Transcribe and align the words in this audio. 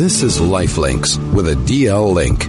This 0.00 0.22
is 0.22 0.38
Lifelinks 0.38 1.18
with 1.34 1.46
a 1.46 1.52
DL 1.52 2.14
link. 2.14 2.46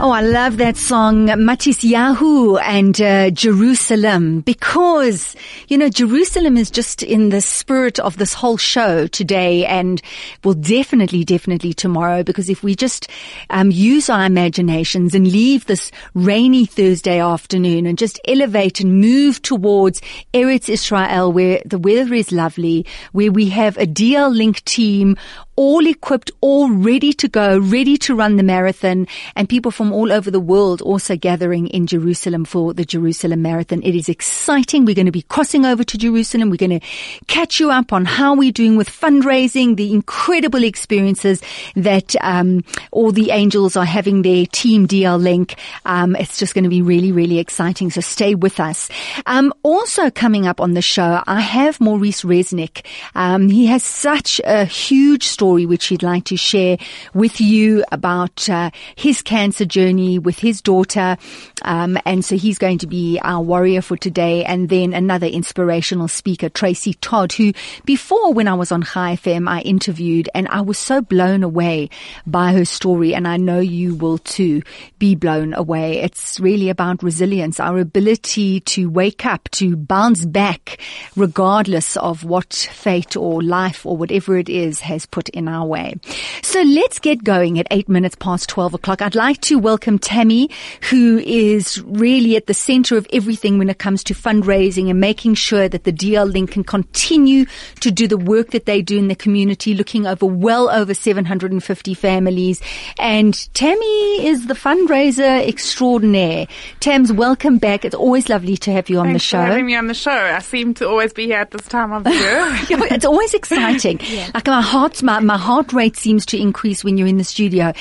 Oh, 0.00 0.12
I 0.12 0.20
love 0.20 0.58
that 0.58 0.76
song, 0.76 1.26
Matisyahu 1.26 2.60
and 2.62 3.00
uh, 3.00 3.30
Jerusalem, 3.30 4.42
because, 4.42 5.34
you 5.66 5.76
know, 5.76 5.88
Jerusalem 5.88 6.56
is 6.56 6.70
just 6.70 7.02
in 7.02 7.30
the 7.30 7.40
spirit 7.40 7.98
of 7.98 8.16
this 8.18 8.32
whole 8.34 8.56
show 8.56 9.08
today 9.08 9.66
and 9.66 10.00
will 10.44 10.54
definitely, 10.54 11.24
definitely 11.24 11.72
tomorrow, 11.72 12.22
because 12.22 12.48
if 12.48 12.62
we 12.62 12.76
just 12.76 13.10
um, 13.50 13.72
use 13.72 14.08
our 14.08 14.24
imaginations 14.24 15.16
and 15.16 15.26
leave 15.26 15.66
this 15.66 15.90
rainy 16.14 16.64
Thursday 16.64 17.18
afternoon 17.18 17.84
and 17.84 17.98
just 17.98 18.20
elevate 18.28 18.78
and 18.78 19.00
move 19.00 19.42
towards 19.42 20.00
Eretz 20.32 20.68
Israel, 20.68 21.32
where 21.32 21.60
the 21.66 21.78
weather 21.78 22.14
is 22.14 22.30
lovely, 22.30 22.86
where 23.10 23.32
we 23.32 23.48
have 23.48 23.76
a 23.76 23.86
DL 23.86 24.32
Link 24.32 24.62
team 24.64 25.16
all 25.58 25.84
equipped, 25.88 26.30
all 26.40 26.70
ready 26.70 27.12
to 27.12 27.26
go, 27.26 27.58
ready 27.58 27.96
to 27.96 28.14
run 28.14 28.36
the 28.36 28.44
marathon, 28.44 29.08
and 29.34 29.48
people 29.48 29.72
from 29.72 29.92
all 29.92 30.12
over 30.12 30.30
the 30.30 30.38
world 30.38 30.80
also 30.82 31.16
gathering 31.16 31.66
in 31.66 31.84
Jerusalem 31.84 32.44
for 32.44 32.72
the 32.72 32.84
Jerusalem 32.84 33.42
Marathon. 33.42 33.82
It 33.82 33.96
is 33.96 34.08
exciting. 34.08 34.84
We're 34.84 34.94
going 34.94 35.06
to 35.06 35.12
be 35.12 35.22
crossing 35.22 35.66
over 35.66 35.82
to 35.82 35.98
Jerusalem. 35.98 36.50
We're 36.50 36.58
going 36.58 36.78
to 36.78 36.86
catch 37.26 37.58
you 37.58 37.72
up 37.72 37.92
on 37.92 38.04
how 38.04 38.36
we're 38.36 38.52
doing 38.52 38.76
with 38.76 38.88
fundraising, 38.88 39.74
the 39.74 39.92
incredible 39.92 40.62
experiences 40.62 41.42
that 41.74 42.14
um, 42.20 42.62
all 42.92 43.10
the 43.10 43.32
angels 43.32 43.76
are 43.76 43.84
having 43.84 44.22
their 44.22 44.46
team 44.46 44.86
DL 44.86 45.20
link. 45.20 45.56
Um, 45.84 46.14
it's 46.14 46.38
just 46.38 46.54
going 46.54 46.64
to 46.64 46.70
be 46.70 46.82
really, 46.82 47.10
really 47.10 47.40
exciting. 47.40 47.90
So 47.90 48.00
stay 48.00 48.36
with 48.36 48.60
us. 48.60 48.88
Um, 49.26 49.52
also 49.64 50.08
coming 50.08 50.46
up 50.46 50.60
on 50.60 50.74
the 50.74 50.82
show, 50.82 51.20
I 51.26 51.40
have 51.40 51.80
Maurice 51.80 52.22
Resnick. 52.22 52.86
Um, 53.16 53.48
he 53.48 53.66
has 53.66 53.82
such 53.82 54.40
a 54.44 54.64
huge 54.64 55.24
story 55.24 55.47
story 55.48 55.64
which 55.64 55.86
he'd 55.86 56.02
like 56.02 56.24
to 56.24 56.36
share 56.36 56.76
with 57.14 57.40
you 57.40 57.82
about 57.90 58.50
uh, 58.50 58.70
his 58.96 59.22
cancer 59.22 59.64
journey 59.64 60.18
with 60.18 60.38
his 60.38 60.60
daughter. 60.60 61.16
Um, 61.62 61.96
and 62.04 62.22
so 62.22 62.36
he's 62.36 62.58
going 62.58 62.76
to 62.78 62.86
be 62.86 63.18
our 63.22 63.42
warrior 63.42 63.80
for 63.80 63.96
today. 63.96 64.44
And 64.44 64.68
then 64.68 64.92
another 64.92 65.26
inspirational 65.26 66.06
speaker, 66.06 66.50
Tracy 66.50 66.92
Todd, 67.00 67.32
who 67.32 67.54
before 67.86 68.34
when 68.34 68.46
I 68.46 68.52
was 68.52 68.70
on 68.70 68.82
Chai 68.82 69.16
FM, 69.16 69.48
I 69.48 69.62
interviewed 69.62 70.28
and 70.34 70.48
I 70.48 70.60
was 70.60 70.76
so 70.76 71.00
blown 71.00 71.42
away 71.42 71.88
by 72.26 72.52
her 72.52 72.66
story. 72.66 73.14
And 73.14 73.26
I 73.26 73.38
know 73.38 73.58
you 73.58 73.94
will 73.94 74.18
too 74.18 74.60
be 74.98 75.14
blown 75.14 75.54
away. 75.54 76.00
It's 76.02 76.38
really 76.38 76.68
about 76.68 77.02
resilience, 77.02 77.58
our 77.58 77.78
ability 77.78 78.60
to 78.60 78.90
wake 78.90 79.24
up, 79.24 79.48
to 79.52 79.76
bounce 79.76 80.26
back 80.26 80.78
regardless 81.16 81.96
of 81.96 82.22
what 82.24 82.52
fate 82.52 83.16
or 83.16 83.42
life 83.42 83.86
or 83.86 83.96
whatever 83.96 84.36
it 84.36 84.50
is 84.50 84.80
has 84.80 85.06
put 85.06 85.30
in 85.30 85.37
our 85.46 85.66
way. 85.66 85.94
So 86.42 86.62
let's 86.62 86.98
get 86.98 87.22
going 87.22 87.58
at 87.58 87.66
eight 87.70 87.88
minutes 87.88 88.16
past 88.16 88.48
12 88.48 88.74
o'clock. 88.74 89.02
I'd 89.02 89.14
like 89.14 89.40
to 89.42 89.58
welcome 89.58 89.98
Tammy, 89.98 90.50
who 90.90 91.18
is 91.18 91.82
really 91.82 92.36
at 92.36 92.46
the 92.46 92.54
center 92.54 92.96
of 92.96 93.06
everything 93.12 93.58
when 93.58 93.68
it 93.68 93.78
comes 93.78 94.02
to 94.04 94.14
fundraising 94.14 94.90
and 94.90 94.98
making 95.00 95.34
sure 95.34 95.68
that 95.68 95.84
the 95.84 95.92
DL 95.92 96.32
Link 96.32 96.52
can 96.52 96.64
continue 96.64 97.44
to 97.80 97.90
do 97.90 98.08
the 98.08 98.16
work 98.16 98.50
that 98.50 98.66
they 98.66 98.82
do 98.82 98.98
in 98.98 99.08
the 99.08 99.14
community, 99.14 99.74
looking 99.74 100.06
over 100.06 100.26
well 100.26 100.70
over 100.70 100.94
750 100.94 101.94
families. 101.94 102.60
And 102.98 103.34
Tammy 103.54 104.26
is 104.26 104.46
the 104.46 104.54
fundraiser 104.54 105.46
extraordinaire. 105.46 106.46
Tams, 106.80 107.12
welcome 107.12 107.58
back. 107.58 107.84
It's 107.84 107.94
always 107.94 108.28
lovely 108.28 108.56
to 108.58 108.72
have 108.72 108.88
you 108.88 108.98
on 108.98 109.06
Thanks 109.08 109.22
the 109.24 109.28
show. 109.28 109.38
for 109.38 109.46
having 109.46 109.66
me 109.66 109.76
on 109.76 109.86
the 109.86 109.94
show. 109.94 110.10
I 110.10 110.38
seem 110.38 110.74
to 110.74 110.88
always 110.88 111.12
be 111.12 111.26
here 111.26 111.38
at 111.38 111.50
this 111.50 111.66
time 111.68 111.92
of 111.92 112.04
the 112.04 112.10
year. 112.10 112.56
Yeah, 112.68 112.84
it's 112.90 113.04
always 113.04 113.34
exciting. 113.34 114.00
Like 114.34 114.46
my 114.46 114.60
heart, 114.60 115.02
my, 115.02 115.17
my 115.20 115.36
heart 115.38 115.72
rate 115.72 115.96
seems 115.96 116.24
to 116.26 116.38
increase 116.40 116.84
when 116.84 116.96
you're 116.98 117.08
in 117.08 117.18
the 117.18 117.24
studio. 117.24 117.72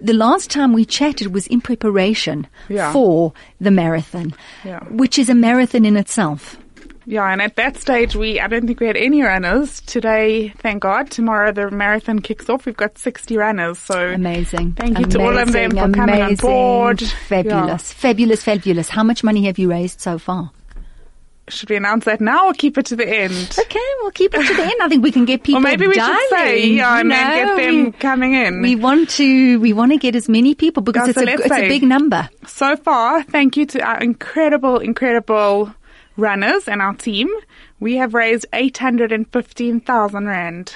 The 0.00 0.12
last 0.12 0.50
time 0.50 0.72
we 0.72 0.84
chatted 0.84 1.32
was 1.34 1.46
in 1.46 1.60
preparation 1.60 2.46
Yeah. 2.68 2.92
for 2.92 3.32
the 3.60 3.70
marathon, 3.70 4.34
Yeah. 4.64 4.80
which 4.90 5.18
is 5.18 5.28
a 5.28 5.34
marathon 5.34 5.84
in 5.84 5.96
itself. 5.96 6.56
yeah, 7.04 7.28
and 7.32 7.42
at 7.42 7.56
that 7.56 7.76
stage, 7.78 8.14
we 8.14 8.38
I 8.38 8.46
don't 8.46 8.64
think 8.66 8.78
we 8.78 8.86
had 8.86 8.96
any 8.96 9.22
runners 9.22 9.80
today. 9.80 10.52
Thank 10.58 10.82
God. 10.82 11.10
Tomorrow 11.10 11.50
the 11.52 11.68
marathon 11.70 12.20
kicks 12.20 12.48
off. 12.48 12.64
We've 12.64 12.76
got 12.76 12.96
sixty 12.96 13.36
runners. 13.36 13.78
So 13.80 14.10
Amazing. 14.12 14.72
Thank 14.72 14.98
you 15.00 15.06
to 15.06 15.20
all 15.20 15.36
of 15.36 15.50
them 15.52 15.72
Amazing, 15.72 15.92
for 15.92 15.98
coming 15.98 16.22
on 16.22 16.34
board. 16.36 17.00
Fabulous, 17.28 17.92
fabulous, 17.92 18.42
fabulous. 18.44 18.88
How 18.88 19.02
much 19.02 19.24
money 19.24 19.46
have 19.46 19.58
you 19.58 19.68
raised 19.70 20.00
so 20.00 20.16
far? 20.18 20.50
Should 21.48 21.70
we 21.70 21.76
announce 21.76 22.04
that 22.04 22.20
now 22.20 22.46
or 22.46 22.52
keep 22.54 22.78
it 22.78 22.86
to 22.86 22.96
the 22.96 23.06
end? 23.06 23.56
Okay, 23.58 23.80
we'll 24.00 24.12
keep 24.12 24.32
it 24.32 24.46
to 24.46 24.54
the 24.54 24.62
end. 24.62 24.74
I 24.80 24.88
think 24.88 25.02
we 25.02 25.10
can 25.10 25.24
get 25.24 25.42
people 25.44 25.58
Or 25.58 25.62
maybe 25.62 25.88
we 25.88 25.94
should 25.94 26.28
say, 26.30 26.66
yeah, 26.68 27.00
and 27.00 27.10
then 27.10 27.46
get 27.46 27.56
them 27.66 27.84
We- 27.86 27.92
coming 27.92 28.34
in. 28.34 28.62
We 28.62 28.76
want 28.76 29.10
to, 29.10 29.58
we 29.60 29.72
want 29.72 29.90
to 29.92 29.98
get 29.98 30.14
as 30.14 30.28
many 30.28 30.54
people 30.54 30.82
because 30.82 31.08
Yeah, 31.08 31.10
it's 31.10 31.18
so 31.18 31.24
a, 31.42 31.46
it's 31.46 31.50
a 31.66 31.68
big 31.68 31.82
number. 31.82 32.28
So 32.46 32.76
far, 32.76 33.22
thank 33.24 33.56
you 33.56 33.66
to 33.66 33.80
our 33.82 33.98
incredible, 33.98 34.78
incredible 34.78 35.74
runners 36.16 36.68
and 36.68 36.80
our 36.80 36.94
team. 36.94 37.28
We 37.80 37.96
have 37.96 38.14
raised 38.14 38.46
815,000 38.52 40.26
Rand. 40.26 40.74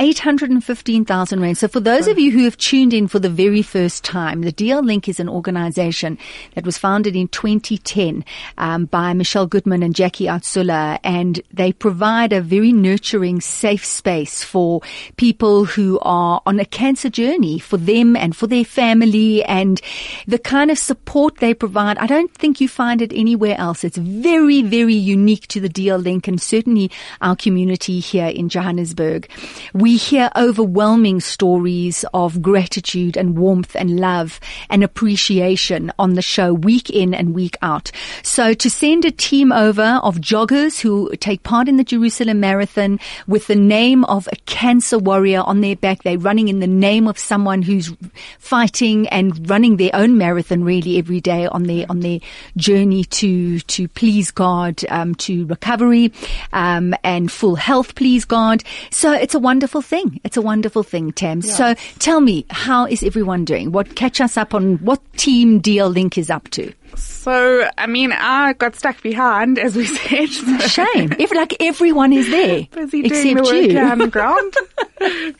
815,000 0.00 1.40
rand. 1.40 1.58
So 1.58 1.66
for 1.66 1.80
those 1.80 2.06
of 2.06 2.20
you 2.20 2.30
who 2.30 2.44
have 2.44 2.56
tuned 2.56 2.94
in 2.94 3.08
for 3.08 3.18
the 3.18 3.28
very 3.28 3.62
first 3.62 4.04
time, 4.04 4.42
the 4.42 4.52
DL 4.52 4.84
Link 4.84 5.08
is 5.08 5.18
an 5.18 5.28
organization 5.28 6.18
that 6.54 6.64
was 6.64 6.78
founded 6.78 7.16
in 7.16 7.26
2010 7.28 8.24
um, 8.58 8.84
by 8.84 9.12
Michelle 9.12 9.46
Goodman 9.46 9.82
and 9.82 9.96
Jackie 9.96 10.26
Atsula, 10.26 11.00
and 11.02 11.40
they 11.52 11.72
provide 11.72 12.32
a 12.32 12.40
very 12.40 12.72
nurturing, 12.72 13.40
safe 13.40 13.84
space 13.84 14.44
for 14.44 14.82
people 15.16 15.64
who 15.64 15.98
are 16.02 16.40
on 16.46 16.60
a 16.60 16.64
cancer 16.64 17.10
journey 17.10 17.58
for 17.58 17.76
them 17.76 18.14
and 18.14 18.36
for 18.36 18.46
their 18.46 18.64
family 18.64 19.42
and 19.44 19.80
the 20.28 20.38
kind 20.38 20.70
of 20.70 20.78
support 20.78 21.38
they 21.38 21.54
provide. 21.54 21.98
I 21.98 22.06
don't 22.06 22.32
think 22.34 22.60
you 22.60 22.68
find 22.68 23.02
it 23.02 23.12
anywhere 23.12 23.56
else. 23.58 23.82
It's 23.82 23.98
very, 23.98 24.62
very 24.62 24.94
unique 24.94 25.48
to 25.48 25.60
the 25.60 25.68
DL 25.68 26.00
Link 26.00 26.28
and 26.28 26.40
certainly 26.40 26.90
our 27.20 27.34
community 27.34 27.98
here 27.98 28.28
in 28.28 28.48
Johannesburg. 28.48 29.28
We 29.74 29.87
hear 29.96 30.30
overwhelming 30.36 31.20
stories 31.20 32.04
of 32.12 32.42
gratitude 32.42 33.16
and 33.16 33.38
warmth 33.38 33.74
and 33.74 33.98
love 33.98 34.40
and 34.70 34.84
appreciation 34.84 35.92
on 35.98 36.14
the 36.14 36.22
show 36.22 36.52
week 36.52 36.90
in 36.90 37.14
and 37.14 37.34
week 37.34 37.56
out. 37.62 37.90
So 38.22 38.54
to 38.54 38.70
send 38.70 39.04
a 39.04 39.10
team 39.10 39.52
over 39.52 40.00
of 40.02 40.18
joggers 40.18 40.80
who 40.80 41.14
take 41.16 41.42
part 41.42 41.68
in 41.68 41.76
the 41.76 41.84
Jerusalem 41.84 42.40
Marathon 42.40 42.98
with 43.26 43.46
the 43.46 43.56
name 43.56 44.04
of 44.04 44.28
a 44.32 44.36
cancer 44.46 44.98
warrior 44.98 45.40
on 45.40 45.60
their 45.60 45.76
back, 45.76 46.02
they're 46.02 46.18
running 46.18 46.48
in 46.48 46.60
the 46.60 46.66
name 46.66 47.08
of 47.08 47.18
someone 47.18 47.62
who's 47.62 47.92
fighting 48.38 49.08
and 49.08 49.48
running 49.48 49.76
their 49.76 49.90
own 49.94 50.18
marathon 50.18 50.64
really 50.64 50.98
every 50.98 51.20
day 51.20 51.46
on 51.46 51.64
their 51.64 51.86
on 51.88 52.00
their 52.00 52.20
journey 52.56 53.04
to 53.04 53.60
to 53.60 53.88
please 53.88 54.30
God, 54.30 54.82
um, 54.88 55.14
to 55.16 55.46
recovery 55.46 56.12
um, 56.52 56.94
and 57.04 57.30
full 57.30 57.56
health, 57.56 57.94
please 57.94 58.24
God. 58.24 58.62
So 58.90 59.12
it's 59.12 59.34
a 59.34 59.38
wonderful 59.38 59.77
thing. 59.82 60.20
It's 60.24 60.36
a 60.36 60.42
wonderful 60.42 60.82
thing, 60.82 61.12
Tam. 61.12 61.42
So 61.42 61.74
tell 61.98 62.20
me, 62.20 62.46
how 62.50 62.86
is 62.86 63.02
everyone 63.02 63.44
doing? 63.44 63.72
What 63.72 63.96
catch 63.96 64.20
us 64.20 64.36
up 64.36 64.54
on 64.54 64.76
what 64.78 65.00
team 65.14 65.60
DL 65.60 65.92
Link 65.92 66.18
is 66.18 66.30
up 66.30 66.48
to? 66.50 66.72
So, 66.96 67.68
I 67.76 67.86
mean, 67.86 68.12
I 68.12 68.52
got 68.54 68.74
stuck 68.76 69.02
behind, 69.02 69.58
as 69.58 69.76
we 69.76 69.84
said. 69.86 70.28
So 70.28 70.58
Shame. 70.58 71.12
Every, 71.18 71.36
like 71.36 71.56
everyone 71.60 72.12
is 72.12 72.30
there 72.30 72.66
busy 72.72 73.02
doing 73.02 73.36
the 73.36 73.42
work 73.42 73.70
you. 73.70 73.78
on 73.78 73.98
the 73.98 74.06
ground. 74.08 74.54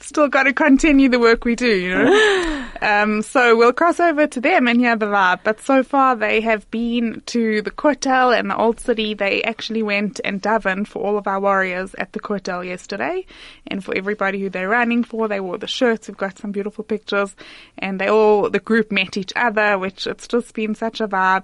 Still 0.01 0.29
got 0.29 0.45
to 0.45 0.53
continue 0.53 1.09
the 1.09 1.19
work 1.19 1.45
we 1.45 1.57
do, 1.57 1.67
you 1.67 1.91
know. 1.91 2.65
Um, 2.81 3.23
so 3.23 3.57
we'll 3.57 3.73
cross 3.73 3.99
over 3.99 4.27
to 4.27 4.41
them 4.41 4.69
and 4.69 4.79
hear 4.81 4.97
the 4.97 5.07
vibe. 5.07 5.41
But 5.45 5.61
so 5.61 5.83
far, 5.83 6.15
they 6.15 6.41
have 6.43 6.71
been 6.71 7.23
to 7.27 7.63
the 7.63 7.71
Kotel 7.71 8.39
and 8.39 8.51
the 8.51 8.57
Old 8.57 8.79
City. 8.81 9.15
They 9.15 9.43
actually 9.43 9.83
went 9.83 10.21
and 10.25 10.41
davened 10.43 10.87
for 10.89 11.03
all 11.05 11.19
of 11.19 11.27
our 11.27 11.41
warriors 11.41 11.95
at 11.95 12.13
the 12.13 12.21
Kotel 12.21 12.65
yesterday, 12.65 13.27
and 13.67 13.85
for 13.85 13.97
everybody 13.97 14.41
who 14.41 14.49
they're 14.51 14.69
running 14.69 15.03
for. 15.05 15.27
They 15.29 15.41
wore 15.41 15.59
the 15.59 15.67
shirts. 15.67 16.09
We've 16.09 16.17
got 16.17 16.39
some 16.39 16.53
beautiful 16.53 16.85
pictures, 16.85 17.35
and 17.79 18.01
they 18.01 18.09
all 18.09 18.51
the 18.51 18.61
group 18.61 18.93
met 18.93 19.17
each 19.17 19.33
other, 19.35 19.79
which 19.79 20.07
it's 20.07 20.29
just 20.29 20.55
been 20.55 20.75
such 20.75 21.01
a 21.01 21.09
vibe. 21.09 21.38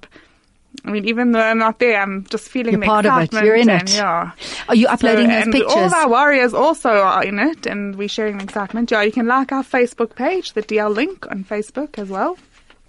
I 0.85 0.91
mean, 0.91 1.07
even 1.07 1.33
though 1.33 1.41
I'm 1.41 1.59
not 1.59 1.79
there, 1.79 2.01
I'm 2.01 2.25
just 2.25 2.49
feeling 2.49 2.73
You're 2.73 2.81
the 2.81 2.87
part 2.87 3.07
of 3.07 3.23
it. 3.23 3.33
You're 3.33 3.55
in 3.55 3.71
and, 3.71 3.89
it. 3.89 3.95
Yeah. 3.95 4.33
Are 4.69 4.75
you 4.75 4.89
uploading 4.89 5.27
So- 5.27 5.33
those 5.35 5.43
and 5.45 5.53
pictures? 5.53 5.73
All 5.73 5.85
of 5.85 5.93
our 5.95 6.09
warriors 6.09 6.53
also 6.53 6.91
are 6.91 7.23
in 7.25 7.39
it, 7.39 7.67
and 7.67 7.95
we're 7.97 8.09
sharing 8.09 8.39
the 8.39 8.45
excitement. 8.45 8.91
Yeah, 8.91 9.03
you 9.03 9.13
can 9.13 9.27
like 9.27 9.53
our 9.53 9.63
Facebook 9.63 10.15
page, 10.17 10.53
the 10.53 10.63
DL 10.63 10.93
link 10.93 11.27
on 11.31 11.45
Facebook 11.45 11.99
as 11.99 12.09
well. 12.09 12.37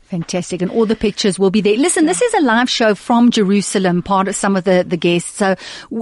Fantastic. 0.05 0.61
And 0.61 0.69
all 0.69 0.85
the 0.85 0.95
pictures 0.95 1.39
will 1.39 1.49
be 1.49 1.61
there. 1.61 1.75
Listen, 1.77 2.05
this 2.05 2.21
is 2.21 2.33
a 2.35 2.41
live 2.41 2.69
show 2.69 2.93
from 2.93 3.31
Jerusalem, 3.31 4.03
part 4.03 4.27
of 4.27 4.35
some 4.35 4.55
of 4.55 4.63
the, 4.63 4.85
the 4.87 4.97
guests. 4.97 5.31
So, 5.35 5.55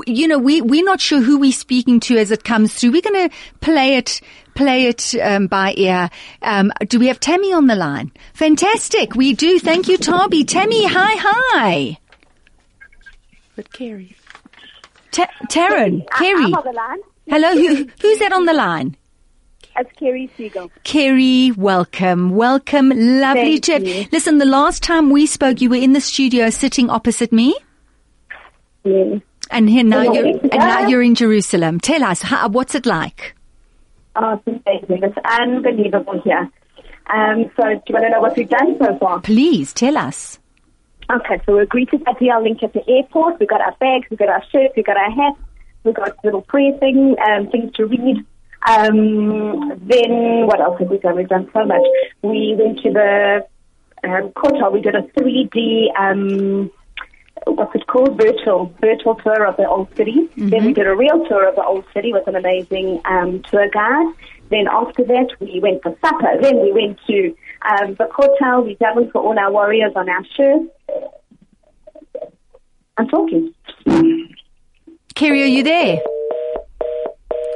you 0.05 0.27
know, 0.27 0.37
we, 0.37 0.61
we're 0.61 0.83
not 0.83 0.99
sure 0.99 1.21
who 1.21 1.39
we're 1.39 1.53
speaking 1.53 2.01
to 2.01 2.17
as 2.17 2.29
it 2.29 2.43
comes 2.43 2.73
through. 2.73 2.91
We're 2.91 3.01
going 3.01 3.29
to 3.29 3.35
play 3.61 3.95
it, 3.95 4.19
play 4.55 4.87
it, 4.87 5.15
um, 5.21 5.47
by 5.47 5.73
ear. 5.77 6.09
Um, 6.41 6.73
do 6.87 6.99
we 6.99 7.07
have 7.07 7.21
Tammy 7.21 7.53
on 7.53 7.67
the 7.67 7.75
line? 7.75 8.11
Fantastic. 8.33 9.15
We 9.15 9.33
do. 9.33 9.57
Thank 9.57 9.87
you, 9.87 9.97
Toby. 9.97 10.43
Tammy, 10.43 10.85
hi, 10.85 11.15
hi. 11.17 11.97
But 13.55 13.71
Kerry. 13.71 14.17
Ta- 15.11 15.31
Taryn, 15.49 16.05
I- 16.11 16.19
Kerry. 16.19 16.43
I'm 16.43 16.55
on 16.55 16.63
the 16.65 16.73
line. 16.73 16.99
Hello, 17.27 17.53
who, 17.53 17.87
who's 18.01 18.19
that 18.19 18.33
on 18.33 18.45
the 18.45 18.53
line? 18.53 18.97
As 19.75 19.87
Kerry 19.97 20.29
Siegel. 20.37 20.71
Kerry, 20.83 21.51
welcome. 21.51 22.35
Welcome. 22.35 22.89
Lovely 22.89 23.57
Thank 23.57 23.87
you. 23.87 24.05
Listen, 24.11 24.37
the 24.37 24.45
last 24.45 24.83
time 24.83 25.09
we 25.09 25.25
spoke, 25.25 25.61
you 25.61 25.69
were 25.69 25.75
in 25.75 25.93
the 25.93 26.01
studio 26.01 26.51
sitting 26.51 26.89
opposite 26.91 27.31
me. 27.31 27.55
Yes. 28.83 29.21
And 29.49 29.69
here 29.69 29.83
now 29.83 30.01
you're, 30.03 30.25
and 30.25 30.51
now 30.51 30.87
you're 30.87 31.01
in 31.01 31.15
Jerusalem. 31.15 31.79
Tell 31.79 32.03
us, 32.03 32.21
how, 32.21 32.49
what's 32.49 32.75
it 32.75 32.85
like? 32.85 33.35
Oh, 34.15 34.39
it's 34.45 34.61
amazing. 34.65 35.03
It's 35.03 35.17
unbelievable 35.25 36.21
here. 36.23 36.49
Um, 37.07 37.51
so 37.57 37.63
do 37.63 37.81
you 37.87 37.93
want 37.93 38.05
to 38.05 38.09
know 38.09 38.21
what 38.21 38.37
we've 38.37 38.49
done 38.49 38.77
so 38.79 38.97
far? 38.99 39.21
Please 39.21 39.73
tell 39.73 39.97
us. 39.97 40.39
Okay, 41.11 41.41
so 41.45 41.53
we're 41.53 41.65
greeted 41.65 42.03
by 42.05 42.13
DL 42.13 42.43
Link 42.43 42.63
at 42.63 42.73
the 42.73 42.87
airport. 42.87 43.39
We've 43.39 43.49
got 43.49 43.61
our 43.61 43.75
bags, 43.79 44.07
we've 44.09 44.19
got 44.19 44.29
our 44.29 44.43
shirts, 44.51 44.73
we've 44.75 44.85
got 44.85 44.97
our 44.97 45.11
hats, 45.11 45.39
we've 45.83 45.95
got 45.95 46.15
little 46.23 46.41
prayer 46.41 46.77
thing, 46.79 47.15
um, 47.27 47.49
things 47.49 47.73
to 47.73 47.85
read. 47.85 48.25
Um, 48.67 49.81
then 49.85 50.47
what 50.47 50.61
else 50.61 50.79
have 50.79 50.89
we 50.89 50.97
done? 50.97 51.17
We've 51.17 51.27
done 51.27 51.49
so 51.53 51.65
much. 51.65 51.81
We 52.21 52.55
went 52.57 52.79
to 52.79 52.91
the 52.91 53.45
um, 54.03 54.31
Kotel. 54.31 54.71
We 54.71 54.81
did 54.81 54.95
a 54.95 55.01
3D, 55.01 55.87
um, 55.99 56.71
what's 57.45 57.75
it 57.75 57.87
called? 57.87 58.17
Virtual, 58.17 58.73
virtual 58.79 59.15
tour 59.15 59.45
of 59.45 59.57
the 59.57 59.67
old 59.67 59.93
city. 59.95 60.29
Then 60.37 60.65
we 60.65 60.73
did 60.73 60.87
a 60.87 60.95
real 60.95 61.25
tour 61.27 61.47
of 61.47 61.55
the 61.55 61.63
old 61.63 61.85
city 61.93 62.13
with 62.13 62.27
an 62.27 62.35
amazing 62.35 63.01
um, 63.05 63.41
tour 63.49 63.67
guide. 63.69 64.13
Then 64.49 64.67
after 64.71 65.03
that, 65.05 65.27
we 65.39 65.59
went 65.59 65.81
for 65.81 65.97
supper. 66.01 66.39
Then 66.41 66.61
we 66.61 66.71
went 66.71 66.99
to 67.07 67.35
um, 67.69 67.95
the 67.95 68.05
Kotel. 68.05 68.65
We 68.65 68.75
davened 68.75 69.11
for 69.11 69.21
all 69.21 69.37
our 69.37 69.51
warriors 69.51 69.93
on 69.95 70.09
our 70.09 70.23
shirts. 70.35 70.69
I'm 72.97 73.07
talking. 73.07 73.53
Kerry, 75.15 75.43
are 75.43 75.47
you 75.47 75.63
there? 75.63 75.99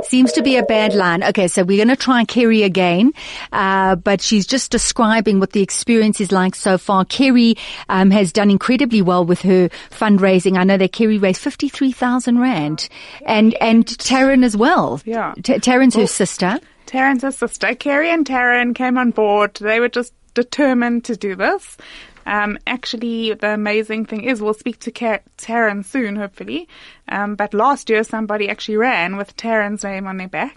Seems 0.04 0.32
to 0.34 0.42
be 0.42 0.56
a 0.58 0.64
bad 0.64 0.94
line. 0.94 1.24
Okay, 1.24 1.48
so 1.48 1.64
we're 1.64 1.84
going 1.84 1.96
to 1.96 2.02
try 2.02 2.24
Kerry 2.24 2.64
again, 2.64 3.14
uh, 3.52 3.96
but 3.96 4.22
she's 4.22 4.48
just 4.48 4.72
describing 4.72 5.40
what 5.40 5.52
the 5.52 5.62
experience 5.62 6.22
is 6.22 6.32
like 6.32 6.56
so 6.56 6.78
far. 6.78 7.04
Kerry 7.06 7.56
um, 7.90 8.12
has 8.12 8.32
done 8.32 8.50
incredibly 8.50 9.02
well 9.02 9.26
with 9.26 9.42
her 9.42 9.70
fundraising. 9.90 10.58
I 10.58 10.64
know 10.64 10.78
that 10.78 10.94
Kerry 10.94 11.18
raised 11.18 11.42
fifty-three 11.42 11.92
thousand 11.92 12.40
rand, 12.40 12.88
and 13.26 13.54
and 13.56 13.86
Taryn 13.86 14.44
as 14.44 14.56
well. 14.56 15.02
Yeah. 15.04 15.34
T- 15.44 15.56
Taryn's 15.56 15.96
her 15.96 16.08
sister. 16.08 16.60
Taryn's 16.86 17.36
sister, 17.36 17.76
Kerry 17.76 18.10
and 18.10 18.26
Taryn 18.26 18.74
came 18.74 18.98
on 18.98 19.12
board. 19.12 19.56
They 19.56 19.80
were 19.80 19.90
just 19.90 20.14
determined 20.34 21.04
to 21.06 21.18
do 21.18 21.36
this. 21.36 21.76
Um, 22.26 22.58
actually, 22.68 23.34
the 23.34 23.54
amazing 23.54 24.06
thing 24.06 24.24
is 24.24 24.42
we'll 24.42 24.54
speak 24.54 24.80
to 24.80 24.92
Taryn 24.92 25.86
soon, 25.86 26.18
hopefully. 26.18 26.68
Um, 27.10 27.36
but 27.36 27.54
last 27.54 27.90
year 27.90 28.04
somebody 28.04 28.50
actually 28.50 28.78
ran 28.78 29.18
with 29.18 29.36
Taryn's 29.38 29.84
name 29.84 30.08
on 30.08 30.18
their 30.18 30.28
back. 30.28 30.56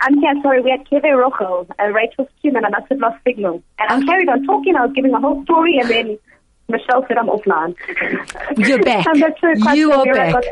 I'm 0.00 0.18
here, 0.20 0.34
sorry, 0.42 0.60
we 0.60 0.70
had 0.70 0.84
Kever 0.86 1.16
Rochel, 1.16 1.66
uh, 1.78 1.84
Rachel's 1.84 2.28
team, 2.42 2.54
and 2.56 2.66
I 2.66 2.68
must 2.68 2.86
have 2.90 2.98
lost 2.98 3.22
signal. 3.24 3.62
And 3.78 3.90
I 3.90 3.96
Okay. 3.96 4.06
carried 4.06 4.28
on 4.28 4.44
talking, 4.46 4.76
I 4.76 4.84
was 4.84 4.92
giving 4.94 5.12
a 5.14 5.20
whole 5.20 5.42
story, 5.44 5.78
and 5.78 5.88
then 5.88 6.18
Michelle 6.68 7.04
said 7.06 7.16
I'm 7.18 7.28
offline. 7.28 7.76
You're 8.56 8.82
back. 8.82 9.06
Not 9.14 9.38
sure 9.38 9.74
You 9.74 9.92
are 9.92 10.04
back. 10.04 10.44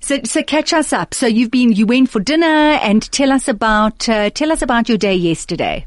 So, 0.00 0.18
so 0.24 0.42
catch 0.42 0.72
us 0.72 0.92
up. 0.92 1.14
So 1.14 1.28
you've 1.28 1.52
been, 1.52 1.72
you 1.72 1.86
went 1.86 2.10
for 2.10 2.18
dinner 2.18 2.44
and 2.46 3.00
tell 3.12 3.30
us 3.30 3.46
about, 3.46 4.08
uh, 4.08 4.30
tell 4.30 4.50
us 4.50 4.60
about 4.60 4.88
your 4.88 4.98
day 4.98 5.14
yesterday. 5.14 5.86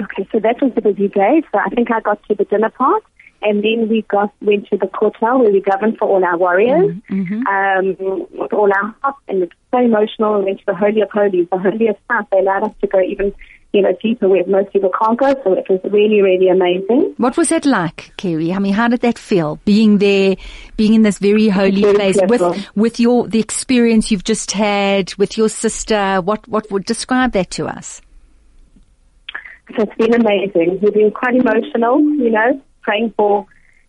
Okay, 0.00 0.28
so 0.32 0.40
that 0.40 0.56
was 0.60 0.72
a 0.76 0.82
busy 0.82 1.08
day. 1.08 1.42
So 1.50 1.58
I 1.58 1.68
think 1.70 1.90
I 1.90 2.00
got 2.00 2.22
to 2.28 2.34
the 2.34 2.44
dinner 2.44 2.68
part, 2.68 3.04
and 3.42 3.62
then 3.62 3.88
we 3.88 4.02
got 4.02 4.34
went 4.42 4.66
to 4.68 4.76
the 4.76 4.86
Kotel 4.86 5.40
where 5.40 5.52
we 5.52 5.62
davened 5.62 5.98
for 5.98 6.08
all 6.08 6.22
our 6.24 6.36
warriors, 6.36 6.96
um, 7.10 7.96
with 8.32 8.52
all 8.52 8.70
our 8.70 8.94
hearts, 9.00 9.18
and 9.28 9.44
it 9.44 9.50
was 9.50 9.58
so 9.70 9.78
emotional. 9.78 10.38
We 10.40 10.46
went 10.46 10.58
to 10.58 10.64
the 10.66 10.74
Holy 10.74 11.00
of 11.00 11.10
Holies, 11.10 11.46
the 11.50 11.58
holiest 11.58 12.06
part. 12.08 12.26
They 12.32 12.40
allowed 12.40 12.64
us 12.64 12.74
to 12.80 12.86
go 12.88 13.00
even, 13.00 13.32
you 13.74 13.82
know, 13.82 13.94
deeper 14.00 14.28
where 14.28 14.46
most 14.46 14.72
people 14.72 14.90
can't 14.98 15.18
go. 15.18 15.34
So 15.42 15.52
it 15.52 15.66
was 15.68 15.80
really, 15.92 16.22
really 16.22 16.48
amazing. 16.48 17.14
What 17.16 17.36
was 17.36 17.48
that 17.48 17.66
like, 17.66 18.12
Kerry? 18.16 18.52
I 18.52 18.60
mean, 18.60 18.72
how 18.72 18.88
did 18.88 19.00
that 19.00 19.18
feel? 19.18 19.58
Being 19.64 19.98
there, 19.98 20.36
being 20.76 20.94
in 20.94 21.02
this 21.02 21.18
very 21.18 21.48
holy 21.48 21.82
Very 21.82 21.94
place 21.94 22.18
with, 22.28 22.70
with 22.76 23.00
your, 23.00 23.26
the 23.26 23.40
experience 23.40 24.10
you've 24.10 24.24
just 24.24 24.52
had 24.52 25.12
with 25.14 25.36
your 25.36 25.48
sister. 25.48 26.20
What, 26.20 26.46
what 26.46 26.70
would 26.70 26.84
describe 26.84 27.32
that 27.32 27.50
to 27.52 27.66
us? 27.66 28.00
So 29.76 29.82
it's 29.82 29.96
been 29.96 30.14
amazing. 30.14 30.78
We've 30.80 30.94
been 30.94 31.10
quite 31.10 31.34
emotional, 31.34 32.00
you 32.00 32.30
know, 32.30 32.62
praying 32.82 33.12
for 33.16 33.46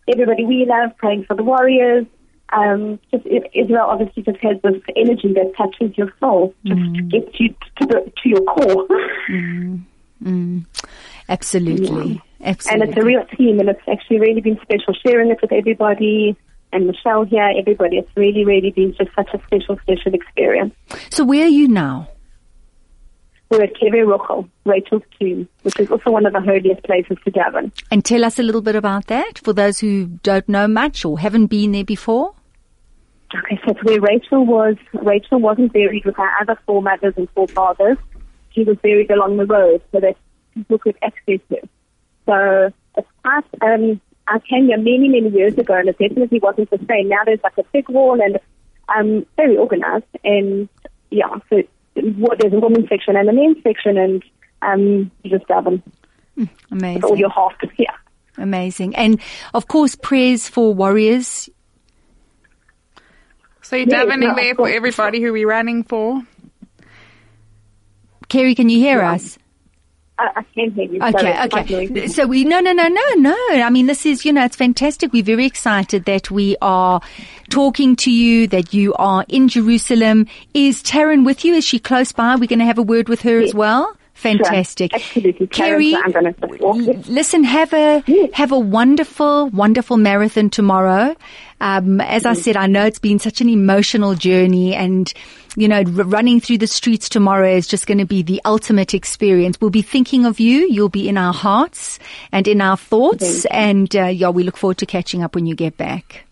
everybody 0.08 0.44
we 0.44 0.66
love, 0.68 0.96
praying 0.96 1.24
for 1.24 1.36
the 1.36 1.44
warriors. 1.44 2.06
Um, 2.52 3.00
just 3.10 3.26
Israel 3.26 3.86
obviously 3.88 4.22
just 4.22 4.38
has 4.38 4.56
this 4.62 4.80
energy 4.94 5.32
that 5.34 5.52
touches 5.56 5.96
your 5.96 6.12
soul, 6.20 6.54
just 6.64 6.80
mm. 6.80 7.10
gets 7.10 7.40
you 7.40 7.48
to 7.48 7.86
the 7.86 8.12
to 8.22 8.28
your 8.28 8.42
core. 8.42 8.86
Mm. 9.28 9.82
Mm. 10.22 10.64
Absolutely. 11.28 12.22
and 12.40 12.48
Absolutely. 12.48 12.88
it's 12.88 12.98
a 12.98 13.04
real 13.04 13.24
team, 13.36 13.60
and 13.60 13.68
it's 13.68 13.82
actually 13.90 14.20
really 14.20 14.40
been 14.40 14.58
special 14.62 14.94
sharing 15.04 15.30
it 15.30 15.38
with 15.42 15.52
everybody. 15.52 16.36
And 16.72 16.86
Michelle 16.86 17.24
here, 17.24 17.52
everybody. 17.56 17.98
It's 17.98 18.10
really, 18.16 18.44
really 18.44 18.70
been 18.70 18.94
just 18.96 19.10
such 19.14 19.30
a 19.34 19.40
special, 19.46 19.78
special 19.82 20.14
experience. 20.14 20.74
so 21.10 21.24
where 21.24 21.44
are 21.44 21.48
you 21.48 21.68
now? 21.68 22.08
We're 23.48 23.62
at 23.62 23.74
Kever 23.74 24.04
Rochel, 24.04 24.48
Rachel's 24.64 25.02
tomb, 25.20 25.48
which 25.62 25.78
is 25.78 25.90
also 25.90 26.10
one 26.10 26.26
of 26.26 26.32
the 26.32 26.40
holiest 26.40 26.82
places 26.82 27.16
to 27.24 27.30
daven. 27.30 27.70
And 27.92 28.04
tell 28.04 28.24
us 28.24 28.38
a 28.38 28.42
little 28.42 28.60
bit 28.60 28.74
about 28.74 29.06
that 29.06 29.38
for 29.38 29.52
those 29.52 29.78
who 29.78 30.06
don't 30.24 30.48
know 30.48 30.66
much 30.66 31.04
or 31.04 31.18
haven't 31.20 31.46
been 31.46 31.72
there 31.72 31.84
before. 31.84 32.34
Okay, 33.34 33.60
so 33.66 33.74
where 33.82 34.00
Rachel 34.00 34.44
was. 34.44 34.76
Rachel 34.94 35.38
wasn't 35.40 35.72
buried 35.72 36.04
with 36.04 36.16
her 36.16 36.30
other 36.40 36.58
four 36.66 36.82
mothers 36.82 37.14
and 37.16 37.28
four 37.30 37.46
fathers. 37.48 37.98
She 38.50 38.64
was 38.64 38.76
buried 38.78 39.10
along 39.10 39.36
the 39.36 39.46
road 39.46 39.82
so 39.92 40.00
that 40.00 40.16
people 40.54 40.78
could 40.78 40.96
access 41.02 41.40
her. 41.50 41.60
So 42.26 42.72
it's 42.96 43.08
quite, 43.22 43.44
um, 43.62 44.00
I 44.26 44.38
came 44.40 44.66
here 44.66 44.78
many, 44.78 45.08
many 45.08 45.30
years 45.30 45.56
ago 45.56 45.74
and 45.74 45.88
it 45.88 45.98
definitely 45.98 46.40
wasn't 46.40 46.70
the 46.70 46.78
same. 46.88 47.08
Now 47.08 47.22
there's 47.24 47.42
like 47.44 47.58
a 47.58 47.64
big 47.72 47.88
wall 47.88 48.20
and 48.20 48.38
um, 48.96 49.26
very 49.36 49.56
organized. 49.56 50.04
And 50.24 50.68
yeah, 51.10 51.36
so 51.50 51.62
what, 51.96 52.38
there's 52.38 52.52
a 52.52 52.58
women's 52.58 52.88
section 52.88 53.16
and 53.16 53.28
a 53.28 53.32
men's 53.32 53.62
section 53.62 53.96
and 53.98 54.22
um, 54.62 55.10
you 55.22 55.30
just 55.30 55.46
daven 55.48 55.82
with 56.36 56.48
all 56.70 56.78
Amazing. 56.78 57.16
your 57.16 57.30
heart. 57.30 57.54
Yeah. 57.78 57.94
Amazing. 58.38 58.96
And 58.96 59.20
of 59.54 59.66
course, 59.68 59.94
prayers 59.94 60.48
for 60.48 60.74
warriors. 60.74 61.48
So 63.62 63.76
you're 63.76 63.88
Yeah, 63.88 64.04
davening 64.04 64.20
no, 64.20 64.34
there 64.34 64.54
for 64.54 64.68
everybody 64.68 65.20
who 65.22 65.32
we're 65.32 65.48
running 65.48 65.82
for. 65.84 66.22
Kerry, 68.28 68.54
can 68.54 68.68
you 68.68 68.78
hear 68.78 69.00
us? 69.02 69.38
I, 70.18 70.30
I 70.36 70.42
can 70.54 70.70
hear 70.72 70.84
you. 70.84 71.02
Okay, 71.02 71.12
Sorry, 71.18 71.86
okay. 71.86 72.06
So 72.08 72.26
we 72.26 72.44
no 72.44 72.60
no 72.60 72.72
no 72.72 72.88
no 72.88 73.02
no. 73.16 73.36
I 73.52 73.68
mean, 73.70 73.86
this 73.86 74.06
is 74.06 74.24
you 74.24 74.32
know 74.32 74.44
it's 74.44 74.56
fantastic. 74.56 75.12
We're 75.12 75.22
very 75.22 75.44
excited 75.44 76.04
that 76.06 76.30
we 76.30 76.56
are 76.62 77.00
talking 77.50 77.96
to 77.96 78.10
you. 78.10 78.46
That 78.46 78.72
you 78.72 78.94
are 78.94 79.24
in 79.28 79.48
Jerusalem. 79.48 80.26
Is 80.54 80.82
Taryn 80.82 81.24
with 81.24 81.44
you? 81.44 81.54
Is 81.54 81.64
she 81.64 81.78
close 81.78 82.12
by? 82.12 82.36
We're 82.36 82.46
going 82.46 82.60
to 82.60 82.64
have 82.64 82.78
a 82.78 82.82
word 82.82 83.08
with 83.08 83.22
her 83.22 83.40
as 83.40 83.54
well. 83.54 83.95
Fantastic. 84.16 84.94
Absolutely. 84.94 85.46
Kerry, 85.48 85.94
I'm 85.94 86.10
going 86.10 86.24
to 86.24 86.34
support 86.40 86.60
l- 86.62 86.76
you. 86.80 86.92
listen, 87.06 87.44
have 87.44 87.72
a 87.74 88.02
Yes. 88.06 88.30
have 88.32 88.50
a 88.50 88.58
wonderful, 88.58 89.48
wonderful 89.50 89.98
marathon 89.98 90.48
tomorrow. 90.50 91.14
Um, 91.60 92.00
as 92.00 92.26
I 92.26 92.32
said, 92.32 92.56
I 92.56 92.66
know 92.66 92.84
it's 92.86 92.98
been 92.98 93.18
such 93.18 93.40
an 93.40 93.48
emotional 93.48 94.14
journey, 94.14 94.74
and 94.74 95.12
you 95.56 95.68
know, 95.68 95.76
r- 95.78 95.84
running 96.04 96.40
through 96.40 96.58
the 96.58 96.66
streets 96.66 97.08
tomorrow 97.10 97.50
is 97.54 97.66
just 97.66 97.86
going 97.86 97.98
to 97.98 98.04
be 98.06 98.22
the 98.22 98.40
ultimate 98.44 98.94
experience. 98.94 99.58
We'll 99.60 99.70
be 99.70 99.82
thinking 99.82 100.24
of 100.24 100.40
you. 100.40 100.66
You'll 100.70 100.88
be 100.88 101.08
in 101.08 101.16
our 101.18 101.32
hearts 101.34 101.98
and 102.32 102.48
in 102.48 102.60
our 102.60 102.76
thoughts, 102.78 103.44
and 103.46 103.94
uh, 103.94 104.06
yeah, 104.06 104.30
we 104.30 104.42
look 104.44 104.56
forward 104.56 104.78
to 104.78 104.86
catching 104.86 105.22
up 105.22 105.34
when 105.34 105.44
you 105.46 105.54
get 105.54 105.76
back. 105.76 106.24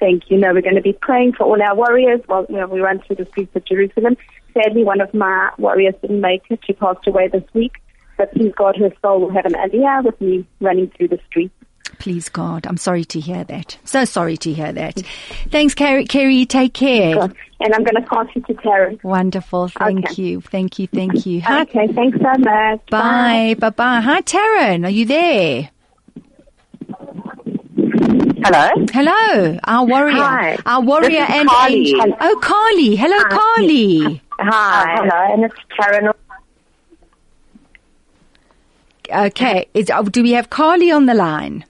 Thank 0.00 0.28
you. 0.30 0.38
No, 0.38 0.52
we're 0.52 0.62
going 0.62 0.74
to 0.74 0.80
be 0.82 0.92
praying 0.94 1.34
for 1.34 1.44
all 1.44 1.62
our 1.62 1.76
warriors 1.76 2.20
while 2.26 2.44
you 2.48 2.56
know, 2.56 2.66
we 2.66 2.80
run 2.80 2.98
through 3.00 3.16
the 3.16 3.26
streets 3.26 3.54
of 3.54 3.64
Jerusalem. 3.64 4.16
Sadly, 4.54 4.84
one 4.84 5.00
of 5.00 5.12
my 5.14 5.50
warriors 5.58 5.94
didn't 6.02 6.20
make 6.20 6.42
it. 6.50 6.60
She 6.66 6.72
passed 6.74 7.06
away 7.06 7.28
this 7.28 7.44
week. 7.54 7.72
But 8.18 8.32
please 8.32 8.52
God, 8.56 8.76
her 8.76 8.90
soul 9.00 9.20
will 9.20 9.32
have 9.32 9.46
an 9.46 9.54
aliyah 9.54 10.04
with 10.04 10.20
me 10.20 10.46
running 10.60 10.90
through 10.96 11.08
the 11.08 11.18
streets. 11.28 11.54
Please 11.98 12.28
God, 12.28 12.66
I'm 12.66 12.76
sorry 12.78 13.04
to 13.06 13.20
hear 13.20 13.44
that. 13.44 13.76
So 13.84 14.04
sorry 14.04 14.36
to 14.38 14.52
hear 14.52 14.72
that. 14.72 15.02
Thanks, 15.50 15.74
Kerry. 15.74 16.04
Kerry, 16.04 16.44
take 16.46 16.74
care. 16.74 17.14
God. 17.14 17.34
And 17.60 17.74
I'm 17.74 17.84
going 17.84 17.94
to 18.02 18.08
pass 18.08 18.26
you 18.34 18.42
to 18.42 18.54
Taryn. 18.54 19.02
Wonderful. 19.04 19.68
Thank 19.68 20.10
Okay. 20.10 20.22
you. 20.22 20.40
Thank 20.40 20.78
you. 20.78 20.86
Thank 20.88 21.26
you. 21.26 21.40
Hi, 21.42 21.62
Okay, 21.62 21.86
thanks 21.92 22.18
so 22.18 22.32
much. 22.38 22.80
Bye. 22.90 23.56
Bye 23.58 23.70
bye. 23.70 24.00
Hi, 24.00 24.20
Taryn. 24.22 24.84
Are 24.86 24.90
you 24.90 25.04
there? 25.06 25.70
Hello. 28.44 28.68
Hello. 28.92 29.58
Our 29.64 29.86
warrior. 29.86 30.16
Hi. 30.22 30.58
Our 30.66 30.80
warrior 30.82 31.10
This 31.10 31.28
is 31.30 31.34
and 31.36 31.48
Carly. 31.48 31.74
angel. 31.90 32.16
Oh, 32.20 32.38
Carly. 32.42 32.96
Hello, 32.96 33.18
Carly. 33.30 34.22
Hi. 34.44 34.96
hello, 34.96 35.34
and 35.34 35.44
it's 35.44 35.54
Karen. 35.76 36.12
Okay. 39.10 39.68
Is, 39.74 39.90
oh, 39.90 40.04
do 40.04 40.22
we 40.22 40.32
have 40.32 40.50
Carly 40.50 40.90
on 40.90 41.06
the 41.06 41.14
line? 41.14 41.64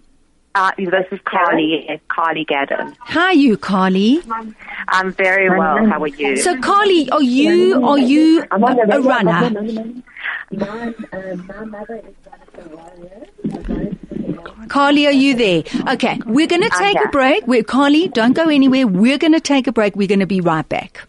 Uh, 0.55 0.71
this 0.77 1.07
is 1.11 1.19
Carly. 1.25 1.89
Carly 2.09 2.45
Gadden. 2.45 2.95
Hi, 3.01 3.33
you, 3.33 3.57
Carly. 3.57 4.23
I'm 4.89 5.13
very 5.13 5.49
well. 5.49 5.87
How 5.87 6.03
are 6.03 6.07
you? 6.09 6.37
So, 6.37 6.59
Carly, 6.61 7.09
are 7.11 7.23
you 7.23 7.83
are 7.87 7.99
you 7.99 8.45
a, 8.51 8.57
a 8.57 9.01
runner? 9.01 10.03
Carly, 14.69 15.07
are 15.07 15.13
you 15.13 15.35
there? 15.35 15.63
Okay, 15.89 16.21
we're 16.27 16.47
going 16.47 16.63
to 16.63 16.71
take 16.79 16.99
a 17.03 17.09
break. 17.09 17.47
We're, 17.47 17.65
Carly, 17.65 18.09
don't 18.09 18.35
go 18.35 18.49
anywhere. 18.49 18.87
We're 18.87 19.19
going 19.19 19.33
to 19.33 19.41
take 19.41 19.67
a 19.67 19.73
break. 19.73 19.97
We're 19.97 20.09
going 20.09 20.21
to 20.21 20.27
be 20.27 20.43
right 20.43 20.69
back. 20.69 21.09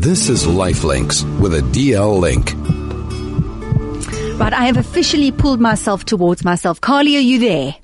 This 0.00 0.28
is 0.30 0.46
Lifelinks 0.46 1.22
with 1.40 1.54
a 1.54 1.60
DL 1.60 2.18
link. 2.18 2.54
Right, 4.40 4.52
I 4.52 4.64
have 4.64 4.78
officially 4.78 5.30
pulled 5.30 5.60
myself 5.60 6.04
towards 6.06 6.42
myself. 6.44 6.80
Carly, 6.80 7.16
are 7.16 7.20
you 7.20 7.38
there? 7.38 7.76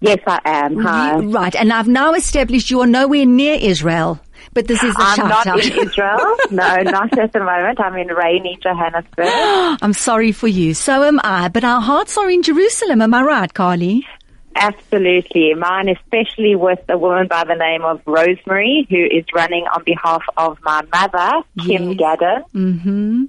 Yes, 0.00 0.20
I 0.26 0.38
am. 0.44 0.76
Hi. 0.76 1.18
You- 1.18 1.30
right, 1.32 1.54
and 1.56 1.72
I've 1.72 1.88
now 1.88 2.14
established 2.14 2.70
you 2.70 2.80
are 2.80 2.86
nowhere 2.86 3.26
near 3.26 3.58
Israel, 3.60 4.20
but 4.52 4.68
this 4.68 4.82
is 4.84 4.94
a 4.94 4.98
I'm 4.98 5.28
not 5.28 5.46
out. 5.48 5.64
in 5.64 5.72
Israel. 5.86 6.36
No, 6.52 6.76
not 6.82 7.18
at 7.18 7.32
the 7.32 7.40
moment. 7.40 7.80
I'm 7.80 7.96
in 7.96 8.06
rainy 8.08 8.56
Johannesburg. 8.62 9.26
I'm 9.82 9.94
sorry 9.94 10.30
for 10.30 10.46
you. 10.46 10.74
So 10.74 11.02
am 11.02 11.20
I, 11.24 11.48
but 11.48 11.64
our 11.64 11.80
hearts 11.80 12.16
are 12.16 12.30
in 12.30 12.42
Jerusalem. 12.44 13.02
Am 13.02 13.12
I 13.14 13.22
right, 13.22 13.52
Carly? 13.52 14.06
Absolutely. 14.56 15.54
Mine, 15.54 15.88
especially 15.88 16.54
with 16.54 16.80
a 16.88 16.96
woman 16.96 17.26
by 17.28 17.44
the 17.44 17.54
name 17.54 17.82
of 17.82 18.00
Rosemary, 18.06 18.86
who 18.88 19.04
is 19.04 19.24
running 19.34 19.64
on 19.74 19.82
behalf 19.84 20.22
of 20.36 20.58
my 20.62 20.82
mother, 20.92 21.42
Kim 21.60 21.90
Yes. 21.92 21.98
Gadden. 21.98 22.44
Mm-hmm. 22.54 23.24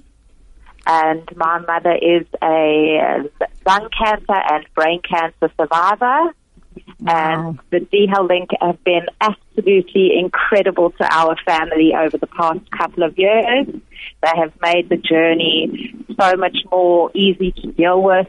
And 0.88 1.36
my 1.36 1.58
mother 1.58 1.94
is 2.00 2.26
a 2.42 3.28
lung 3.66 3.88
cancer 3.98 4.40
and 4.50 4.64
brain 4.74 5.00
cancer 5.02 5.50
survivor. 5.58 6.32
And 7.06 7.58
the 7.70 7.80
DL 7.80 8.28
Link 8.28 8.50
have 8.60 8.82
been 8.84 9.06
absolutely 9.20 10.18
incredible 10.18 10.90
to 10.90 11.04
our 11.12 11.36
family 11.44 11.92
over 11.98 12.18
the 12.18 12.26
past 12.26 12.70
couple 12.70 13.02
of 13.02 13.18
years. 13.18 13.66
They 14.22 14.32
have 14.36 14.52
made 14.60 14.88
the 14.88 14.96
journey 14.96 15.94
so 16.20 16.36
much 16.36 16.56
more 16.70 17.10
easy 17.14 17.52
to 17.52 17.72
deal 17.72 18.02
with, 18.02 18.28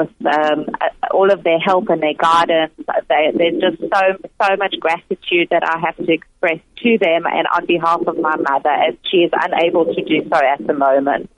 with 0.00 0.26
um, 0.26 0.66
all 1.10 1.30
of 1.30 1.42
their 1.44 1.58
help 1.58 1.88
and 1.88 2.02
their 2.02 2.14
guidance. 2.14 2.72
They, 3.08 3.32
there's 3.34 3.60
just 3.60 3.80
so 3.80 4.28
so 4.42 4.56
much 4.56 4.74
gratitude 4.80 5.48
that 5.50 5.62
I 5.64 5.78
have 5.80 5.96
to 5.96 6.12
express 6.12 6.58
to 6.82 6.98
them 6.98 7.24
and 7.26 7.46
on 7.54 7.66
behalf 7.66 8.00
of 8.06 8.18
my 8.18 8.36
mother, 8.36 8.70
as 8.70 8.94
she 9.10 9.18
is 9.18 9.30
unable 9.32 9.86
to 9.86 10.02
do 10.02 10.28
so 10.28 10.36
at 10.36 10.66
the 10.66 10.74
moment. 10.74 11.30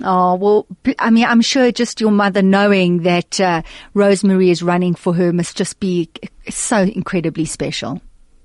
Oh, 0.00 0.36
well, 0.36 0.66
I 0.98 1.10
mean, 1.10 1.26
I'm 1.26 1.42
sure 1.42 1.70
just 1.70 2.00
your 2.00 2.10
mother 2.10 2.42
knowing 2.42 3.02
that 3.02 3.40
uh, 3.40 3.62
Rosemary 3.94 4.50
is 4.50 4.62
running 4.62 4.94
for 4.94 5.12
her 5.14 5.32
must 5.32 5.56
just 5.56 5.80
be 5.80 6.08
so 6.48 6.78
incredibly 6.78 7.44
special. 7.44 8.00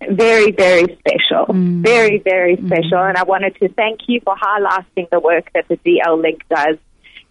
Very, 0.09 0.51
very 0.51 0.97
special. 0.99 1.53
Very, 1.53 2.19
very 2.19 2.55
special. 2.57 2.99
And 2.99 3.17
I 3.17 3.23
wanted 3.23 3.55
to 3.61 3.69
thank 3.69 4.01
you 4.07 4.21
for 4.23 4.35
highlighting 4.35 5.09
the 5.09 5.19
work 5.19 5.49
that 5.53 5.67
the 5.67 5.77
DL 5.77 6.21
Link 6.21 6.43
does. 6.49 6.77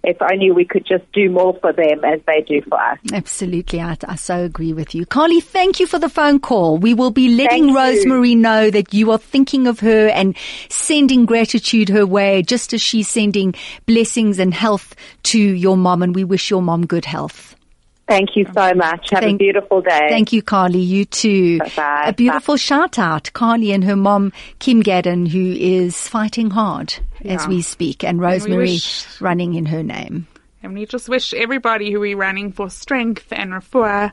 If 0.06 0.22
only 0.22 0.52
we 0.52 0.64
could 0.64 0.86
just 0.86 1.04
do 1.12 1.28
more 1.28 1.58
for 1.60 1.72
them 1.72 2.04
as 2.04 2.20
they 2.28 2.40
do 2.42 2.62
for 2.62 2.80
us. 2.80 2.98
Absolutely. 3.12 3.80
I, 3.80 3.96
I 4.06 4.14
so 4.14 4.44
agree 4.44 4.72
with 4.72 4.94
you. 4.94 5.04
Carly, 5.04 5.40
thank 5.40 5.80
you 5.80 5.86
for 5.86 5.98
the 5.98 6.08
phone 6.08 6.38
call. 6.38 6.78
We 6.78 6.94
will 6.94 7.10
be 7.10 7.28
letting 7.28 7.64
Thank 7.64 7.70
you. 7.70 7.76
Rosemary 7.76 8.34
know 8.36 8.70
that 8.70 8.94
you 8.94 9.10
are 9.10 9.18
thinking 9.18 9.66
of 9.66 9.80
her 9.80 10.06
and 10.06 10.36
sending 10.68 11.26
gratitude 11.26 11.88
her 11.88 12.06
way, 12.06 12.42
just 12.42 12.72
as 12.72 12.80
she's 12.80 13.08
sending 13.08 13.52
blessings 13.86 14.38
and 14.38 14.54
health 14.54 14.94
to 15.24 15.40
your 15.40 15.76
mom. 15.76 16.04
And 16.04 16.14
we 16.14 16.22
wish 16.22 16.50
your 16.50 16.62
mom 16.62 16.86
good 16.86 17.04
health. 17.04 17.56
Thank 18.08 18.36
you 18.36 18.46
so 18.54 18.72
much. 18.74 19.10
Have 19.10 19.24
Thank- 19.24 19.34
a 19.34 19.44
beautiful 19.44 19.80
day. 19.80 20.06
Thank 20.08 20.32
you, 20.32 20.40
Carly. 20.40 20.78
You 20.78 21.04
too. 21.04 21.58
Bye-bye. 21.58 22.04
A 22.06 22.12
beautiful 22.12 22.56
shout 22.56 22.96
out, 23.00 23.32
Carly 23.32 23.72
and 23.72 23.82
her 23.82 23.96
mom, 23.96 24.32
Kim 24.60 24.80
Gadden, 24.84 25.26
who 25.26 25.50
is 25.50 26.06
fighting 26.06 26.50
hard 26.50 26.94
as 27.28 27.46
we 27.46 27.62
speak, 27.62 28.04
and 28.04 28.20
Rosemary 28.20 28.72
wish- 28.72 29.20
running 29.20 29.54
in 29.54 29.66
her 29.66 29.82
name. 29.82 30.26
And 30.62 30.74
we 30.74 30.86
just 30.86 31.08
wish 31.08 31.32
everybody 31.32 31.92
who 31.92 32.00
we're 32.00 32.16
running 32.16 32.50
for 32.52 32.70
strength 32.70 33.26
and 33.30 33.52
refuah 33.52 34.12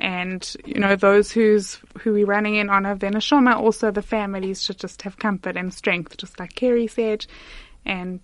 and, 0.00 0.56
you 0.64 0.80
know, 0.80 0.96
those 0.96 1.30
who's 1.30 1.78
who 2.00 2.14
we're 2.14 2.24
running 2.26 2.54
in 2.54 2.70
honor 2.70 2.90
of 2.90 3.00
their 3.00 3.10
neshama, 3.10 3.56
also 3.56 3.90
the 3.90 4.00
families 4.00 4.62
should 4.62 4.78
just 4.78 5.02
have 5.02 5.18
comfort 5.18 5.56
and 5.56 5.74
strength, 5.74 6.16
just 6.16 6.40
like 6.40 6.54
Kerry 6.54 6.86
said. 6.86 7.26
And 7.84 8.20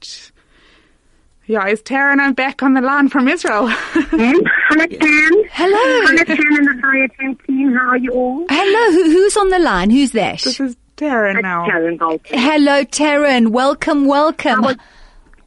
yeah, 1.45 1.67
is 1.69 1.83
Taryn 1.83 2.19
I'm 2.19 2.33
back 2.33 2.63
on 2.63 2.73
the 2.73 2.81
line 2.81 3.09
from 3.11 3.29
Israel. 3.29 3.69
Hello, 3.69 4.87
Pam. 4.87 5.33
Hello. 5.53 5.79
Hello, 6.07 6.25
Pam 6.25 6.39
and 6.39 6.67
the 6.67 6.81
Chai 6.81 7.25
FM 7.25 7.47
team. 7.47 7.75
How 7.75 7.91
are 7.91 7.99
you 7.99 8.11
all? 8.13 8.47
Hello. 8.49 8.93
Who, 8.93 9.11
who's 9.11 9.37
on 9.37 9.51
the 9.51 9.59
line? 9.59 9.91
Who's 9.91 10.13
that? 10.13 10.41
this 10.41 10.59
is 10.59 10.77
Taryn 10.97 11.43
now. 11.43 11.67
Karen 11.67 11.97
Goldstein. 11.97 12.39
Hello, 12.39 12.85
Taryn. 12.85 13.49
Welcome, 13.49 14.07
welcome. 14.07 14.63
How 14.63 14.75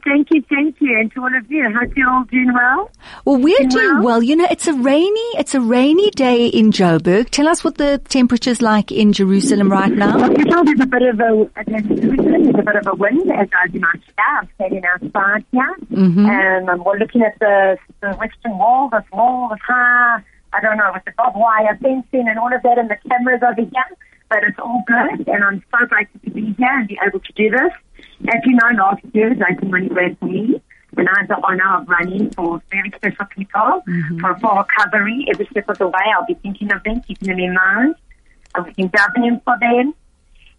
Thank 0.05 0.29
you, 0.31 0.41
thank 0.49 0.77
you, 0.79 0.97
and 0.97 1.11
to 1.11 1.21
all 1.21 1.37
of 1.37 1.51
you. 1.51 1.69
Hope 1.77 1.95
you're 1.95 2.09
all 2.09 2.23
doing 2.23 2.53
well. 2.53 2.89
Well, 3.25 3.37
we're 3.37 3.57
Doing 3.57 3.69
doing 3.69 3.93
well? 3.95 4.03
well. 4.03 4.23
You 4.23 4.37
know, 4.37 4.47
it's 4.49 4.65
a 4.65 4.73
rainy, 4.73 5.19
it's 5.37 5.53
a 5.53 5.59
rainy 5.59 6.09
day 6.11 6.47
in 6.47 6.71
Joburg. 6.71 7.29
Tell 7.31 7.49
us 7.49 7.63
what 7.65 7.77
the 7.77 7.97
temperature's 8.07 8.61
like 8.61 8.91
in 8.93 9.11
Jerusalem 9.11 9.69
right 9.69 9.91
now. 9.91 10.17
Well, 10.17 10.63
there's 10.63 10.79
a 10.79 10.85
bit 10.85 11.01
of 11.01 11.19
a 11.19 11.49
there's 11.67 11.85
a 11.85 12.63
bit 12.63 12.75
of 12.77 12.87
a 12.87 12.95
wind 12.95 13.29
as 13.29 13.49
I 13.53 13.67
do 13.67 13.79
my 13.81 13.93
staff 14.11 14.47
standing 14.55 14.83
outside 14.85 15.43
here, 15.51 15.75
and 15.91 16.69
um, 16.69 16.83
we're 16.85 16.97
looking 16.97 17.21
at 17.21 17.37
the 17.39 17.77
the 18.01 18.13
western 18.13 18.57
wall. 18.57 18.89
This 18.89 19.03
wall 19.11 19.51
is 19.53 19.59
high. 19.67 20.23
I 20.53 20.61
don't 20.61 20.77
know 20.77 20.91
with 20.93 21.03
the 21.05 21.11
barbed 21.17 21.35
wire 21.37 21.77
fencing 21.81 22.25
and 22.27 22.39
all 22.39 22.53
of 22.55 22.63
that, 22.63 22.77
and 22.77 22.89
the 22.89 22.97
cameras 23.09 23.41
over 23.43 23.61
here. 23.61 23.97
But 24.29 24.43
it's 24.43 24.59
all 24.59 24.83
good, 24.85 25.27
and 25.27 25.43
I'm 25.43 25.63
so 25.71 25.85
grateful 25.87 26.19
to 26.23 26.29
be 26.29 26.53
here 26.57 26.69
and 26.69 26.87
be 26.87 26.99
able 27.05 27.19
to 27.19 27.33
do 27.33 27.49
this. 27.49 27.71
As 28.27 28.41
you 28.45 28.53
know, 28.53 28.83
last 28.83 29.03
year 29.13 29.33
is 29.33 29.39
open 29.41 29.71
money 29.71 29.89
for 29.89 30.25
me, 30.25 30.61
and 30.97 31.09
I 31.09 31.19
have 31.19 31.27
the 31.27 31.37
honor 31.43 31.77
of 31.77 31.89
running 31.89 32.29
for 32.31 32.61
very 32.69 32.91
special 32.95 33.25
people 33.35 33.81
mm-hmm. 33.87 34.19
for 34.19 34.37
for 34.39 34.57
recovery. 34.57 35.25
Every 35.31 35.47
step 35.47 35.69
of 35.69 35.77
the 35.79 35.87
way, 35.87 36.05
I'll 36.15 36.25
be 36.25 36.35
thinking 36.35 36.71
of 36.71 36.83
them, 36.83 37.01
keeping 37.01 37.29
them 37.29 37.39
in 37.39 37.53
mind. 37.53 37.95
Be 38.75 38.83
davening 38.83 39.43
for 39.43 39.57
them. 39.59 39.93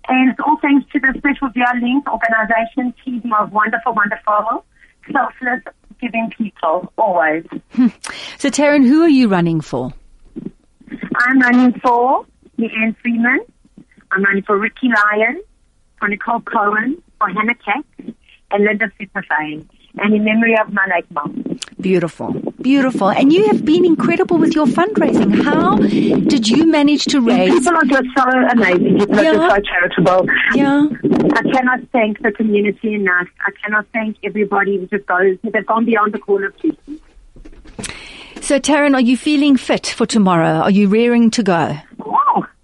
And 0.08 0.30
it's 0.30 0.40
all 0.40 0.58
thanks 0.60 0.90
to 0.92 0.98
the 0.98 1.14
Special 1.18 1.48
DL 1.50 1.80
Link 1.80 2.06
organization 2.10 2.94
team 3.04 3.32
of 3.32 3.52
wonderful, 3.52 3.92
wonderful, 3.92 4.64
selfless, 5.12 5.62
giving 6.00 6.32
people, 6.36 6.92
always. 6.96 7.44
Hmm. 7.72 7.88
So, 8.38 8.48
Taryn, 8.48 8.86
who 8.86 9.02
are 9.02 9.08
you 9.08 9.28
running 9.28 9.60
for? 9.60 9.92
I'm 11.16 11.40
running 11.40 11.78
for 11.80 12.24
Leanne 12.58 12.96
Freeman. 13.02 13.40
I'm 14.12 14.22
running 14.24 14.42
for 14.42 14.58
Ricky 14.58 14.88
Lyon, 14.88 15.42
for 15.98 16.08
Nicole 16.08 16.40
Cohen, 16.40 17.02
for 17.18 17.28
Hannah 17.28 17.54
Katz, 17.54 18.14
and 18.50 18.64
Linda 18.64 18.90
Superfame. 19.00 19.66
And 19.98 20.14
in 20.14 20.24
memory 20.24 20.56
of 20.56 20.72
my 20.72 20.86
late 20.94 21.10
mom. 21.10 21.58
Beautiful, 21.80 22.32
beautiful. 22.62 23.10
And 23.10 23.32
you 23.32 23.46
have 23.48 23.64
been 23.64 23.84
incredible 23.84 24.38
with 24.38 24.54
your 24.54 24.66
fundraising. 24.66 25.42
How 25.42 25.76
did 25.76 26.48
you 26.48 26.64
manage 26.66 27.06
to 27.06 27.20
raise? 27.20 27.52
People 27.52 27.74
are 27.74 27.84
just 27.84 28.06
so 28.16 28.24
amazing. 28.52 28.98
People 28.98 29.18
are 29.18 29.24
just 29.24 29.50
so 29.50 29.60
charitable. 29.62 30.26
Yeah. 30.54 30.86
I 31.32 31.42
cannot 31.42 31.80
thank 31.90 32.22
the 32.22 32.30
community 32.30 32.94
enough. 32.94 33.26
I 33.40 33.50
cannot 33.64 33.86
thank 33.92 34.16
everybody 34.22 34.76
who 34.78 34.86
just 34.86 35.06
goes, 35.06 35.38
they've 35.42 35.66
gone 35.66 35.84
beyond 35.86 36.14
the 36.14 36.18
call 36.18 36.44
of 36.44 36.56
duty. 36.58 37.00
So, 38.40 38.58
Taryn, 38.58 38.94
are 38.94 39.00
you 39.00 39.16
feeling 39.16 39.56
fit 39.56 39.86
for 39.86 40.06
tomorrow? 40.06 40.60
Are 40.60 40.70
you 40.70 40.88
rearing 40.88 41.30
to 41.32 41.42
go? 41.42 41.76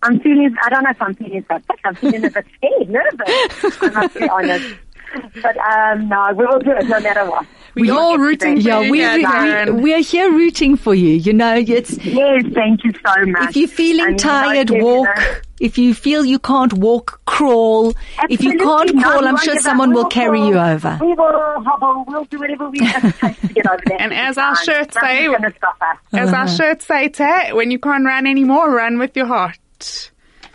Wow. 0.08 0.14
I'm 0.14 0.20
feeling, 0.20 0.54
I 0.64 0.68
don't 0.70 0.84
know 0.84 0.90
if 0.90 1.02
I'm 1.02 1.14
feeling 1.14 1.44
so 1.48 1.58
sick. 1.58 1.80
I'm 1.84 1.94
feeling 1.94 2.24
a 2.24 2.30
bit 2.30 2.46
scared, 2.56 2.88
nervous. 2.90 3.82
I 3.82 3.90
must 3.90 4.14
be 4.14 4.28
honest. 4.28 4.74
But 5.42 5.56
um, 5.58 6.08
no, 6.08 6.32
we 6.36 6.44
will 6.44 6.58
do 6.58 6.72
it 6.72 6.88
no 6.88 7.00
matter 7.00 7.24
what. 7.30 7.46
We're 7.74 7.94
all 7.94 8.18
rooting 8.18 8.56
for 8.60 8.68
Yeah, 8.68 8.80
you, 8.80 8.90
we, 8.90 8.98
here, 8.98 9.16
we, 9.16 9.24
Darren. 9.24 9.82
we 9.82 9.94
are 9.94 10.00
here 10.00 10.30
rooting 10.30 10.76
for 10.76 10.94
you. 10.94 11.14
You 11.14 11.32
know, 11.32 11.54
it's 11.56 11.96
Yes, 12.04 12.44
thank 12.54 12.84
you 12.84 12.92
so 12.92 13.24
much. 13.26 13.50
if 13.50 13.56
you're 13.56 13.68
feeling 13.68 14.00
And, 14.06 14.20
you 14.20 14.26
know, 14.26 14.32
tired, 14.32 14.68
Kevin, 14.68 14.84
walk. 14.84 15.08
uh, 15.16 15.34
If 15.60 15.78
you 15.78 15.94
feel 15.94 16.24
you 16.24 16.38
can't 16.38 16.72
walk, 16.72 17.20
crawl. 17.26 17.94
If 18.28 18.42
you 18.42 18.58
can't 18.58 18.94
not. 18.94 19.04
crawl, 19.04 19.28
I'm 19.28 19.36
sure 19.36 19.58
someone 19.60 19.90
We 19.90 19.94
will 19.96 20.06
carry 20.06 20.40
you 20.40 20.58
over. 20.58 20.98
We 21.00 21.08
will 21.14 21.62
hobble. 21.64 22.04
We'll 22.08 22.24
do 22.24 22.38
whatever 22.38 22.68
we 22.70 22.80
have 22.80 23.02
to 23.02 23.12
take 23.12 23.40
to 23.40 23.48
get 23.48 23.66
over 23.70 23.82
there. 23.86 23.98
And 24.00 24.12
as 24.12 24.36
our 24.38 24.56
shirts 24.56 24.96
say- 25.00 25.26
going 25.26 25.42
to 25.42 25.52
stop. 25.56 25.76
As 26.14 26.32
our 26.32 26.48
shirts 26.48 26.84
say, 26.86 27.08
Tat, 27.10 27.54
when 27.54 27.70
you 27.70 27.78
can't 27.78 28.04
run 28.04 28.26
anymore, 28.26 28.70
run 28.70 28.98
with 28.98 29.14
your 29.16 29.26
heart. 29.26 29.58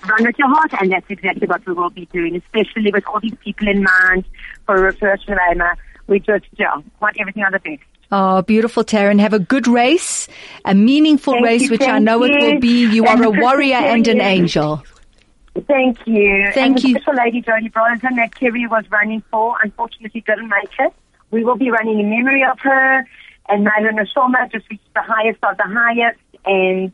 Run 0.07 0.25
with 0.25 0.37
your 0.39 0.47
heart, 0.47 0.71
and 0.79 0.91
that's 0.91 1.05
exactly 1.09 1.47
what 1.47 1.65
we 1.65 1.73
will 1.73 1.91
be 1.91 2.05
doing, 2.07 2.35
especially 2.35 2.91
with 2.91 3.05
all 3.07 3.19
these 3.19 3.35
people 3.43 3.67
in 3.67 3.83
mind 3.83 4.25
for 4.65 4.81
Research 4.81 5.21
Roma. 5.27 5.75
We 6.07 6.19
just 6.19 6.45
yeah, 6.57 6.75
want 6.99 7.17
everything 7.19 7.43
on 7.43 7.51
the 7.51 7.59
best. 7.59 7.83
Oh, 8.11 8.41
beautiful, 8.41 8.83
Taryn. 8.83 9.19
Have 9.19 9.33
a 9.33 9.39
good 9.39 9.67
race, 9.67 10.27
a 10.65 10.75
meaningful 10.75 11.33
Thank 11.33 11.45
race, 11.45 11.61
you, 11.63 11.69
which 11.69 11.83
I 11.83 11.99
know 11.99 12.23
it 12.23 12.31
will 12.31 12.59
be. 12.59 12.85
You 12.91 13.05
And 13.05 13.21
are 13.21 13.27
a 13.27 13.29
warrior 13.29 13.75
and 13.75 14.05
an 14.07 14.19
angel. 14.19 14.83
Thank 15.67 16.05
you. 16.05 16.49
Thank 16.53 16.57
and 16.57 16.83
you. 16.83 16.93
The 16.95 17.01
special 17.01 17.23
lady 17.23 17.41
Jodie 17.41 17.71
Brosnan 17.71 18.15
that 18.15 18.35
Kerry 18.35 18.67
was 18.67 18.83
running 18.89 19.23
for, 19.31 19.55
unfortunately 19.63 20.21
didn't 20.21 20.49
make 20.49 20.71
it. 20.79 20.93
We 21.31 21.43
will 21.43 21.55
be 21.55 21.69
running 21.71 21.99
in 21.99 22.09
memory 22.09 22.43
of 22.49 22.59
her. 22.59 23.05
And 23.47 23.63
Myla 23.63 23.91
neshama 23.93 24.51
just 24.51 24.69
reached 24.69 24.93
the 24.93 25.01
highest 25.01 25.39
of 25.43 25.57
the 25.57 25.63
highest. 25.63 26.19
And 26.45 26.91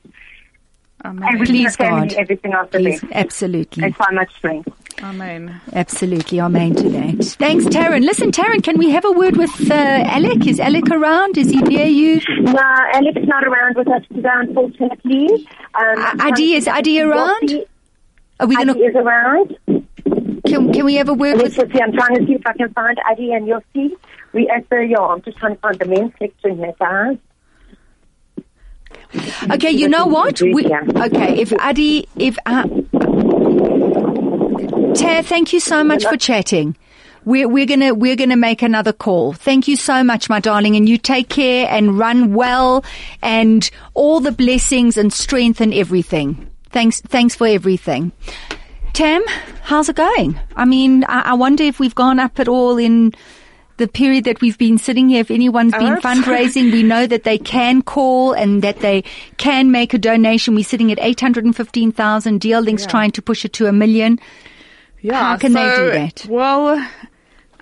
Amen. 1.06 1.40
we 1.40 1.46
Please, 1.46 1.78
the 1.78 1.84
God. 1.84 2.14
everything 2.14 2.54
of 2.56 2.72
the 2.72 2.80
Please, 2.80 3.02
best. 3.02 3.14
absolutely. 3.14 3.84
And 3.84 3.96
so 3.96 4.06
much 4.14 4.34
strength. 4.36 4.70
Amen. 5.04 5.62
Absolutely, 5.74 6.40
amen 6.42 6.74
to 6.76 6.90
that. 6.90 7.24
Thanks, 7.38 7.66
Taryn. 7.66 8.04
Listen, 8.04 8.32
Taryn, 8.32 8.64
can 8.64 8.80
we 8.80 8.90
have 8.90 9.06
a 9.06 9.12
word 9.12 9.38
with 9.38 9.70
uh, 9.70 9.74
Alec? 9.76 10.48
Is 10.48 10.60
Alec 10.60 10.90
around? 10.90 11.38
Is 11.38 11.52
he 11.52 11.62
near 11.62 11.86
you? 11.86 12.20
No, 12.42 12.60
Alex 12.94 13.20
not 13.26 13.44
around 13.44 13.76
with 13.78 13.88
us 13.90 14.02
today, 14.12 14.28
unfortunately. 14.34 15.48
Um, 15.76 16.00
Uh, 16.00 16.16
Adi, 16.22 16.54
is 16.56 16.68
Adi 16.68 17.00
around? 17.02 17.64
Are 18.40 18.48
we 18.48 18.56
Adi 18.56 18.66
gonna? 18.66 18.80
is 18.80 18.96
around. 18.96 19.58
Can, 20.48 20.74
can 20.74 20.86
we 20.86 20.96
have 20.96 21.10
a 21.10 21.14
word 21.14 21.38
Let's 21.38 21.58
with? 21.58 21.72
see, 21.74 21.80
I'm 21.82 21.92
trying 21.94 22.16
to 22.16 22.26
see 22.26 22.34
if 22.34 22.48
I 22.48 22.54
can 22.54 22.74
find 22.74 22.98
Adi 23.10 23.34
and 23.34 23.48
Yossi. 23.48 23.92
We 24.34 24.50
at 24.50 24.68
the, 24.70 24.84
yeah, 24.90 24.98
I'm 25.00 25.22
just 25.22 25.38
trying 25.38 25.54
to 25.56 25.62
find 25.62 25.78
the 25.78 25.86
men's 25.86 26.14
section 26.18 26.58
here, 26.58 26.74
guys. 26.80 27.18
Okay, 29.52 29.72
you 29.72 29.88
know 29.88 30.06
what? 30.06 30.42
We, 30.42 30.66
okay, 30.66 31.40
if 31.40 31.54
Adi, 31.60 32.08
if 32.18 32.38
uh, 32.46 32.64
Tara, 34.94 35.24
thank 35.24 35.54
you 35.54 35.60
so 35.60 35.84
much 35.84 36.06
for 36.06 36.18
chatting. 36.18 36.76
We're, 37.26 37.48
we're 37.48 37.66
gonna 37.66 37.94
we're 37.94 38.16
gonna 38.16 38.38
make 38.38 38.62
another 38.62 38.94
call. 38.94 39.34
Thank 39.34 39.68
you 39.68 39.76
so 39.76 40.04
much, 40.04 40.30
my 40.30 40.40
darling, 40.40 40.76
and 40.76 40.88
you 40.88 40.98
take 40.98 41.30
care 41.30 41.68
and 41.70 41.98
run 41.98 42.34
well, 42.34 42.86
and 43.22 43.70
all 43.94 44.20
the 44.20 44.32
blessings 44.32 44.98
and 44.98 45.12
strength 45.12 45.60
and 45.60 45.74
everything. 45.74 46.50
Thanks, 46.70 47.02
thanks 47.02 47.36
for 47.36 47.48
everything. 47.48 48.12
Tam, 48.94 49.24
how's 49.62 49.90
it 49.90 49.96
going? 49.96 50.40
I 50.56 50.66
mean, 50.66 51.04
I, 51.04 51.22
I 51.22 51.34
wonder 51.34 51.64
if 51.64 51.80
we've 51.80 51.96
gone 51.96 52.20
up 52.20 52.40
at 52.40 52.48
all 52.48 52.78
in 52.78 53.14
the 53.78 53.88
period 53.88 54.26
that 54.26 54.42
we've 54.42 54.58
been 54.58 54.78
sitting 54.78 55.10
here. 55.10 55.22
If 55.22 55.32
anyone's 55.32 55.74
been 55.74 55.96
fundraising, 55.96 56.72
we 56.72 56.84
know 56.84 57.08
that 57.08 57.24
they 57.24 57.38
can 57.38 57.82
call 57.82 58.34
and 58.34 58.62
that 58.62 58.80
they 58.80 59.04
can 59.38 59.72
make 59.72 59.94
a 59.94 59.98
donation. 59.98 60.56
We're 60.56 60.64
sitting 60.64 60.92
at 60.92 61.00
815,000. 61.00 62.42
DL 62.42 62.64
Link's 62.64 62.86
trying 62.86 63.12
to 63.12 63.22
push 63.22 63.46
it 63.46 63.54
to 63.54 63.68
a 63.68 63.72
million. 63.72 64.20
Yeah. 65.02 65.22
How 65.22 65.38
can 65.38 65.54
they 65.54 65.76
do 65.76 65.92
that? 65.92 66.26
Well, 66.28 66.86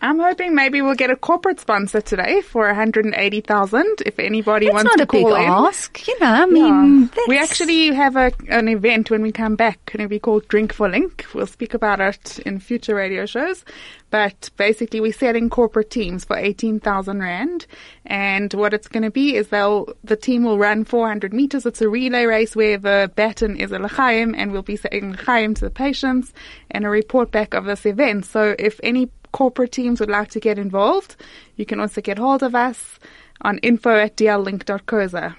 I'm 0.06 0.20
hoping 0.20 0.54
maybe 0.56 0.82
we'll 0.82 0.96
get 0.96 1.10
a 1.10 1.16
corporate 1.16 1.60
sponsor 1.60 2.00
today 2.02 2.42
for 2.42 2.68
180,000 2.68 4.02
if 4.06 4.20
anybody 4.20 4.68
That's 4.68 4.74
wants 4.76 4.90
not 4.92 4.98
to 4.98 5.04
a 5.04 5.08
big 5.08 5.26
call 5.26 5.36
in. 5.36 5.42
ask. 5.44 6.08
You 6.08 6.20
know, 6.20 6.28
I 6.28 6.40
Yeah. 6.40 6.46
mean, 6.46 7.10
we 7.28 7.38
actually 7.38 7.88
have 7.94 8.16
a, 8.16 8.32
an 8.50 8.68
event 8.68 9.10
when 9.10 9.22
we 9.22 9.32
come 9.32 9.56
back. 9.56 9.80
Going 9.92 10.04
to 10.04 10.08
be 10.10 10.20
called 10.20 10.48
Drink 10.48 10.74
for 10.74 10.88
Link. 10.90 11.26
We'll 11.34 11.48
speak 11.48 11.74
about 11.74 12.00
it 12.00 12.40
in 12.40 12.60
future 12.60 12.96
radio 12.96 13.26
shows. 13.26 13.66
But 14.12 14.50
basically, 14.56 15.02
we're 15.02 15.12
setting 15.12 15.50
corporate 15.50 15.90
teams 15.90 16.24
for 16.24 16.38
eighteen 16.38 16.80
thousand 16.80 17.20
rand, 17.22 17.66
and 18.06 18.54
what 18.54 18.74
it's 18.74 18.88
going 18.88 19.04
to 19.04 19.12
be 19.12 19.36
is 19.36 19.50
they'll 19.50 19.88
the 20.06 20.16
team 20.16 20.44
will 20.44 20.58
run 20.58 20.86
four 20.86 21.08
hundred 21.08 21.34
meters. 21.34 21.66
It's 21.66 21.82
a 21.82 21.90
relay 21.90 22.26
race 22.26 22.56
where 22.56 22.78
the 22.78 23.12
baton 23.16 23.58
is 23.58 23.72
a 23.74 23.80
l'chaim, 23.80 24.34
and 24.38 24.52
we'll 24.54 24.62
be 24.62 24.78
saying 24.78 25.14
l'chaim 25.14 25.54
to 25.56 25.66
the 25.66 25.70
patients 25.72 26.32
and 26.72 26.86
a 26.86 26.90
report 26.90 27.32
back 27.32 27.54
of 27.56 27.66
this 27.66 27.86
event. 27.86 28.26
So 28.26 28.56
if 28.58 28.80
any 28.84 29.10
corporate 29.36 29.74
teams 29.74 30.00
would 30.00 30.10
like 30.10 30.30
to 30.30 30.40
get 30.40 30.58
involved, 30.58 31.18
you 31.58 31.66
can 31.66 31.82
also 31.82 32.00
get 32.00 32.18
hold 32.18 32.42
of 32.42 32.56
us 32.56 33.00
on 33.42 33.58
info 33.58 33.98
at 33.98 34.16
dllink.coza. 34.16 35.36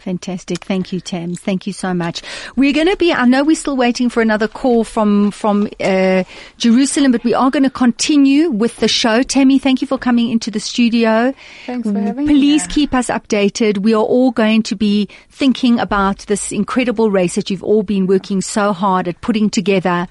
Fantastic. 0.00 0.64
Thank 0.64 0.92
you, 0.92 1.00
Tam. 1.00 1.34
Thank 1.34 1.66
you 1.66 1.74
so 1.74 1.92
much. 1.92 2.22
We're 2.56 2.72
going 2.72 2.86
to 2.86 2.96
be, 2.96 3.12
I 3.12 3.26
know 3.26 3.44
we're 3.44 3.54
still 3.54 3.76
waiting 3.76 4.08
for 4.08 4.22
another 4.22 4.48
call 4.48 4.82
from, 4.82 5.30
from, 5.30 5.68
uh, 5.78 6.24
Jerusalem, 6.56 7.12
but 7.12 7.22
we 7.22 7.34
are 7.34 7.50
going 7.50 7.64
to 7.64 7.70
continue 7.70 8.50
with 8.50 8.78
the 8.78 8.88
show. 8.88 9.22
Tammy, 9.22 9.58
thank 9.58 9.82
you 9.82 9.86
for 9.86 9.98
coming 9.98 10.30
into 10.30 10.50
the 10.50 10.58
studio. 10.58 11.34
Thanks 11.66 11.90
for 11.90 11.98
having 11.98 12.26
me 12.26 12.32
Please 12.32 12.66
keep 12.66 12.94
us 12.94 13.08
updated. 13.08 13.78
We 13.78 13.92
are 13.92 14.02
all 14.02 14.30
going 14.30 14.62
to 14.64 14.74
be 14.74 15.08
thinking 15.28 15.78
about 15.78 16.20
this 16.20 16.50
incredible 16.50 17.10
race 17.10 17.34
that 17.34 17.50
you've 17.50 17.62
all 17.62 17.82
been 17.82 18.06
working 18.06 18.40
so 18.40 18.72
hard 18.72 19.06
at 19.06 19.20
putting 19.20 19.50
together. 19.50 20.08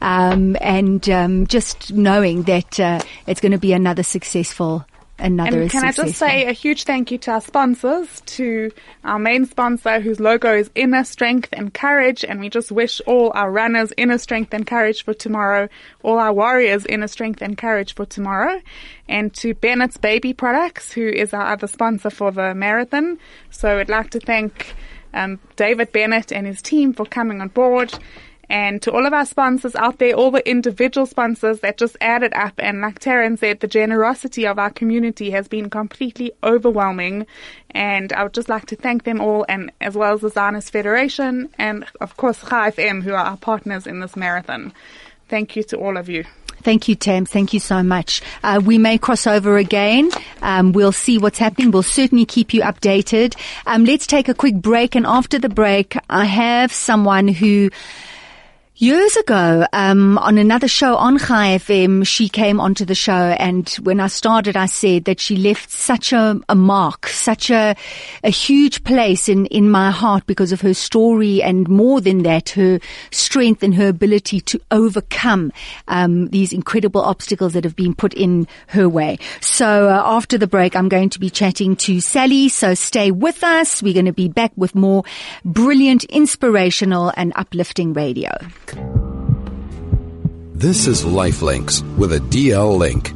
Um, 0.00 0.56
and, 0.60 1.08
um, 1.10 1.46
just 1.48 1.92
knowing 1.92 2.44
that, 2.44 2.78
uh, 2.78 3.00
it's 3.26 3.40
going 3.40 3.52
to 3.52 3.58
be 3.58 3.72
another 3.72 4.04
successful, 4.04 4.86
another 5.18 5.62
And 5.62 5.70
can 5.70 5.84
I 5.84 5.92
just 5.92 6.14
say 6.14 6.46
a 6.46 6.52
huge 6.52 6.84
thank 6.84 7.10
you 7.10 7.18
to 7.18 7.32
our 7.32 7.40
sponsors, 7.40 8.20
to 8.26 8.70
our 9.04 9.18
main 9.18 9.46
sponsor 9.46 10.00
whose 10.00 10.20
logo 10.20 10.54
is 10.56 10.70
Inner 10.74 11.04
Strength 11.04 11.50
and 11.52 11.72
Courage, 11.72 12.24
and 12.24 12.40
we 12.40 12.48
just 12.48 12.72
wish 12.72 13.00
all 13.06 13.32
our 13.34 13.50
runners 13.50 13.92
inner 13.96 14.18
strength 14.18 14.52
and 14.52 14.66
courage 14.66 15.04
for 15.04 15.14
tomorrow, 15.14 15.68
all 16.02 16.18
our 16.18 16.32
warriors 16.32 16.86
inner 16.86 17.08
strength 17.08 17.42
and 17.42 17.56
courage 17.56 17.94
for 17.94 18.06
tomorrow, 18.06 18.60
and 19.08 19.32
to 19.34 19.54
Bennett's 19.54 19.96
Baby 19.96 20.32
Products, 20.32 20.92
who 20.92 21.06
is 21.06 21.32
our 21.32 21.52
other 21.52 21.66
sponsor 21.66 22.10
for 22.10 22.30
the 22.30 22.54
marathon. 22.54 23.18
So 23.50 23.78
I'd 23.78 23.88
like 23.88 24.10
to 24.10 24.20
thank 24.20 24.74
um, 25.14 25.38
David 25.56 25.92
Bennett 25.92 26.32
and 26.32 26.46
his 26.46 26.62
team 26.62 26.92
for 26.92 27.04
coming 27.04 27.40
on 27.40 27.48
board. 27.48 27.94
And 28.48 28.82
to 28.82 28.92
all 28.92 29.06
of 29.06 29.12
our 29.12 29.24
sponsors 29.24 29.74
out 29.74 29.98
there, 29.98 30.14
all 30.14 30.30
the 30.30 30.46
individual 30.48 31.06
sponsors 31.06 31.60
that 31.60 31.78
just 31.78 31.96
added 32.00 32.32
up, 32.34 32.54
and 32.58 32.80
like 32.80 32.98
Taryn 32.98 33.38
said, 33.38 33.60
the 33.60 33.66
generosity 33.66 34.46
of 34.46 34.58
our 34.58 34.70
community 34.70 35.30
has 35.30 35.48
been 35.48 35.70
completely 35.70 36.32
overwhelming. 36.42 37.26
And 37.70 38.12
I 38.12 38.22
would 38.22 38.34
just 38.34 38.48
like 38.48 38.66
to 38.66 38.76
thank 38.76 39.04
them 39.04 39.20
all, 39.20 39.46
and 39.48 39.72
as 39.80 39.94
well 39.94 40.14
as 40.14 40.20
the 40.20 40.28
Zionist 40.28 40.72
Federation, 40.72 41.48
and 41.58 41.86
of 42.00 42.16
course 42.16 42.40
Chai 42.40 42.70
FM, 42.70 43.02
who 43.02 43.12
are 43.12 43.24
our 43.24 43.36
partners 43.36 43.86
in 43.86 44.00
this 44.00 44.16
marathon. 44.16 44.72
Thank 45.28 45.56
you 45.56 45.62
to 45.64 45.78
all 45.78 45.96
of 45.96 46.08
you. 46.10 46.24
Thank 46.62 46.88
you, 46.88 46.94
Tam. 46.94 47.24
Thank 47.24 47.52
you 47.52 47.60
so 47.60 47.82
much. 47.82 48.22
Uh, 48.42 48.60
we 48.64 48.78
may 48.78 48.96
cross 48.98 49.26
over 49.26 49.56
again. 49.56 50.10
Um, 50.42 50.72
we'll 50.72 50.92
see 50.92 51.18
what's 51.18 51.38
happening. 51.38 51.70
We'll 51.70 51.82
certainly 51.82 52.24
keep 52.24 52.54
you 52.54 52.62
updated. 52.62 53.36
Um, 53.66 53.84
let's 53.84 54.06
take 54.06 54.28
a 54.28 54.34
quick 54.34 54.54
break, 54.54 54.94
and 54.94 55.06
after 55.06 55.38
the 55.38 55.48
break, 55.48 55.96
I 56.08 56.24
have 56.24 56.72
someone 56.72 57.28
who. 57.28 57.70
Years 58.82 59.16
ago, 59.16 59.64
um, 59.72 60.18
on 60.18 60.38
another 60.38 60.66
show 60.66 60.96
on 60.96 61.16
Chai 61.16 61.56
FM, 61.56 62.04
she 62.04 62.28
came 62.28 62.58
onto 62.58 62.84
the 62.84 62.96
show, 62.96 63.12
and 63.12 63.68
when 63.84 64.00
I 64.00 64.08
started, 64.08 64.56
I 64.56 64.66
said 64.66 65.04
that 65.04 65.20
she 65.20 65.36
left 65.36 65.70
such 65.70 66.12
a, 66.12 66.40
a 66.48 66.56
mark, 66.56 67.06
such 67.06 67.48
a, 67.48 67.76
a 68.24 68.30
huge 68.30 68.82
place 68.82 69.28
in, 69.28 69.46
in 69.46 69.70
my 69.70 69.92
heart 69.92 70.26
because 70.26 70.50
of 70.50 70.62
her 70.62 70.74
story, 70.74 71.40
and 71.40 71.68
more 71.68 72.00
than 72.00 72.24
that, 72.24 72.48
her 72.48 72.80
strength 73.12 73.62
and 73.62 73.72
her 73.76 73.86
ability 73.86 74.40
to 74.40 74.60
overcome 74.72 75.52
um, 75.86 76.26
these 76.30 76.52
incredible 76.52 77.02
obstacles 77.02 77.52
that 77.52 77.62
have 77.62 77.76
been 77.76 77.94
put 77.94 78.12
in 78.14 78.48
her 78.66 78.88
way. 78.88 79.16
So 79.40 79.90
uh, 79.90 80.02
after 80.04 80.36
the 80.36 80.48
break, 80.48 80.74
I'm 80.74 80.88
going 80.88 81.10
to 81.10 81.20
be 81.20 81.30
chatting 81.30 81.76
to 81.76 82.00
Sally. 82.00 82.48
So 82.48 82.74
stay 82.74 83.12
with 83.12 83.44
us. 83.44 83.80
We're 83.80 83.94
going 83.94 84.06
to 84.06 84.12
be 84.12 84.28
back 84.28 84.50
with 84.56 84.74
more 84.74 85.04
brilliant, 85.44 86.02
inspirational, 86.02 87.12
and 87.16 87.32
uplifting 87.36 87.92
radio. 87.92 88.32
This 90.54 90.86
is 90.86 91.04
Lifelinks 91.04 91.82
with 91.96 92.12
a 92.12 92.18
DL 92.18 92.78
link. 92.78 93.12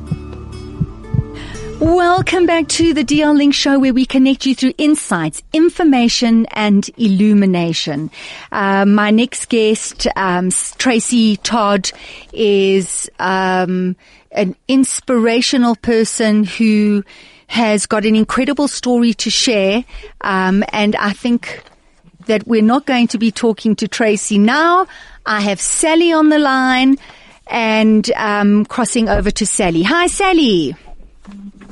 Welcome 1.79 2.47
back 2.47 2.69
to 2.69 2.95
the 2.95 3.05
DL 3.05 3.37
Link 3.37 3.55
show 3.55 3.79
where 3.79 3.93
we 3.93 4.07
connect 4.07 4.47
you 4.47 4.55
through 4.55 4.73
insights, 4.79 5.43
information 5.53 6.47
and 6.47 6.89
illumination. 6.97 8.11
Uh, 8.51 8.87
my 8.87 9.11
next 9.11 9.51
guest, 9.51 10.07
um, 10.17 10.51
Tracy 10.79 11.37
Todd 11.37 11.91
is, 12.33 13.11
um, 13.19 13.95
an 14.33 14.57
inspirational 14.69 15.77
person 15.77 16.45
who 16.45 17.05
has 17.49 17.87
got 17.87 18.05
an 18.05 18.17
incredible 18.17 18.69
story 18.69 19.15
to 19.15 19.31
share. 19.31 19.85
Um, 20.23 20.65
and 20.73 20.97
I 20.97 21.13
think 21.13 21.63
that 22.27 22.47
we're 22.47 22.63
not 22.63 22.87
going 22.87 23.09
to 23.09 23.19
be 23.19 23.31
talking 23.31 23.75
to 23.77 23.89
Tracy 23.89 24.39
now. 24.39 24.87
I 25.25 25.41
have 25.41 25.61
Sally 25.61 26.13
on 26.13 26.29
the 26.29 26.39
line 26.39 26.97
and, 27.49 28.11
um, 28.17 28.65
crossing 28.67 29.09
over 29.09 29.31
to 29.31 29.47
Sally. 29.47 29.83
Hi, 29.83 30.07
Sally. 30.07 30.77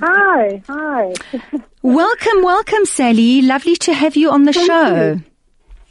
Hi, 0.01 0.63
hi. 0.67 1.13
welcome, 1.83 2.43
welcome, 2.43 2.85
Sally. 2.85 3.43
Lovely 3.43 3.77
to 3.77 3.93
have 3.93 4.17
you 4.17 4.31
on 4.31 4.45
the 4.45 4.53
Thank 4.53 4.67
show. 4.67 5.13
You. 5.13 5.23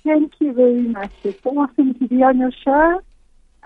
Thank 0.03 0.33
you 0.39 0.53
very 0.53 0.81
much. 0.81 1.11
It's 1.23 1.45
awesome 1.45 1.93
to 1.95 2.07
be 2.07 2.21
on 2.23 2.37
your 2.37 2.51
show. 2.51 3.01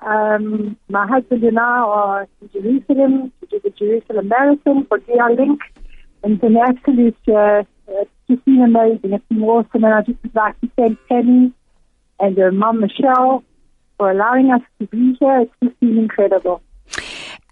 Um, 0.02 0.78
my 0.90 1.08
husband 1.08 1.44
and 1.44 1.58
I 1.58 1.64
are 1.64 2.28
in 2.42 2.50
Jerusalem 2.52 3.32
to 3.40 3.48
do 3.48 3.60
the 3.64 3.72
Jerusalem 3.72 4.28
Marathon 4.28 4.86
for 4.86 5.00
DL 5.00 5.38
Link. 5.38 5.60
And 6.24 6.34
it's 6.34 6.44
an 6.44 6.58
absolute, 6.58 7.18
uh, 7.28 7.64
it's 8.30 8.40
just 8.40 8.46
been 8.46 8.62
amazing. 8.62 9.14
It's 9.14 9.26
been 9.30 9.44
awesome. 9.44 9.84
And 9.84 9.94
I 9.94 10.02
just 10.02 10.22
would 10.24 10.36
like 10.36 10.60
to 10.62 10.70
thank 10.76 11.00
Penny 11.08 11.54
and 12.20 12.38
her 12.38 12.52
mom, 12.52 12.82
Michelle, 12.82 13.44
for 13.98 14.12
allowing 14.12 14.52
us 14.52 14.62
to 14.80 14.88
be 14.88 15.16
here. 15.20 15.42
It's 15.42 15.52
just 15.64 15.80
been 15.80 15.98
incredible. 15.98 16.62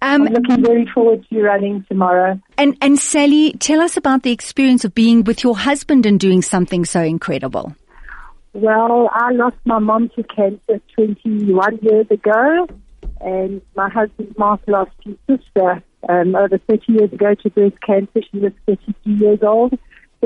Um, 0.02 0.24
I'm 0.24 0.34
looking 0.34 0.64
very 0.64 0.86
forward 0.94 1.26
to 1.28 1.36
you 1.36 1.46
running 1.46 1.86
tomorrow. 1.88 2.40
And 2.58 2.78
and 2.82 3.00
Sally, 3.00 3.54
tell 3.54 3.82
us 3.82 3.98
about 3.98 4.24
the 4.24 4.32
experience 4.32 4.86
of 4.86 4.94
being 4.94 5.24
with 5.24 5.44
your 5.44 5.58
husband 5.58 6.06
and 6.06 6.20
doing 6.20 6.42
something 6.42 6.86
so 6.86 7.02
incredible. 7.02 7.76
Well, 8.54 9.10
I 9.12 9.32
lost 9.32 9.58
my 9.66 9.80
mom 9.80 10.10
to 10.16 10.24
cancer 10.24 10.80
21 10.96 11.80
years 11.82 12.08
ago, 12.10 12.68
and 13.20 13.62
my 13.76 13.90
husband 13.90 14.36
Mark 14.38 14.62
lost 14.68 14.92
his 15.04 15.16
sister 15.28 15.84
um, 16.08 16.36
over 16.36 16.58
30 16.58 16.84
years 16.88 17.12
ago 17.12 17.34
to 17.36 17.50
breast 17.50 17.82
cancer. 17.82 18.22
She 18.32 18.40
was 18.40 18.54
32 18.66 19.12
years 19.12 19.40
old. 19.42 19.78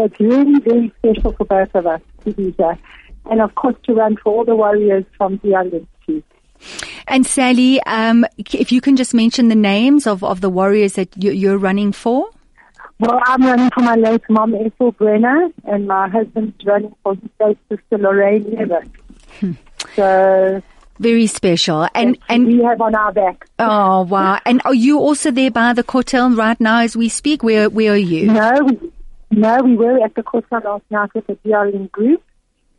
It's 0.06 0.20
really 0.20 0.60
very 0.60 0.94
special 1.00 1.34
for 1.34 1.46
both 1.46 1.74
of 1.76 1.88
us 1.88 2.02
to 2.24 2.34
be 2.34 2.56
here. 2.58 2.78
And 3.30 3.42
of 3.42 3.54
course, 3.56 3.76
to 3.84 3.94
run 3.94 4.18
for 4.18 4.34
all 4.34 4.46
the 4.46 4.56
warriors 4.56 5.06
from 5.18 5.40
the 5.44 5.56
island 5.56 5.88
too. 6.06 6.24
And 7.08 7.26
Sally, 7.26 7.82
um, 7.84 8.26
if 8.38 8.72
you 8.72 8.82
can 8.82 8.96
just 8.96 9.14
mention 9.14 9.48
the 9.50 9.56
names 9.56 10.08
of, 10.08 10.24
of 10.24 10.42
the 10.42 10.50
warriors 10.50 10.94
that 10.94 11.10
you're 11.18 11.58
running 11.58 11.92
for. 11.92 12.30
Well, 13.00 13.20
I'm 13.26 13.42
running 13.44 13.70
for 13.72 13.82
my 13.82 13.96
late 13.96 14.24
mom, 14.30 14.54
Ethel 14.56 14.92
Brenner, 14.92 15.50
and 15.66 15.88
my 15.88 16.10
husband's 16.10 16.56
running 16.66 16.94
for 17.02 17.16
his 17.16 17.30
late 17.40 17.58
sister, 17.70 17.98
Lorraine 17.98 18.44
Levitt. 18.52 18.90
Hmm. 19.40 19.52
So 19.96 20.62
very 21.00 21.28
special. 21.28 21.88
And 21.96 22.18
and 22.28 22.46
we 22.46 22.62
have 22.64 22.82
on 22.82 22.94
our 22.94 23.14
back. 23.14 23.48
Oh 23.58 24.02
wow! 24.02 24.40
And 24.46 24.62
are 24.66 24.74
you 24.74 25.00
also 25.00 25.32
there 25.32 25.50
by 25.50 25.74
the 25.74 25.84
Kotel 25.84 26.38
right 26.38 26.60
now 26.60 26.82
as 26.82 26.96
we 26.96 27.08
speak? 27.08 27.42
Where 27.42 27.70
where 27.70 27.94
are 27.94 27.98
you? 27.98 28.28
No, 28.28 28.92
no, 29.32 29.62
we 29.64 29.76
were 29.76 30.04
at 30.04 30.16
the 30.16 30.24
Kotel 30.24 30.64
last 30.64 30.84
night 30.90 31.14
with 31.14 31.28
the 31.28 31.36
DRN 31.46 31.92
group, 31.92 32.24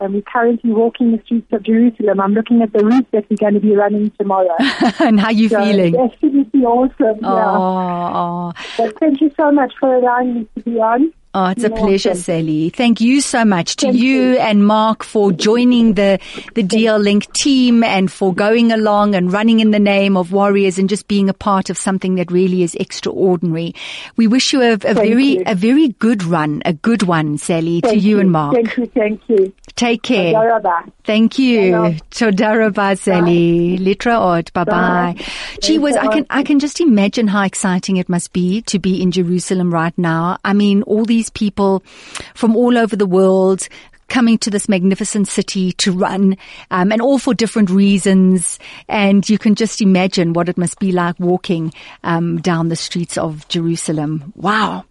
and 0.01 0.15
we're 0.15 0.23
currently 0.23 0.73
walking 0.73 1.13
the 1.13 1.23
streets 1.25 1.47
of 1.53 1.63
Jerusalem. 1.63 2.21
I'm 2.21 2.33
looking 2.33 2.63
at 2.63 2.73
the 2.73 2.85
route 2.85 3.07
that 3.13 3.27
we're 3.31 3.37
going 3.37 3.55
to 3.55 3.61
be 3.61 3.77
running 3.77 4.11
tomorrow. 4.19 4.57
and 5.01 5.21
how 5.21 5.27
are 5.27 5.33
you 5.33 5.49
so 5.49 5.63
feeling? 5.63 5.95
It's 5.95 6.15
absolutely 6.15 6.63
awesome. 6.63 7.21
Oh, 7.23 7.37
yeah. 7.37 8.13
oh. 8.17 8.53
But 8.79 8.99
thank 8.99 9.21
you 9.21 9.31
so 9.37 9.53
much 9.53 9.73
for 9.79 9.95
allowing 9.95 10.35
me 10.35 10.49
to 10.57 10.63
be 10.63 10.79
on. 10.79 11.13
Oh, 11.33 11.47
it's 11.47 11.63
a 11.63 11.71
pleasure, 11.71 12.17
Sally. 12.17 12.71
Thank 12.71 13.01
you 13.01 13.21
so 13.21 13.45
much 13.45 13.77
to 13.77 13.89
you, 13.89 14.33
you, 14.33 14.39
and 14.39 14.67
Mark 14.67 15.05
for 15.05 15.31
joining 15.31 15.95
the, 15.95 16.19
the 16.55 16.65
DL 16.65 17.01
Link 17.01 17.33
team 17.35 17.85
and 17.85 18.11
for 18.11 18.35
going 18.35 18.73
along 18.73 19.15
and 19.15 19.33
running 19.33 19.61
in 19.61 19.71
the 19.71 19.79
name 19.79 20.17
of 20.17 20.33
Warriors 20.33 20.77
and 20.77 20.89
just 20.89 21.07
being 21.07 21.29
a 21.29 21.33
part 21.33 21.71
of 21.71 21.79
something 21.79 22.17
that 22.17 22.33
really 22.33 22.65
is 22.65 22.75
extraordinary. 22.75 23.77
We 24.17 24.27
wish 24.27 24.53
you 24.53 24.61
a, 24.61 24.73
a 24.73 24.95
very, 24.95 25.25
you. 25.37 25.43
a 25.47 25.55
very 25.55 25.91
good 25.91 26.25
run, 26.25 26.63
a 26.65 26.73
good 26.73 27.05
one, 27.05 27.39
Sally, 27.39 27.81
thank 27.81 27.95
to 27.95 28.01
you, 28.01 28.17
you, 28.17 28.21
and 28.21 28.33
Mark. 28.33 28.57
Thank 28.57 28.77
you, 28.77 28.87
thank 28.87 29.29
you. 29.29 29.53
Take 29.77 30.03
care. 30.03 30.35
Todarabah. 30.35 30.93
Thank 31.05 31.39
you. 31.39 31.97
Todarabah, 32.11 32.99
Sally. 32.99 33.79
Litraot. 33.79 34.53
Bye 34.53 34.65
bye. 34.65 35.15
Gee 35.61 35.79
whiz, 35.79 35.97
I 35.97 36.09
can, 36.09 36.27
I 36.29 36.43
can 36.43 36.59
just 36.59 36.81
imagine 36.81 37.29
how 37.29 37.45
exciting 37.45 37.99
it 37.99 38.09
must 38.09 38.33
be 38.33 38.63
to 38.63 38.79
be 38.81 39.01
in 39.01 39.13
Jerusalem 39.13 39.73
right 39.73 39.97
now. 39.97 40.39
I 40.45 40.55
mean, 40.55 40.83
all 40.83 41.05
these 41.05 41.20
people 41.29 41.83
from 42.35 42.57
all 42.57 42.79
over 42.79 42.97
the 42.97 43.07
world 43.07 43.69
coming 44.11 44.37
to 44.39 44.51
this 44.51 44.69
magnificent 44.69 45.29
city 45.29 45.73
to 45.73 45.93
run, 45.93 46.37
um, 46.71 46.93
and 46.93 47.01
all 47.01 47.19
for 47.19 47.33
different 47.33 47.71
reasons. 47.71 48.59
And 48.89 49.27
you 49.29 49.39
can 49.39 49.55
just 49.55 49.81
imagine 49.81 50.33
what 50.35 50.49
it 50.49 50.59
must 50.59 50.79
be 50.79 50.93
like 50.93 51.19
walking 51.19 51.73
um, 52.05 52.41
down 52.41 52.69
the 52.69 52.77
streets 52.77 53.17
of 53.17 53.49
Jerusalem. 53.49 54.33
Wow. 54.37 54.85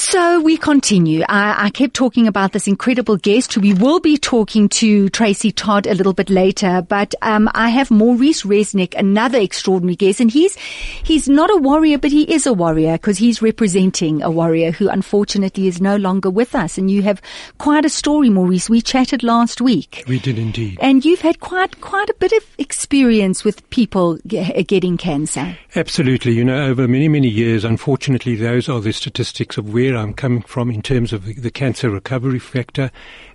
So 0.00 0.40
we 0.40 0.56
continue. 0.56 1.24
I, 1.28 1.66
I, 1.66 1.70
kept 1.70 1.92
talking 1.92 2.28
about 2.28 2.52
this 2.52 2.68
incredible 2.68 3.16
guest 3.16 3.52
who 3.52 3.60
we 3.60 3.74
will 3.74 3.98
be 3.98 4.16
talking 4.16 4.68
to 4.68 5.08
Tracy 5.08 5.50
Todd 5.50 5.88
a 5.88 5.94
little 5.94 6.12
bit 6.12 6.30
later, 6.30 6.82
but 6.88 7.16
um, 7.20 7.50
I 7.52 7.70
have 7.70 7.90
Maurice 7.90 8.44
Resnick, 8.44 8.94
another 8.96 9.40
extraordinary 9.40 9.96
guest, 9.96 10.20
and 10.20 10.30
he's 10.30 10.54
he's 10.54 11.28
not 11.28 11.50
a 11.50 11.56
warrior, 11.56 11.98
but 11.98 12.12
he 12.12 12.32
is 12.32 12.46
a 12.46 12.52
warrior 12.52 12.92
because 12.92 13.18
he's 13.18 13.42
representing 13.42 14.22
a 14.22 14.30
warrior 14.30 14.70
who 14.70 14.88
unfortunately 14.88 15.66
is 15.66 15.80
no 15.80 15.96
longer 15.96 16.30
with 16.30 16.54
us. 16.54 16.78
And 16.78 16.88
you 16.88 17.02
have 17.02 17.20
quite 17.58 17.84
a 17.84 17.90
story, 17.90 18.30
Maurice. 18.30 18.70
We 18.70 18.80
chatted 18.80 19.24
last 19.24 19.60
week. 19.60 20.04
We 20.06 20.20
did 20.20 20.38
indeed. 20.38 20.78
And 20.80 21.04
you've 21.04 21.22
had 21.22 21.40
quite 21.40 21.80
quite 21.80 22.08
a 22.08 22.14
bit 22.14 22.32
of 22.32 22.44
experience 22.56 23.42
with 23.42 23.68
people 23.70 24.18
getting 24.24 24.96
cancer. 24.96 25.58
Absolutely. 25.74 26.34
You 26.34 26.44
know, 26.44 26.66
over 26.66 26.86
many 26.86 27.08
many 27.08 27.28
years, 27.28 27.64
unfortunately, 27.64 28.36
those 28.36 28.68
are 28.68 28.80
the 28.80 28.92
statistics 28.92 29.58
of 29.58 29.74
where 29.74 29.87
I'm 29.96 30.14
coming 30.14 30.42
from 30.42 30.70
in 30.70 30.82
terms 30.82 31.12
of 31.12 31.24
the, 31.24 31.34
the 31.34 31.50
cancer 31.50 31.90
recovery 31.90 32.38
factor 32.38 32.90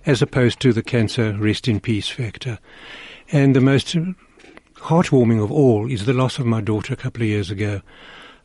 as 0.06 0.22
opposed 0.22 0.60
to 0.60 0.72
the 0.72 0.82
cancer 0.82 1.32
rest 1.38 1.68
in 1.68 1.80
peace 1.80 2.08
factor. 2.08 2.58
And 3.32 3.54
the 3.54 3.60
most 3.60 3.96
heartwarming 4.76 5.42
of 5.42 5.50
all 5.50 5.90
is 5.90 6.04
the 6.04 6.12
loss 6.12 6.38
of 6.38 6.46
my 6.46 6.60
daughter 6.60 6.92
a 6.92 6.96
couple 6.96 7.22
of 7.22 7.28
years 7.28 7.50
ago. 7.50 7.80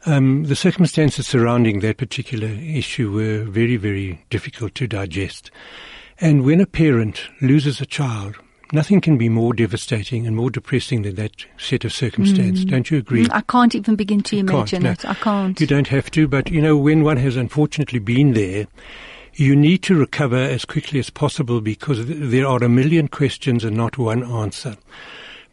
Um, 0.06 0.46
the 0.46 0.56
circumstances 0.56 1.28
surrounding 1.28 1.82
that 1.82 1.98
particular 1.98 2.48
issue 2.48 3.12
were 3.12 3.44
very, 3.44 3.76
very 3.76 4.24
difficult 4.30 4.76
to 4.76 4.88
digest. 4.88 5.52
And 6.22 6.44
when 6.44 6.62
a 6.62 6.66
parent 6.66 7.30
loses 7.42 7.82
a 7.82 7.86
child, 7.86 8.38
nothing 8.72 9.02
can 9.02 9.18
be 9.18 9.30
more 9.30 9.54
devastating 9.54 10.28
and 10.28 10.36
more 10.36 10.50
depressing 10.50 11.04
than 11.04 11.16
that 11.16 11.46
set 11.58 11.86
of 11.86 11.94
circumstance. 11.94 12.64
Mm. 12.64 12.70
Don't 12.70 12.92
you 12.92 12.98
agree? 12.98 13.28
I 13.32 13.42
can't 13.42 13.76
even 13.76 13.96
begin 13.96 14.22
to 14.24 14.38
imagine 14.38 14.86
it. 14.86 15.06
I 15.06 15.14
can't. 15.14 15.60
You 15.60 15.68
don't 15.68 15.88
have 15.88 16.12
to, 16.12 16.28
but 16.28 16.50
you 16.50 16.62
know, 16.62 16.78
when 16.78 17.04
one 17.04 17.18
has 17.18 17.36
unfortunately 17.36 18.00
been 18.00 18.34
there, 18.34 18.68
you 19.34 19.56
need 19.56 19.84
to 19.84 19.96
recover 19.96 20.38
as 20.38 20.66
quickly 20.66 21.00
as 21.00 21.10
possible 21.10 21.62
because 21.62 22.06
there 22.06 22.48
are 22.48 22.64
a 22.64 22.70
million 22.70 23.08
questions 23.08 23.64
and 23.64 23.76
not 23.76 23.98
one 23.98 24.24
answer. 24.24 24.76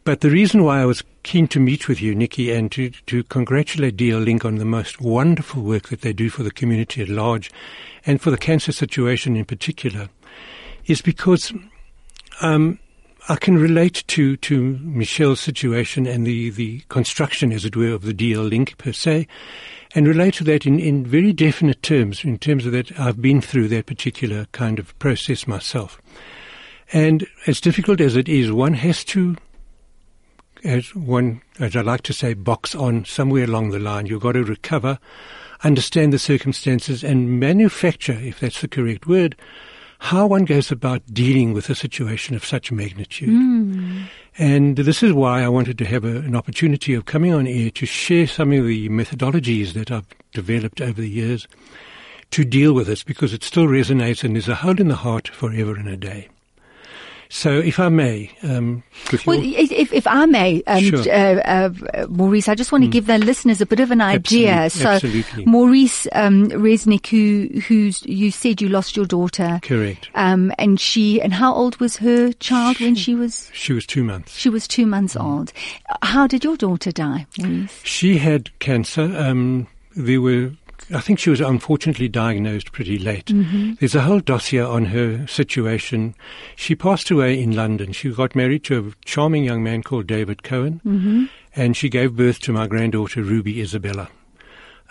But 0.04 0.20
the 0.20 0.30
reason 0.30 0.62
why 0.62 0.80
I 0.80 0.84
was 0.84 1.02
keen 1.24 1.48
to 1.48 1.58
meet 1.58 1.88
with 1.88 2.00
you, 2.00 2.14
Nikki, 2.14 2.52
and 2.52 2.70
to, 2.72 2.90
to 2.90 3.24
congratulate 3.24 3.96
DL 3.96 4.24
Link 4.24 4.44
on 4.44 4.54
the 4.54 4.64
most 4.64 5.00
wonderful 5.00 5.62
work 5.62 5.88
that 5.88 6.02
they 6.02 6.12
do 6.12 6.30
for 6.30 6.44
the 6.44 6.52
community 6.52 7.02
at 7.02 7.08
large 7.08 7.50
and 8.04 8.20
for 8.20 8.30
the 8.30 8.38
cancer 8.38 8.70
situation 8.70 9.36
in 9.36 9.44
particular 9.44 10.08
is 10.86 11.02
because 11.02 11.52
um, 12.40 12.78
I 13.28 13.34
can 13.36 13.58
relate 13.58 14.04
to, 14.06 14.36
to 14.36 14.78
Michelle's 14.82 15.40
situation 15.40 16.06
and 16.06 16.24
the, 16.24 16.50
the 16.50 16.82
construction, 16.88 17.52
as 17.52 17.64
it 17.64 17.74
were, 17.74 17.92
of 17.92 18.02
the 18.02 18.14
DL 18.14 18.48
link 18.48 18.78
per 18.78 18.92
se, 18.92 19.26
and 19.96 20.06
relate 20.06 20.34
to 20.34 20.44
that 20.44 20.64
in, 20.64 20.78
in 20.78 21.04
very 21.04 21.32
definite 21.32 21.82
terms, 21.82 22.24
in 22.24 22.38
terms 22.38 22.66
of 22.66 22.72
that 22.72 22.96
I've 23.00 23.20
been 23.20 23.40
through 23.40 23.66
that 23.68 23.86
particular 23.86 24.46
kind 24.52 24.78
of 24.78 24.96
process 25.00 25.46
myself. 25.48 26.00
And 26.92 27.26
as 27.48 27.60
difficult 27.60 28.00
as 28.00 28.14
it 28.14 28.28
is, 28.28 28.52
one 28.52 28.74
has 28.74 29.02
to, 29.06 29.36
as 30.62 30.94
one, 30.94 31.42
as 31.58 31.74
I 31.74 31.80
like 31.80 32.02
to 32.02 32.12
say, 32.12 32.34
box 32.34 32.76
on 32.76 33.04
somewhere 33.04 33.44
along 33.44 33.70
the 33.70 33.80
line. 33.80 34.06
You've 34.06 34.22
got 34.22 34.32
to 34.32 34.44
recover, 34.44 35.00
understand 35.64 36.12
the 36.12 36.20
circumstances, 36.20 37.02
and 37.02 37.40
manufacture, 37.40 38.12
if 38.12 38.38
that's 38.38 38.60
the 38.60 38.68
correct 38.68 39.08
word, 39.08 39.34
how 40.06 40.24
one 40.24 40.44
goes 40.44 40.70
about 40.70 41.02
dealing 41.12 41.52
with 41.52 41.68
a 41.68 41.74
situation 41.74 42.36
of 42.36 42.44
such 42.44 42.70
magnitude. 42.70 43.28
Mm. 43.28 44.06
And 44.38 44.76
this 44.76 45.02
is 45.02 45.12
why 45.12 45.42
I 45.42 45.48
wanted 45.48 45.78
to 45.78 45.84
have 45.84 46.04
a, 46.04 46.18
an 46.18 46.36
opportunity 46.36 46.94
of 46.94 47.06
coming 47.06 47.32
on 47.32 47.48
air 47.48 47.70
to 47.70 47.86
share 47.86 48.28
some 48.28 48.52
of 48.52 48.64
the 48.64 48.88
methodologies 48.88 49.72
that 49.72 49.90
I've 49.90 50.06
developed 50.32 50.80
over 50.80 51.00
the 51.00 51.10
years 51.10 51.48
to 52.30 52.44
deal 52.44 52.72
with 52.72 52.86
this 52.86 53.02
because 53.02 53.34
it 53.34 53.42
still 53.42 53.66
resonates 53.66 54.22
and 54.22 54.36
is 54.36 54.48
a 54.48 54.54
hole 54.54 54.80
in 54.80 54.86
the 54.86 54.94
heart 54.94 55.26
forever 55.26 55.74
and 55.74 55.88
a 55.88 55.96
day. 55.96 56.28
So, 57.28 57.58
if 57.58 57.78
I 57.80 57.88
may, 57.88 58.30
um, 58.42 58.82
Well, 59.26 59.40
if, 59.42 59.92
if 59.92 60.06
I 60.06 60.26
may, 60.26 60.62
um, 60.66 60.82
Sure. 60.82 61.00
uh, 61.12 61.70
uh, 61.94 62.06
Maurice, 62.08 62.48
I 62.48 62.54
just 62.54 62.70
want 62.72 62.84
to 62.84 62.90
give 62.90 63.06
the 63.06 63.18
listeners 63.18 63.60
a 63.60 63.66
bit 63.66 63.80
of 63.80 63.90
an 63.90 64.00
idea. 64.00 64.52
Absolutely, 64.52 64.82
so, 64.82 64.90
absolutely. 64.90 65.44
Maurice 65.46 66.06
um, 66.12 66.46
Resnick, 66.50 67.06
who 67.08 67.48
who's 67.60 68.02
you 68.06 68.30
said 68.30 68.60
you 68.60 68.68
lost 68.68 68.96
your 68.96 69.06
daughter, 69.06 69.58
correct. 69.62 70.08
um, 70.14 70.52
and 70.58 70.78
she, 70.80 71.20
and 71.20 71.32
how 71.34 71.52
old 71.52 71.78
was 71.80 71.96
her 71.96 72.32
child 72.34 72.78
when 72.80 72.94
she 72.94 73.14
was? 73.14 73.50
She 73.52 73.72
was 73.72 73.86
two 73.86 74.04
months. 74.04 74.36
She 74.36 74.48
was 74.48 74.68
two 74.68 74.86
months 74.86 75.14
Mm. 75.14 75.24
old. 75.24 75.52
How 76.02 76.26
did 76.26 76.44
your 76.44 76.56
daughter 76.56 76.92
die, 76.92 77.26
Maurice? 77.38 77.80
She 77.82 78.18
had 78.18 78.56
cancer. 78.60 79.12
Um, 79.16 79.66
there 79.94 80.20
were, 80.20 80.50
I 80.94 81.00
think 81.00 81.18
she 81.18 81.30
was 81.30 81.40
unfortunately 81.40 82.08
diagnosed 82.08 82.72
pretty 82.72 82.98
late. 82.98 83.30
There's 83.80 83.94
a 83.94 84.02
whole 84.02 84.20
dossier 84.20 84.60
on 84.60 84.86
her 84.86 85.26
situation. 85.26 86.14
She 86.54 86.74
passed 86.74 87.10
away 87.10 87.40
in 87.42 87.56
London. 87.56 87.92
She 87.92 88.12
got 88.12 88.34
married 88.36 88.64
to 88.64 88.78
a 88.78 89.04
charming 89.04 89.44
young 89.44 89.62
man 89.62 89.82
called 89.82 90.06
David 90.06 90.42
Cohen, 90.42 91.28
and 91.54 91.76
she 91.76 91.88
gave 91.88 92.16
birth 92.16 92.38
to 92.40 92.52
my 92.52 92.66
granddaughter 92.66 93.22
Ruby 93.22 93.60
Isabella. 93.60 94.08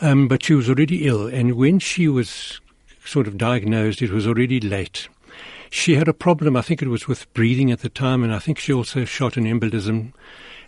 Um, 0.01 0.27
but 0.27 0.43
she 0.43 0.53
was 0.53 0.69
already 0.69 1.07
ill, 1.07 1.27
and 1.27 1.53
when 1.55 1.79
she 1.79 2.07
was 2.07 2.59
sort 3.05 3.27
of 3.27 3.37
diagnosed, 3.37 4.01
it 4.01 4.11
was 4.11 4.27
already 4.27 4.59
late. 4.59 5.07
She 5.69 5.95
had 5.95 6.07
a 6.07 6.13
problem, 6.13 6.55
I 6.57 6.61
think 6.61 6.81
it 6.81 6.87
was 6.89 7.07
with 7.07 7.31
breathing 7.33 7.71
at 7.71 7.79
the 7.79 7.89
time, 7.89 8.23
and 8.23 8.33
I 8.33 8.39
think 8.39 8.57
she 8.59 8.73
also 8.73 9.05
shot 9.05 9.37
an 9.37 9.45
embolism. 9.45 10.13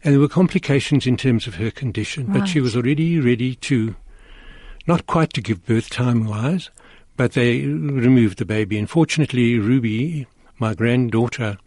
And 0.03 0.13
there 0.13 0.19
were 0.19 0.27
complications 0.27 1.07
in 1.07 1.17
terms 1.17 1.47
of 1.47 1.55
her 1.55 1.71
condition, 1.71 2.27
but 2.27 2.45
she 2.45 2.61
was 2.61 2.75
already 2.75 3.19
ready 3.19 3.55
to, 3.55 3.95
not 4.87 5.05
quite 5.07 5.33
to 5.33 5.41
give 5.41 5.65
birth 5.65 5.89
time 5.89 6.25
wise, 6.25 6.69
but 7.15 7.33
they 7.33 7.61
removed 7.65 8.37
the 8.39 8.45
baby. 8.45 8.77
And 8.77 8.89
fortunately, 8.89 9.59
Ruby, 9.59 10.27
my 10.59 10.73
granddaughter, 10.73 11.57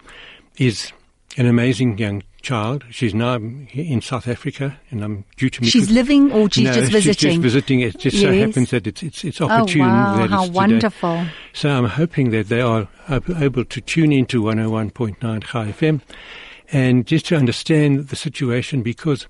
is 0.59 0.93
an 1.37 1.47
amazing 1.47 1.99
young 1.99 2.23
child. 2.43 2.85
She's 2.91 3.15
now 3.15 3.35
in 3.35 4.01
South 4.01 4.27
Africa, 4.27 4.79
and 4.91 5.05
I'm 5.05 5.25
due 5.37 5.51
to 5.51 5.61
meet 5.61 5.71
She's 5.71 5.83
with- 5.83 5.91
living 5.91 6.33
or 6.33 6.49
she's 6.51 6.65
no, 6.65 6.73
just 6.73 6.87
She's 6.93 7.05
visiting? 7.05 7.31
just 7.33 7.43
visiting. 7.43 7.81
It 7.81 7.99
just 7.99 8.21
so 8.21 8.33
happens 8.33 8.71
that 8.71 8.87
it's 8.87 9.03
it's, 9.03 9.25
it's 9.25 9.41
Oh 9.41 9.49
opportune. 9.49 9.83
wow! 9.83 10.17
that 10.17 10.31
How 10.31 10.39
it's 10.41 10.47
today. 10.49 10.57
wonderful! 10.57 11.27
So 11.53 11.69
I'm 11.71 11.85
hoping 11.85 12.31
that 12.31 12.49
they 12.49 12.61
are 12.63 12.89
ab- 13.09 13.31
able 13.37 13.65
to 13.67 13.81
tune 13.81 14.13
into 14.13 14.43
101.9 14.43 15.45
Chai 15.45 15.73
FM 15.73 16.01
and 16.73 17.07
just 17.07 17.27
to 17.27 17.37
understand 17.37 18.09
the 18.09 18.17
situation 18.17 18.83
because 18.83 19.27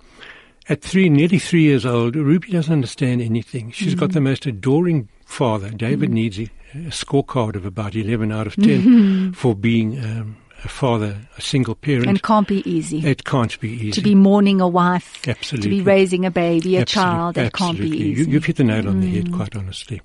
at 0.69 0.83
three, 0.83 1.09
nearly 1.09 1.39
three 1.39 1.63
years 1.63 1.87
old, 1.87 2.17
Ruby 2.17 2.53
doesn't 2.53 2.73
understand 2.73 3.23
anything. 3.23 3.71
She's 3.73 3.95
got 3.95 4.13
the 4.13 4.21
mm. 4.21 4.25
most 4.25 4.47
adoring 4.47 5.09
father. 5.25 5.71
David 5.71 6.11
mm. 6.11 6.15
needs 6.15 6.39
a, 6.39 6.49
scorecard 6.91 7.57
of 7.57 7.67
about 7.67 7.97
11 7.97 8.31
out 8.31 8.47
of 8.47 8.55
10 8.63 9.33
for 9.33 9.57
being 9.57 9.99
um, 9.99 10.37
a 10.65 10.69
father, 10.69 11.17
a 11.37 11.41
single 11.41 11.75
parent. 11.75 12.07
And 12.07 12.23
can't 12.23 12.47
be 12.47 12.69
easy. 12.71 13.05
it 13.05 13.25
can't 13.25 13.59
be 13.61 13.71
easy. 13.71 13.93
to 13.93 14.01
be 14.03 14.15
mourning 14.15 14.61
a 14.61 14.69
wife, 14.69 15.27
Absolutely. 15.27 15.69
to 15.69 15.77
be 15.77 15.83
raising 15.83 16.25
a 16.25 16.31
baby, 16.31 16.77
a 16.77 16.83
Absolute- 16.83 17.03
child, 17.03 17.35
that 17.35 17.53
can't 17.53 17.79
be 17.79 17.89
easy. 17.89 18.23
You, 18.23 18.33
you've 18.33 18.45
hit 18.45 18.57
the 18.57 18.65
nail 18.65 18.89
on 18.89 19.01
the 19.01 19.11
head, 19.11 19.27
mm. 19.27 19.37
quite 19.37 19.57
honestly. 19.57 20.01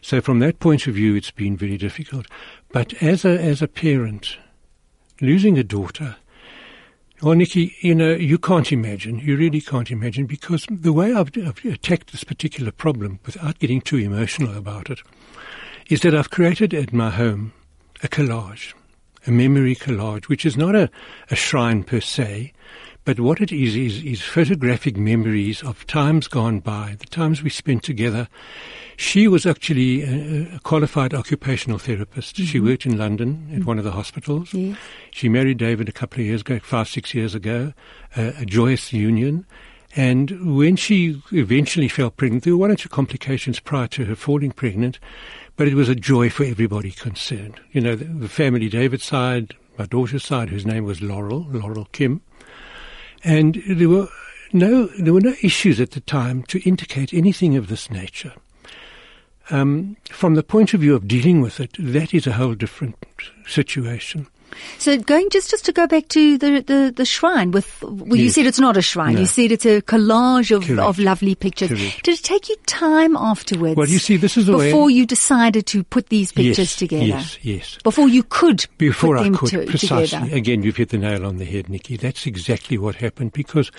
So 0.00 0.20
from 0.20 0.40
that 0.40 0.58
point 0.58 0.86
of 0.86 0.94
view, 0.94 1.14
it's 1.14 1.30
been 1.30 1.56
very 1.56 1.76
difficult. 1.76 2.26
But 2.72 3.00
as 3.02 3.24
a 3.24 3.40
as 3.40 3.62
a 3.62 3.68
parent, 3.68 4.36
losing 5.20 5.58
a 5.58 5.64
daughter, 5.64 6.16
well, 7.22 7.34
Nikki, 7.34 7.76
you 7.80 7.94
know, 7.94 8.12
you 8.12 8.38
can't 8.38 8.72
imagine. 8.72 9.18
You 9.18 9.36
really 9.36 9.60
can't 9.60 9.90
imagine 9.90 10.26
because 10.26 10.66
the 10.70 10.92
way 10.92 11.12
I've, 11.12 11.30
I've 11.36 11.64
attacked 11.64 12.12
this 12.12 12.24
particular 12.24 12.72
problem, 12.72 13.20
without 13.26 13.58
getting 13.58 13.80
too 13.80 13.98
emotional 13.98 14.56
about 14.56 14.88
it, 14.88 15.00
is 15.88 16.00
that 16.00 16.14
I've 16.14 16.30
created 16.30 16.72
at 16.72 16.92
my 16.92 17.10
home 17.10 17.52
a 18.02 18.08
collage, 18.08 18.72
a 19.26 19.30
memory 19.30 19.76
collage, 19.76 20.28
which 20.28 20.46
is 20.46 20.56
not 20.56 20.74
a, 20.74 20.88
a 21.30 21.36
shrine 21.36 21.84
per 21.84 22.00
se, 22.00 22.52
but 23.04 23.20
what 23.20 23.40
it 23.40 23.50
is, 23.50 23.74
is 23.76 24.02
is 24.04 24.22
photographic 24.22 24.96
memories 24.96 25.62
of 25.62 25.86
times 25.86 26.28
gone 26.28 26.60
by, 26.60 26.96
the 26.98 27.06
times 27.06 27.42
we 27.42 27.50
spent 27.50 27.82
together. 27.82 28.28
She 29.00 29.28
was 29.28 29.46
actually 29.46 30.02
a, 30.02 30.56
a 30.56 30.58
qualified 30.58 31.14
occupational 31.14 31.78
therapist. 31.78 32.36
She 32.36 32.60
worked 32.60 32.84
in 32.84 32.98
London 32.98 33.50
at 33.56 33.64
one 33.64 33.78
of 33.78 33.84
the 33.84 33.92
hospitals. 33.92 34.52
Yes. 34.52 34.76
She 35.10 35.30
married 35.30 35.56
David 35.56 35.88
a 35.88 35.92
couple 35.92 36.20
of 36.20 36.26
years 36.26 36.42
ago, 36.42 36.58
five, 36.58 36.86
six 36.86 37.14
years 37.14 37.34
ago, 37.34 37.72
uh, 38.14 38.32
a 38.36 38.44
joyous 38.44 38.92
union. 38.92 39.46
And 39.96 40.54
when 40.54 40.76
she 40.76 41.20
eventually 41.32 41.88
fell 41.88 42.10
pregnant, 42.10 42.44
there 42.44 42.52
were 42.52 42.58
one 42.58 42.70
or 42.70 42.76
two 42.76 42.90
complications 42.90 43.58
prior 43.58 43.86
to 43.88 44.04
her 44.04 44.14
falling 44.14 44.52
pregnant, 44.52 44.98
but 45.56 45.66
it 45.66 45.74
was 45.74 45.88
a 45.88 45.94
joy 45.94 46.28
for 46.28 46.44
everybody 46.44 46.90
concerned. 46.90 47.58
You 47.72 47.80
know, 47.80 47.96
the, 47.96 48.04
the 48.04 48.28
family, 48.28 48.68
David's 48.68 49.04
side, 49.04 49.54
my 49.78 49.86
daughter's 49.86 50.24
side, 50.24 50.50
whose 50.50 50.66
name 50.66 50.84
was 50.84 51.00
Laurel, 51.00 51.46
Laurel 51.48 51.88
Kim. 51.92 52.20
And 53.24 53.62
there 53.66 53.88
were 53.88 54.08
no, 54.52 54.88
there 54.98 55.14
were 55.14 55.22
no 55.22 55.34
issues 55.42 55.80
at 55.80 55.92
the 55.92 56.00
time 56.00 56.42
to 56.44 56.60
indicate 56.68 57.14
anything 57.14 57.56
of 57.56 57.68
this 57.68 57.90
nature. 57.90 58.34
Um, 59.50 59.96
from 60.10 60.34
the 60.34 60.42
point 60.42 60.74
of 60.74 60.80
view 60.80 60.94
of 60.94 61.08
dealing 61.08 61.40
with 61.40 61.60
it, 61.60 61.76
that 61.78 62.14
is 62.14 62.26
a 62.26 62.32
whole 62.32 62.54
different 62.54 62.96
situation. 63.46 64.26
So 64.78 64.98
going 64.98 65.30
just 65.30 65.50
just 65.50 65.64
to 65.66 65.72
go 65.72 65.86
back 65.86 66.08
to 66.08 66.36
the 66.36 66.60
the, 66.60 66.92
the 66.94 67.04
shrine 67.04 67.52
with 67.52 67.82
well, 67.82 68.16
you 68.16 68.30
said 68.30 68.46
it's 68.46 68.58
not 68.58 68.76
a 68.76 68.82
shrine. 68.82 69.14
No. 69.14 69.20
You 69.20 69.26
said 69.26 69.52
it's 69.52 69.64
a 69.64 69.80
collage 69.80 70.54
of, 70.54 70.64
Correct. 70.64 70.80
of 70.80 70.98
lovely 70.98 71.36
pictures. 71.36 71.68
Correct. 71.68 72.02
Did 72.02 72.18
it 72.18 72.24
take 72.24 72.48
you 72.48 72.56
time 72.66 73.16
afterwards? 73.16 73.76
Well, 73.76 73.88
you 73.88 73.98
see, 74.00 74.16
this 74.16 74.36
is 74.36 74.46
the 74.46 74.56
way- 74.56 74.70
before 74.72 74.90
you 74.90 75.06
decided 75.06 75.66
to 75.66 75.84
put 75.84 76.08
these 76.08 76.32
pictures 76.32 76.58
yes, 76.58 76.76
together. 76.76 77.04
Yes, 77.04 77.38
yes. 77.42 77.78
Before 77.84 78.08
you 78.08 78.24
could 78.24 78.66
Before 78.78 79.16
I 79.16 79.30
could, 79.30 79.50
to, 79.50 79.66
precisely. 79.66 80.18
together. 80.18 80.36
Again, 80.36 80.62
you've 80.64 80.76
hit 80.76 80.88
the 80.88 80.98
nail 80.98 81.24
on 81.24 81.36
the 81.36 81.44
head, 81.44 81.68
Nikki. 81.68 81.96
That's 81.96 82.26
exactly 82.26 82.76
what 82.76 82.96
happened 82.96 83.32
because 83.32 83.70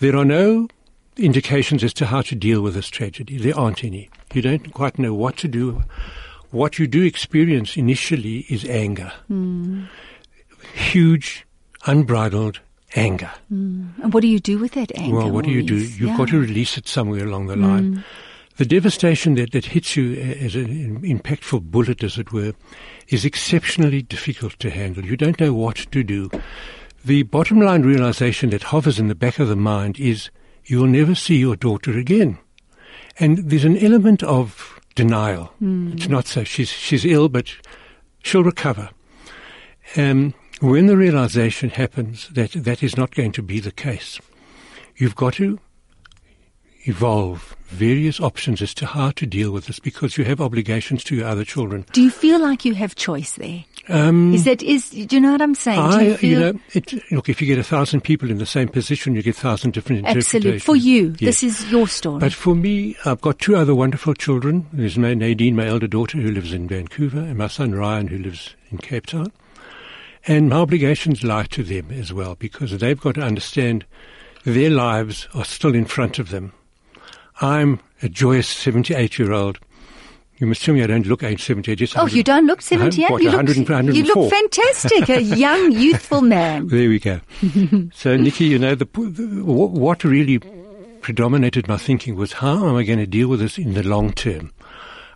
there 0.00 0.16
are 0.16 0.24
no 0.24 0.68
indications 1.18 1.82
as 1.84 1.94
to 1.94 2.06
how 2.06 2.22
to 2.22 2.34
deal 2.34 2.60
with 2.62 2.74
this 2.74 2.88
tragedy. 2.88 3.38
There 3.38 3.56
aren't 3.58 3.84
any. 3.84 4.10
You 4.34 4.42
don't 4.42 4.72
quite 4.72 4.98
know 4.98 5.14
what 5.14 5.36
to 5.38 5.48
do. 5.48 5.82
What 6.50 6.78
you 6.78 6.86
do 6.86 7.02
experience 7.02 7.76
initially 7.76 8.40
is 8.48 8.64
anger. 8.64 9.12
Hmm. 9.28 9.84
Huge, 10.74 11.46
unbridled 11.86 12.60
anger. 12.94 13.30
And 13.50 14.12
what 14.12 14.20
do 14.20 14.28
you 14.28 14.40
do 14.40 14.58
with 14.58 14.72
that 14.72 14.92
anger? 14.96 15.16
Well, 15.16 15.30
what 15.30 15.44
do 15.44 15.50
you 15.50 15.62
do? 15.62 15.76
You've 15.76 16.00
Yeah. 16.00 16.16
got 16.16 16.28
to 16.28 16.40
release 16.40 16.76
it 16.78 16.88
somewhere 16.88 17.24
along 17.24 17.46
the 17.46 17.56
line. 17.56 18.04
The 18.56 18.64
devastation 18.64 19.34
that, 19.34 19.52
that 19.52 19.66
hits 19.66 19.96
you 19.96 20.14
as 20.14 20.54
an 20.54 21.00
impactful 21.02 21.62
bullet, 21.70 22.02
as 22.02 22.16
it 22.16 22.32
were, 22.32 22.54
is 23.08 23.24
exceptionally 23.24 24.00
difficult 24.02 24.58
to 24.60 24.70
handle. 24.70 25.04
You 25.04 25.16
don't 25.16 25.38
know 25.38 25.52
what 25.52 25.76
to 25.92 26.02
do. 26.02 26.30
The 27.04 27.24
bottom 27.24 27.60
line 27.60 27.82
realization 27.82 28.50
that 28.50 28.62
hovers 28.64 28.98
in 28.98 29.08
the 29.08 29.14
back 29.14 29.38
of 29.38 29.48
the 29.48 29.56
mind 29.56 30.00
is 30.00 30.30
you 30.66 30.78
will 30.78 30.86
never 30.86 31.14
see 31.14 31.36
your 31.36 31.56
daughter 31.56 31.96
again. 31.96 32.38
And 33.18 33.38
there's 33.38 33.64
an 33.64 33.78
element 33.78 34.22
of 34.22 34.78
denial. 34.94 35.52
It's 35.94 36.08
not 36.08 36.26
so. 36.26 36.44
She's, 36.44 36.70
she's 36.70 37.04
ill, 37.04 37.28
but 37.28 37.52
she'll 38.22 38.44
recover. 38.44 38.90
Um, 39.96 40.34
when 40.60 40.86
the 40.86 40.96
realization 40.96 41.70
happens 41.70 42.28
that 42.30 42.52
that 42.52 42.82
is 42.82 42.96
not 42.96 43.14
going 43.14 43.32
to 43.32 43.42
be 43.42 43.60
the 43.60 43.70
case, 43.70 44.18
you've 44.96 45.14
got 45.14 45.34
to 45.34 45.60
evolve 46.88 47.56
various 47.66 48.20
options 48.20 48.62
as 48.62 48.72
to 48.74 48.86
how 48.86 49.10
to 49.10 49.26
deal 49.26 49.50
with 49.50 49.66
this 49.66 49.78
because 49.78 50.16
you 50.16 50.24
have 50.24 50.40
obligations 50.40 51.02
to 51.04 51.16
your 51.16 51.26
other 51.26 51.44
children. 51.44 51.84
Do 51.92 52.02
you 52.02 52.10
feel 52.10 52.40
like 52.40 52.64
you 52.64 52.74
have 52.74 52.94
choice 52.94 53.32
there? 53.32 53.64
Um, 53.88 54.34
Is 54.34 54.44
that 54.44 54.62
is? 54.62 54.90
Do 54.90 55.06
you 55.14 55.20
know 55.20 55.30
what 55.32 55.40
I'm 55.42 55.54
saying? 55.54 55.78
I, 55.78 56.02
you 56.02 56.16
you, 56.20 56.40
know, 56.40 56.60
it, 56.72 57.12
look, 57.12 57.28
if 57.28 57.40
you 57.40 57.46
get 57.46 57.58
a 57.58 57.64
thousand 57.64 58.00
people 58.00 58.30
in 58.30 58.38
the 58.38 58.46
same 58.46 58.68
position, 58.68 59.14
you 59.14 59.22
get 59.22 59.36
a 59.36 59.40
thousand 59.40 59.74
different 59.74 60.00
interpretations. 60.00 60.34
absolutely 60.34 60.58
for 60.58 60.74
you? 60.74 61.14
Yes. 61.20 61.40
This 61.40 61.42
is 61.44 61.70
your 61.70 61.86
story. 61.86 62.18
But 62.18 62.32
for 62.32 62.56
me, 62.56 62.96
I've 63.04 63.20
got 63.20 63.38
two 63.38 63.54
other 63.54 63.74
wonderful 63.74 64.14
children. 64.14 64.66
There's 64.72 64.98
my 64.98 65.14
Nadine, 65.14 65.54
my 65.54 65.66
elder 65.66 65.86
daughter, 65.86 66.18
who 66.18 66.32
lives 66.32 66.52
in 66.52 66.66
Vancouver, 66.66 67.20
and 67.20 67.38
my 67.38 67.46
son 67.46 67.74
Ryan, 67.74 68.08
who 68.08 68.18
lives 68.18 68.56
in 68.70 68.78
Cape 68.78 69.06
Town. 69.06 69.30
And 70.26 70.48
my 70.48 70.56
obligations 70.56 71.22
lie 71.22 71.44
to 71.44 71.62
them 71.62 71.92
as 71.92 72.12
well, 72.12 72.34
because 72.34 72.76
they've 72.76 73.00
got 73.00 73.14
to 73.14 73.22
understand 73.22 73.84
their 74.44 74.70
lives 74.70 75.28
are 75.34 75.44
still 75.44 75.74
in 75.74 75.84
front 75.84 76.18
of 76.18 76.30
them. 76.30 76.52
I'm 77.40 77.80
a 78.02 78.08
joyous 78.08 78.48
78 78.48 79.18
year 79.18 79.32
old. 79.32 79.60
You 80.38 80.46
must 80.46 80.62
tell 80.62 80.74
me 80.74 80.82
I 80.82 80.86
don't 80.86 81.06
look 81.06 81.22
age 81.22 81.42
78. 81.42 81.76
Just 81.76 81.96
oh, 81.96 82.06
you 82.06 82.22
don't 82.22 82.46
look 82.46 82.60
78. 82.60 83.10
What, 83.10 83.22
you, 83.22 83.30
look, 83.30 83.38
100 83.68 83.96
you 83.96 84.04
look 84.04 84.30
fantastic. 84.30 85.08
A 85.08 85.22
young, 85.22 85.72
youthful 85.72 86.20
man. 86.20 86.68
There 86.68 86.88
we 86.88 86.98
go. 86.98 87.20
so, 87.94 88.16
Nikki, 88.16 88.44
you 88.44 88.58
know, 88.58 88.74
the, 88.74 88.84
the, 88.84 89.42
what 89.44 89.70
what 89.70 90.04
really 90.04 90.40
predominated 91.00 91.68
my 91.68 91.78
thinking 91.78 92.16
was 92.16 92.34
how 92.34 92.68
am 92.68 92.76
I 92.76 92.82
going 92.82 92.98
to 92.98 93.06
deal 93.06 93.28
with 93.28 93.40
this 93.40 93.56
in 93.56 93.74
the 93.74 93.82
long 93.82 94.12
term? 94.12 94.52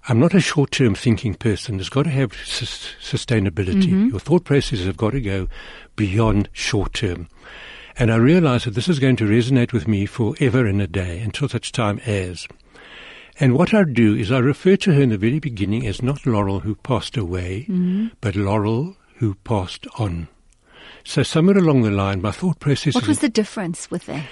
I'm 0.09 0.19
not 0.19 0.35
a 0.35 0.41
short 0.41 0.71
term 0.71 0.95
thinking 0.95 1.35
person. 1.35 1.79
It's 1.79 1.91
got 1.91 2.05
to 2.05 2.11
have 2.11 2.33
sus- 2.45 2.95
sustainability. 3.03 3.85
Mm-hmm. 3.85 4.09
Your 4.09 4.21
thought 4.21 4.45
processes 4.45 4.87
have 4.87 4.97
got 4.97 5.11
to 5.11 5.21
go 5.21 5.49
beyond 5.97 6.49
short 6.53 6.95
term. 6.95 7.29
And 7.97 8.11
I 8.11 8.17
realized 8.17 8.65
that 8.65 8.75
this 8.75 8.89
is 8.89 8.99
going 8.99 9.17
to 9.17 9.29
resonate 9.29 9.75
with 9.75 9.87
me 9.87 10.07
forever 10.07 10.65
and 10.65 10.81
a 10.81 10.87
day 10.87 11.21
until 11.21 11.49
such 11.49 11.73
time 11.73 12.01
as. 12.07 12.49
And 13.41 13.55
what 13.55 13.73
I 13.73 13.85
do 13.85 14.15
is 14.15 14.31
I 14.31 14.39
refer 14.39 14.77
to 14.77 14.93
her 14.93 15.01
in 15.01 15.09
the 15.09 15.19
very 15.19 15.39
beginning 15.39 15.87
as 15.87 16.03
not 16.03 16.27
Laurel 16.27 16.61
who 16.61 16.75
passed 16.75 17.17
away, 17.17 17.63
mm-hmm. 17.63 18.09
but 18.21 18.37
Laurel 18.37 18.97
who 19.17 19.35
passed 19.37 19.87
on. 19.99 20.29
So 21.05 21.23
somewhere 21.23 21.57
along 21.57 21.83
the 21.83 21.91
line, 21.91 22.21
my 22.21 22.33
thought 22.33 22.61
process 22.61 22.95
What 22.95 23.09
was 23.09 23.21
the 23.21 23.31
difference 23.31 23.91
with 23.91 24.05
that? 24.07 24.27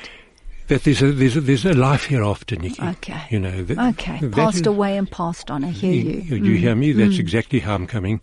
that 0.69 0.85
there's 0.85 1.01
a 1.03 1.11
there's 1.11 1.37
a, 1.37 1.41
there's 1.41 1.65
a 1.65 1.73
life 1.73 2.05
hereafter, 2.05 2.57
Nikki. 2.57 2.83
Okay. 2.83 3.23
You 3.31 3.41
know. 3.41 3.65
That, 3.65 3.95
Okay, 3.95 4.19
that 4.21 4.33
passed 4.33 4.61
is- 4.61 4.67
away 4.67 4.97
and 4.97 5.11
passed 5.11 5.51
on. 5.51 5.65
I 5.65 5.71
hear 5.71 5.93
you. 5.93 6.21
You, 6.21 6.37
you 6.45 6.57
hear 6.57 6.75
me? 6.75 6.93
That's 6.93 7.15
mm. 7.15 7.21
exactly 7.21 7.61
how 7.61 7.75
I'm 7.75 7.87
coming, 7.87 8.21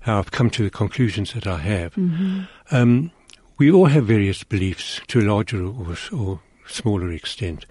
how 0.00 0.18
I've 0.18 0.32
come 0.32 0.50
to 0.50 0.64
the 0.64 0.70
conclusions 0.70 1.32
that 1.34 1.46
I 1.46 1.58
have. 1.58 1.94
Mm-hmm. 1.94 2.42
Um, 2.72 3.12
we 3.58 3.70
all 3.70 3.86
have 3.86 4.06
various 4.06 4.44
beliefs 4.44 5.00
to 5.08 5.20
a 5.20 5.22
larger 5.22 5.64
or, 5.64 5.96
or 6.12 6.40
smaller 6.66 7.12
extent. 7.12 7.64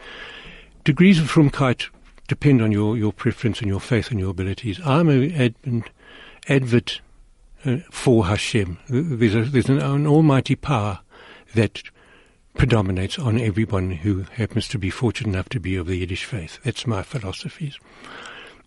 Degrees 0.83 1.19
of 1.19 1.29
frumkeit 1.29 1.89
depend 2.27 2.61
on 2.61 2.71
your, 2.71 2.97
your 2.97 3.13
preference 3.13 3.59
and 3.59 3.67
your 3.67 3.79
faith 3.79 4.11
and 4.11 4.19
your 4.19 4.31
abilities. 4.31 4.79
I'm 4.85 5.09
an 5.09 5.31
advent, 5.33 5.89
advert 6.47 7.01
uh, 7.65 7.77
for 7.89 8.25
Hashem. 8.25 8.77
There's, 8.89 9.35
a, 9.35 9.43
there's 9.43 9.69
an, 9.69 9.79
an 9.79 10.07
almighty 10.07 10.55
power 10.55 10.99
that 11.55 11.83
predominates 12.53 13.19
on 13.19 13.39
everyone 13.39 13.91
who 13.91 14.23
happens 14.33 14.67
to 14.67 14.79
be 14.79 14.89
fortunate 14.89 15.29
enough 15.33 15.49
to 15.49 15.59
be 15.59 15.75
of 15.75 15.87
the 15.87 15.97
Yiddish 15.97 16.25
faith. 16.25 16.59
That's 16.63 16.87
my 16.87 17.03
philosophies. 17.03 17.77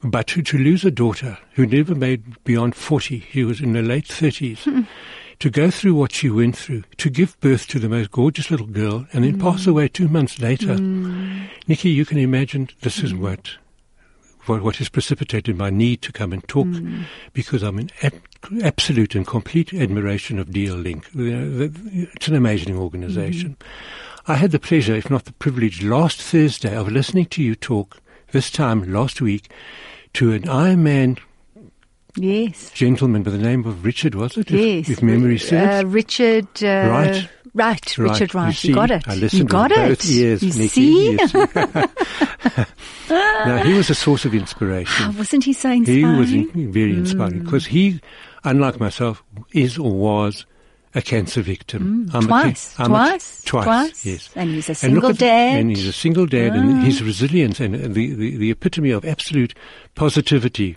But 0.03 0.29
to, 0.29 0.43
to 0.43 0.59
lose 0.59 0.85
a 0.85 0.91
daughter 0.91 1.39
who 1.55 1.67
never 1.67 1.95
made 1.95 2.43
beyond 2.45 2.75
40, 2.75 3.27
she 3.31 3.45
was 3.45 3.61
in 3.61 3.75
her 3.75 3.83
late 3.83 4.07
30s, 4.07 4.65
hmm. 4.65 4.83
to 5.41 5.51
go 5.51 5.71
through 5.71 5.95
what 5.95 6.13
she 6.13 6.31
went 6.31 6.57
through, 6.57 6.85
to 6.97 7.11
give 7.11 7.39
birth 7.41 7.67
to 7.69 7.79
the 7.79 7.89
most 7.89 8.11
gorgeous 8.11 8.51
little 8.51 8.67
girl, 8.67 9.07
and 9.13 9.25
then 9.25 9.35
hmm. 9.35 9.43
pass 9.43 9.67
away 9.67 9.89
two 9.89 10.09
months 10.09 10.41
later. 10.41 10.77
Hmm. 10.77 11.45
Nikki, 11.71 11.91
you 11.91 12.05
can 12.05 12.19
imagine 12.19 12.69
this 12.83 12.99
is 12.99 13.15
what, 13.15 13.51
what 14.47 14.61
what 14.61 14.75
has 14.79 14.89
precipitated 14.89 15.57
my 15.57 15.71
need 15.71 16.03
to 16.03 16.11
come 16.11 16.33
and 16.33 16.43
talk, 16.49 16.67
because 17.33 17.63
I'm 17.63 17.79
in 17.79 17.91
ab- 18.03 18.21
absolute 18.65 19.15
and 19.15 19.25
complete 19.25 19.73
admiration 19.73 20.41
of 20.41 20.49
DL 20.49 20.83
Link. 20.83 21.07
You 21.15 21.31
know, 21.31 21.49
the- 21.69 22.09
It's 22.17 22.27
an 22.27 22.35
amazing 22.35 22.77
organization. 22.77 23.57
I 24.27 24.35
had 24.35 24.51
the 24.51 24.59
pleasure, 24.59 24.97
if 24.97 25.11
not 25.11 25.27
the 25.27 25.33
privilege, 25.35 25.81
last 25.85 26.21
Thursday 26.21 26.75
of 26.75 26.91
listening 26.91 27.27
to 27.27 27.41
you 27.43 27.55
talk, 27.55 27.99
this 28.33 28.51
time 28.51 28.93
last 28.93 29.21
week, 29.21 29.49
to 30.15 30.33
an 30.33 30.43
Ironman 30.43 31.19
Yes. 32.17 32.73
gentleman 32.73 33.23
by 33.23 33.31
the 33.31 33.39
name 33.39 33.65
of 33.65 33.85
Richard, 33.85 34.17
was 34.17 34.37
it? 34.37 34.51
Yes. 34.51 34.89
If, 34.89 35.03
memory 35.05 35.37
Uh, 35.37 35.39
serves. 35.39 35.85
Richard. 35.95 36.49
Uh, 36.61 36.89
Right. 36.91 37.29
Right. 37.55 37.99
Right. 37.99 38.11
Richard 38.11 38.35
Wright. 38.35 38.55
see, 38.55 38.69
You, 38.69 38.75
got 38.75 38.91
it. 38.91 39.09
I 39.09 39.15
you 39.15 39.45
got 39.45 39.73
it. 39.73 40.05
ears, 40.09 40.43
you 40.43 40.53
Nikki. 40.53 40.69
see? 40.69 41.13
Yes. 41.17 41.35
now, 43.11 43.63
he 43.65 43.73
was 43.75 43.91
a 43.91 43.95
source 43.95 44.25
of 44.25 44.35
inspiration. 44.35 45.07
Ah, 45.07 45.15
wasn't 45.17 45.45
he 45.45 45.53
so 45.53 45.71
He 45.71 46.05
was 46.05 46.33
in, 46.33 46.73
very 46.73 46.93
hmm. 46.93 47.01
inspiring 47.01 47.45
because 47.45 47.67
he, 47.67 48.01
unlike 48.45 48.79
myself, 48.79 49.23
is 49.53 49.79
or 49.79 49.93
was 49.93 50.47
a 50.95 51.03
cancer 51.03 51.43
victim. 51.43 52.09
Hmm. 52.11 52.17
I'm 52.17 52.25
a 52.25 52.29
ca- 52.29 52.43
Twice. 52.43 52.75
A- 52.79 52.85
Twice. 52.85 53.43
twice. 53.45 53.65
Twice. 53.65 54.07
Yes. 54.07 54.31
And 54.35 54.51
he's 54.51 54.69
a 54.69 54.75
single 54.75 55.13
dad. 55.13 55.55
Ah. 55.55 55.59
And 55.59 55.71
he's 55.71 55.87
a 55.87 55.93
single 55.93 56.27
dad, 56.27 56.55
and 56.55 56.79
ah. 56.79 56.81
his 56.83 57.03
resilience 57.03 57.61
and 57.61 57.75
the, 57.95 58.15
the, 58.15 58.37
the 58.37 58.51
epitome 58.51 58.91
of 58.91 59.05
absolute 59.05 59.55
positivity. 59.95 60.77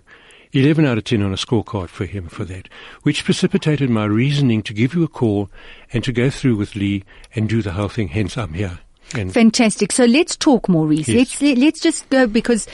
11 0.54 0.86
out 0.86 0.98
of 0.98 1.04
10 1.04 1.22
on 1.24 1.34
a 1.34 1.36
scorecard 1.36 1.90
for 1.90 2.06
him 2.06 2.28
for 2.28 2.46
that, 2.46 2.70
which 3.02 3.26
precipitated 3.26 3.90
my 3.90 4.06
reasoning 4.06 4.62
to 4.64 4.74
give 4.74 4.94
you 4.94 5.04
a 5.04 5.08
call 5.08 5.50
and 5.92 6.04
to 6.04 6.12
go 6.12 6.30
through 6.30 6.56
with 6.56 6.76
Lee 6.76 7.04
and 7.36 7.50
do 7.50 7.62
the 7.62 7.72
whole 7.72 7.90
thing. 7.90 8.10
Hence, 8.10 8.38
I'm 8.38 8.54
here. 8.54 8.80
And 9.16 9.34
Fantastic. 9.34 9.92
So 9.92 10.06
let's 10.06 10.36
talk, 10.36 10.70
Maurice. 10.70 11.08
Yes. 11.08 11.18
Let's 11.18 11.42
let, 11.42 11.58
let's 11.58 11.80
just 11.80 12.10
go 12.10 12.28
because 12.28 12.68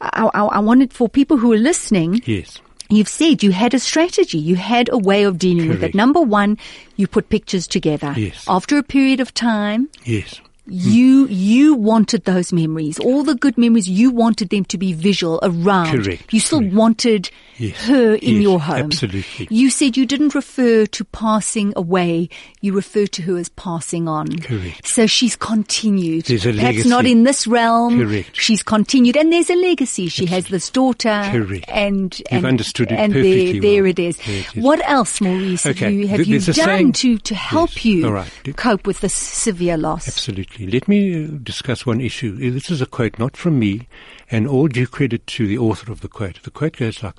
I, 0.00 0.30
I, 0.34 0.44
I 0.44 0.58
wanted 0.60 0.92
for 0.92 1.08
people 1.08 1.36
who 1.36 1.52
are 1.52 1.58
listening. 1.58 2.22
yes, 2.24 2.60
You've 2.88 3.08
said 3.08 3.42
you 3.42 3.50
had 3.50 3.74
a 3.74 3.80
strategy. 3.80 4.38
You 4.38 4.54
had 4.54 4.88
a 4.92 4.98
way 4.98 5.24
of 5.24 5.38
dealing 5.38 5.68
with 5.68 5.82
it. 5.82 5.94
Number 5.94 6.20
one, 6.20 6.56
you 6.94 7.08
put 7.08 7.28
pictures 7.28 7.66
together. 7.66 8.14
Yes. 8.16 8.44
After 8.46 8.78
a 8.78 8.82
period 8.82 9.18
of 9.18 9.34
time, 9.34 9.88
yes. 10.04 10.40
Hmm. 10.66 10.72
you 10.72 11.26
you 11.28 11.74
wanted 11.74 12.24
those 12.24 12.52
memories, 12.52 12.98
all 12.98 13.22
the 13.22 13.34
good 13.36 13.56
memories. 13.56 13.88
You 13.88 14.10
wanted 14.10 14.50
them 14.50 14.64
to 14.66 14.76
be 14.78 14.92
visual 14.92 15.38
around. 15.42 16.02
Correct, 16.02 16.32
You 16.32 16.40
still 16.40 16.60
correct. 16.60 16.74
wanted 16.74 17.30
Yes, 17.58 17.76
her 17.86 18.14
in 18.16 18.34
yes, 18.34 18.42
your 18.42 18.60
home. 18.60 18.76
absolutely. 18.86 19.48
You 19.50 19.70
said 19.70 19.96
you 19.96 20.04
didn't 20.04 20.34
refer 20.34 20.84
to 20.86 21.04
passing 21.06 21.72
away. 21.76 22.28
You 22.60 22.74
refer 22.74 23.06
to 23.06 23.22
her 23.22 23.38
as 23.38 23.48
passing 23.50 24.08
on. 24.08 24.38
Correct. 24.40 24.86
So 24.86 25.06
she's 25.06 25.36
continued. 25.36 26.24
There's 26.26 26.44
a 26.44 26.50
Perhaps 26.52 26.64
legacy. 26.64 26.88
not 26.88 27.06
in 27.06 27.22
this 27.22 27.46
realm. 27.46 27.98
Correct. 27.98 28.30
She's 28.36 28.62
continued, 28.62 29.16
and 29.16 29.32
there's 29.32 29.48
a 29.50 29.54
legacy. 29.56 30.08
She 30.08 30.26
has 30.26 30.48
this 30.48 30.68
daughter. 30.68 31.22
Correct. 31.30 31.64
And 31.68 32.20
You've 32.30 32.44
understood 32.44 32.90
it 32.92 32.96
and 32.98 33.12
perfectly 33.12 33.52
there, 33.52 33.60
there 33.62 33.82
well. 33.84 33.90
it 33.90 33.98
is. 34.00 34.16
There 34.18 34.34
it 34.36 34.56
is. 34.56 34.62
What 34.62 34.80
else, 34.88 35.20
Maurice? 35.20 35.64
Okay, 35.64 35.84
Have 35.84 35.92
you, 35.94 36.08
have 36.08 36.24
th- 36.24 36.46
you 36.48 36.52
done 36.54 36.92
to 36.92 37.18
to 37.18 37.34
help 37.34 37.70
Yes. 37.76 37.84
you 37.84 38.08
right. 38.10 38.30
cope 38.56 38.86
with 38.86 39.00
this 39.00 39.14
severe 39.14 39.76
loss? 39.78 40.08
Absolutely. 40.08 40.55
Let 40.58 40.88
me 40.88 41.24
uh, 41.24 41.28
discuss 41.42 41.84
one 41.84 42.00
issue. 42.00 42.34
Uh, 42.36 42.50
This 42.52 42.70
is 42.70 42.80
a 42.80 42.86
quote 42.86 43.18
not 43.18 43.36
from 43.36 43.58
me, 43.58 43.88
and 44.30 44.48
all 44.48 44.68
due 44.68 44.86
credit 44.86 45.26
to 45.28 45.46
the 45.46 45.58
author 45.58 45.92
of 45.92 46.00
the 46.00 46.08
quote. 46.08 46.42
The 46.42 46.50
quote 46.50 46.76
goes 46.76 47.02
like 47.02 47.16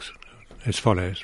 as 0.66 0.80
follows 0.80 1.24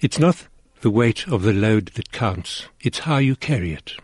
It's 0.00 0.18
not 0.18 0.48
the 0.80 0.90
weight 0.90 1.26
of 1.26 1.42
the 1.42 1.52
load 1.52 1.88
that 1.94 2.12
counts, 2.12 2.66
it's 2.80 3.00
how 3.00 3.18
you 3.18 3.36
carry 3.36 3.72
it. 3.72 3.94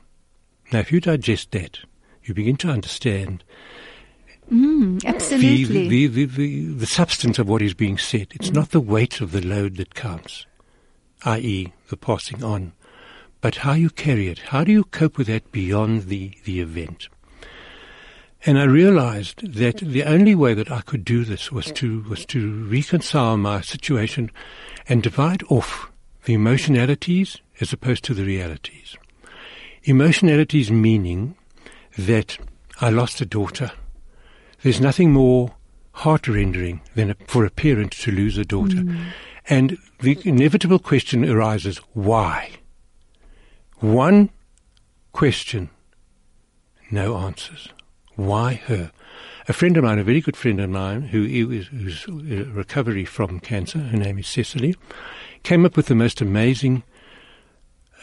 Now, 0.73 0.81
if 0.81 0.91
you 0.91 1.01
digest 1.01 1.51
that, 1.53 1.81
you 2.25 2.35
begin 2.35 2.57
to 2.59 2.71
understand 2.71 3.45
the, 4.49 5.01
Absolutely. 5.07 5.89
the, 5.89 6.07
the, 6.07 6.25
the, 6.27 6.67
the 6.75 6.87
substance 6.87 7.39
of 7.39 7.49
what 7.49 7.63
is 7.63 7.75
being 7.75 7.99
said. 7.99 8.29
It's 8.33 8.51
not 8.51 8.71
the 8.71 8.81
weight 8.81 9.21
of 9.21 9.33
the 9.33 9.41
load 9.41 9.77
that 9.77 9.95
counts, 9.95 10.47
i.e., 11.25 11.73
the 11.89 11.97
passing 11.97 12.43
on, 12.43 12.73
but 13.43 13.57
how 13.57 13.73
you 13.75 13.91
carry 13.91 14.29
it. 14.29 14.39
How 14.39 14.65
do 14.65 14.73
you 14.73 14.85
cope 14.85 15.19
with 15.19 15.27
that 15.27 15.53
beyond 15.53 16.05
the, 16.05 16.33
the 16.45 16.61
event? 16.61 17.09
And 18.47 18.59
I 18.59 18.65
realized 18.65 19.55
that 19.55 19.79
the 19.79 20.05
only 20.05 20.35
way 20.35 20.55
that 20.55 20.71
I 20.71 20.81
could 20.81 21.05
do 21.05 21.25
this 21.25 21.53
was 21.53 21.67
to, 21.73 22.03
was 22.09 22.25
to 22.27 22.65
reconcile 22.67 23.37
my 23.37 23.61
situation 23.61 24.31
and 24.89 25.03
divide 25.03 25.43
off 25.51 25.91
the 26.25 26.35
emotionalities 26.35 27.41
as 27.61 27.73
opposed 27.73 28.05
to 28.05 28.15
the 28.15 28.25
realities. 28.25 28.97
Emotionalities 29.85 30.71
meaning 30.71 31.37
that 31.99 32.39
I 32.81 32.91
lost 32.91 33.21
a 33.21 33.27
daughter. 33.27 33.73
There's 34.63 34.81
nothing 34.81 35.13
more 35.13 35.55
heart-rending 35.93 36.81
than 36.95 37.11
a, 37.11 37.17
for 37.27 37.45
a 37.45 37.51
parent 37.51 37.93
to 37.93 38.13
lose 38.13 38.39
a 38.39 38.45
daughter. 38.45 38.77
Mm. 38.77 39.07
And 39.49 39.79
the 40.01 40.19
inevitable 40.25 40.79
question 40.79 41.29
arises, 41.29 41.79
why? 41.93 42.51
One 43.83 44.31
question, 45.11 45.69
no 46.93 47.17
answers. 47.17 47.69
Why 48.15 48.55
her? 48.67 48.93
A 49.49 49.53
friend 49.53 49.77
of 49.77 49.83
mine, 49.83 49.99
a 49.99 50.05
very 50.05 50.21
good 50.21 50.37
friend 50.37 50.61
of 50.61 50.71
mine, 50.71 51.03
who 51.03 51.25
is 51.25 51.67
who's 51.67 52.07
recovery 52.07 53.05
from 53.05 53.41
cancer, 53.41 53.81
her 53.81 53.97
name 53.97 54.21
is 54.21 54.29
Cecily, 54.29 54.77
came 55.43 55.67
up 55.67 55.77
with 55.77 55.87
the 55.87 55.97
most 55.97 56.21
amazing 56.21 56.85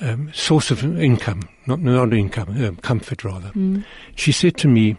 um, 0.01 0.33
source 0.33 0.69
of 0.69 0.83
income, 0.83 1.47
not 1.65 1.79
not 1.79 2.11
income, 2.11 2.61
um, 2.61 2.75
comfort 2.75 3.23
rather. 3.23 3.53
She 4.15 4.33
said 4.33 4.57
to 4.57 4.67
me, 4.67 4.97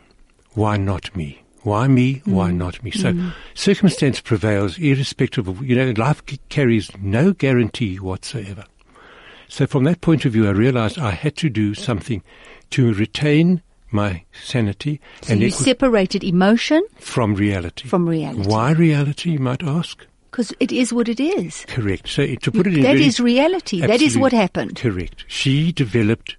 "Why 0.54 0.78
not 0.78 1.14
me? 1.14 1.42
Why 1.62 1.88
me? 1.88 2.22
Why 2.24 2.52
not 2.52 2.82
me?" 2.82 2.90
So 2.90 3.14
circumstance 3.52 4.20
prevails, 4.20 4.78
irrespective 4.78 5.46
of 5.46 5.62
you 5.62 5.76
know, 5.76 5.92
life 5.98 6.22
carries 6.48 6.90
no 7.02 7.34
guarantee 7.34 7.96
whatsoever. 7.96 8.64
So 9.50 9.66
from 9.66 9.82
that 9.84 10.00
point 10.00 10.24
of 10.24 10.32
view, 10.32 10.46
I 10.46 10.52
realized 10.52 10.96
I 10.96 11.10
had 11.10 11.36
to 11.38 11.50
do 11.50 11.74
something 11.74 12.22
to 12.70 12.94
retain 12.94 13.62
my 13.90 14.24
sanity 14.44 15.00
so 15.22 15.32
and 15.32 15.42
you 15.42 15.50
separated 15.50 16.22
emotion 16.22 16.80
from 17.00 17.34
reality. 17.34 17.88
from 17.88 18.08
reality. 18.08 18.48
Why 18.48 18.70
reality, 18.70 19.32
you 19.32 19.40
might 19.40 19.64
ask? 19.64 20.06
Because 20.30 20.54
it 20.60 20.70
is 20.70 20.92
what 20.92 21.08
it 21.08 21.18
is. 21.18 21.64
Correct. 21.66 22.06
So 22.08 22.24
to 22.36 22.52
put 22.52 22.68
it 22.68 22.74
in 22.76 22.82
That 22.82 22.92
very- 22.94 23.06
is 23.06 23.18
reality. 23.18 23.80
That 23.80 24.00
is 24.00 24.16
what 24.16 24.30
happened. 24.32 24.76
Correct. 24.76 25.24
She 25.26 25.72
developed 25.72 26.36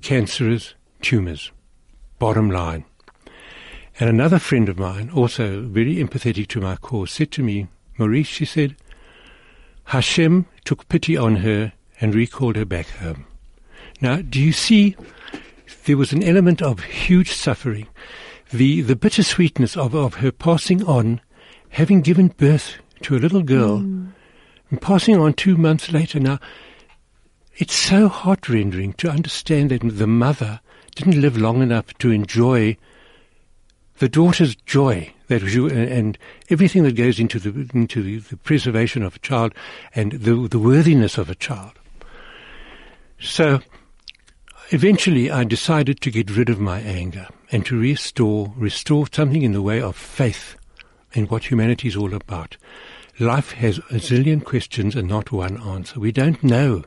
cancerous 0.00 0.74
tumors. 1.02 1.52
Bottom 2.18 2.50
line. 2.50 2.86
And 4.00 4.08
another 4.08 4.38
friend 4.38 4.70
of 4.70 4.78
mine, 4.78 5.10
also 5.10 5.60
very 5.60 5.96
empathetic 5.96 6.46
to 6.48 6.62
my 6.62 6.76
cause, 6.76 7.10
said 7.12 7.30
to 7.32 7.42
me, 7.42 7.66
Maurice, 7.98 8.26
she 8.28 8.46
said, 8.46 8.76
Hashem 9.84 10.46
took 10.64 10.88
pity 10.88 11.16
on 11.18 11.36
her 11.36 11.74
and 12.00 12.14
recalled 12.14 12.56
her 12.56 12.64
back 12.64 12.88
home. 12.88 13.26
Now, 14.00 14.16
do 14.16 14.40
you 14.40 14.52
see, 14.52 14.96
there 15.84 15.96
was 15.96 16.12
an 16.12 16.22
element 16.22 16.60
of 16.60 16.80
huge 16.80 17.32
suffering. 17.32 17.88
The, 18.52 18.82
the 18.82 18.96
bittersweetness 18.96 19.76
of, 19.76 19.94
of 19.94 20.14
her 20.14 20.30
passing 20.30 20.84
on, 20.84 21.20
having 21.70 22.02
given 22.02 22.28
birth 22.28 22.76
to 23.02 23.16
a 23.16 23.18
little 23.18 23.42
girl, 23.42 23.78
hmm. 23.78 24.08
and 24.70 24.80
passing 24.80 25.16
on 25.16 25.32
two 25.32 25.56
months 25.56 25.92
later. 25.92 26.20
Now, 26.20 26.38
it's 27.56 27.74
so 27.74 28.08
heart 28.08 28.48
rending 28.48 28.92
to 28.94 29.08
understand 29.08 29.70
that 29.70 29.80
the 29.82 30.06
mother 30.06 30.60
didn't 30.94 31.20
live 31.20 31.36
long 31.36 31.62
enough 31.62 31.92
to 31.98 32.10
enjoy 32.10 32.76
the 33.98 34.08
daughter's 34.08 34.54
joy 34.54 35.12
that 35.28 35.42
was 35.42 35.54
and, 35.54 35.70
and 35.70 36.18
everything 36.50 36.82
that 36.82 36.96
goes 36.96 37.18
into 37.18 37.38
the 37.38 37.68
into 37.74 38.02
the, 38.02 38.18
the 38.18 38.36
preservation 38.36 39.02
of 39.02 39.16
a 39.16 39.20
child 39.20 39.54
and 39.94 40.12
the 40.12 40.34
the 40.48 40.58
worthiness 40.58 41.18
of 41.18 41.30
a 41.30 41.34
child. 41.34 41.72
So 43.26 43.60
eventually 44.70 45.30
I 45.30 45.44
decided 45.44 46.00
to 46.00 46.10
get 46.10 46.30
rid 46.30 46.48
of 46.48 46.60
my 46.60 46.80
anger 46.80 47.26
and 47.50 47.66
to 47.66 47.78
restore, 47.78 48.54
restore 48.56 49.06
something 49.12 49.42
in 49.42 49.52
the 49.52 49.62
way 49.62 49.80
of 49.80 49.96
faith 49.96 50.56
in 51.12 51.26
what 51.26 51.50
humanity 51.50 51.88
is 51.88 51.96
all 51.96 52.14
about. 52.14 52.56
Life 53.18 53.52
has 53.52 53.78
a 53.78 53.98
zillion 53.98 54.44
questions 54.44 54.94
and 54.94 55.08
not 55.08 55.32
one 55.32 55.60
answer. 55.60 55.98
We 55.98 56.12
don't 56.12 56.42
know. 56.42 56.84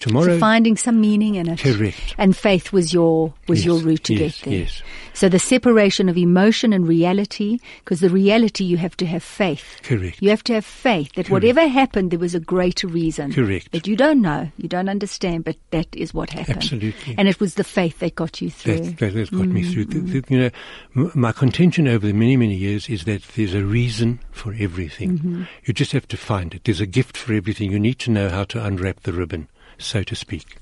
Tomorrow, 0.00 0.34
so 0.34 0.38
finding 0.38 0.76
some 0.76 1.00
meaning 1.00 1.34
in 1.34 1.48
it. 1.48 1.60
Correct. 1.60 2.14
And 2.18 2.36
faith 2.36 2.72
was 2.72 2.92
your 2.92 3.32
was 3.46 3.60
Yes, 3.60 3.66
your 3.66 3.78
route 3.78 4.04
to 4.04 4.14
yes, 4.14 4.40
get 4.40 4.50
there. 4.50 4.60
yes. 4.60 4.82
So 5.14 5.28
the 5.28 5.38
separation 5.38 6.08
of 6.08 6.16
emotion 6.16 6.72
and 6.72 6.86
reality, 6.86 7.58
because 7.80 8.00
the 8.00 8.08
reality 8.08 8.64
you 8.64 8.76
have 8.76 8.96
to 8.98 9.06
have 9.06 9.24
faith. 9.24 9.80
Correct. 9.82 10.22
You 10.22 10.30
have 10.30 10.44
to 10.44 10.54
have 10.54 10.64
faith 10.64 11.12
that 11.14 11.28
whatever 11.28 11.66
happened, 11.66 12.12
there 12.12 12.20
was 12.20 12.36
a 12.36 12.40
greater 12.40 12.86
reason. 12.86 13.32
Correct. 13.32 13.72
That 13.72 13.88
you 13.88 13.96
don't 13.96 14.22
know, 14.22 14.50
you 14.58 14.68
don't 14.68 14.88
understand, 14.88 15.42
but 15.44 15.56
that 15.70 15.88
is 15.96 16.14
what 16.14 16.30
happened. 16.30 16.58
Absolutely. 16.58 17.16
And 17.18 17.26
it 17.28 17.40
was 17.40 17.54
the 17.54 17.64
faith 17.64 17.98
that 17.98 18.14
got 18.14 18.40
you 18.40 18.50
through. 18.50 18.78
That, 18.80 19.12
that 19.12 19.30
got 19.32 19.48
me 19.48 19.64
through. 19.64 19.86
The, 19.86 19.98
mm. 19.98 20.26
the, 20.26 20.34
you 20.34 20.52
know, 20.94 21.10
my 21.14 21.32
contention 21.32 21.88
over 21.88 22.06
the 22.06 22.12
many, 22.12 22.36
many 22.36 22.54
years 22.54 22.88
is 22.88 23.04
that 23.04 23.22
there's 23.34 23.54
a 23.54 23.64
reason 23.64 24.20
for 24.30 24.54
everything. 24.58 25.18
Mm-hmm. 25.18 25.42
You 25.64 25.74
just 25.74 25.92
have 25.92 26.06
to 26.08 26.16
find 26.16 26.54
it. 26.54 26.62
There's 26.64 26.80
a 26.80 26.86
gift 26.86 27.16
for 27.16 27.32
everything. 27.32 27.72
You 27.72 27.80
need 27.80 27.98
to 28.00 28.10
know 28.10 28.28
how 28.28 28.44
to 28.44 28.64
unwrap 28.64 29.00
the 29.00 29.12
ribbon, 29.12 29.48
so 29.78 30.02
to 30.02 30.14
speak. 30.14 30.58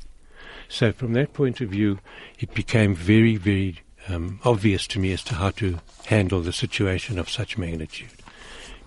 So 0.69 0.93
from 0.93 1.13
that 1.15 1.33
point 1.33 1.61
of 1.61 1.69
view, 1.71 1.99
it 2.39 2.55
became 2.55 2.95
very, 2.95 3.37
very 3.37 3.81
um, 4.09 4.41
obvious 4.45 4.87
to 4.89 4.99
me 4.99 5.13
as 5.13 5.23
to 5.25 5.35
how 5.35 5.51
to 5.51 5.79
handle 6.07 6.41
the 6.41 6.53
situation 6.53 7.19
of 7.19 7.29
such 7.31 7.57
magnitude. 7.59 8.11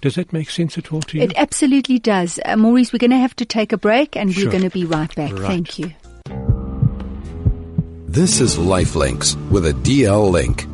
Does 0.01 0.15
that 0.15 0.31
make 0.31 0.49
sense 0.49 0.77
at 0.77 0.93
all 0.93 1.01
to 1.01 1.17
you? 1.17 1.23
It 1.23 1.33
absolutely 1.35 1.99
does. 1.99 2.39
Uh, 2.45 2.55
Maurice, 2.55 2.93
we're 2.93 2.99
going 2.99 3.11
to 3.11 3.17
have 3.17 3.35
to 3.37 3.45
take 3.45 3.73
a 3.73 3.77
break 3.77 4.15
and 4.15 4.33
Sure. 4.33 4.45
we're 4.45 4.51
going 4.51 4.63
to 4.63 4.69
be 4.69 4.85
right 4.85 5.13
back. 5.15 5.31
Right. 5.33 5.41
Thank 5.41 5.77
you. 5.79 5.93
This 8.07 8.39
is 8.39 8.57
Lifelinks 8.57 9.35
with 9.49 9.65
a 9.65 9.73
DL 9.73 10.31
link. 10.31 10.65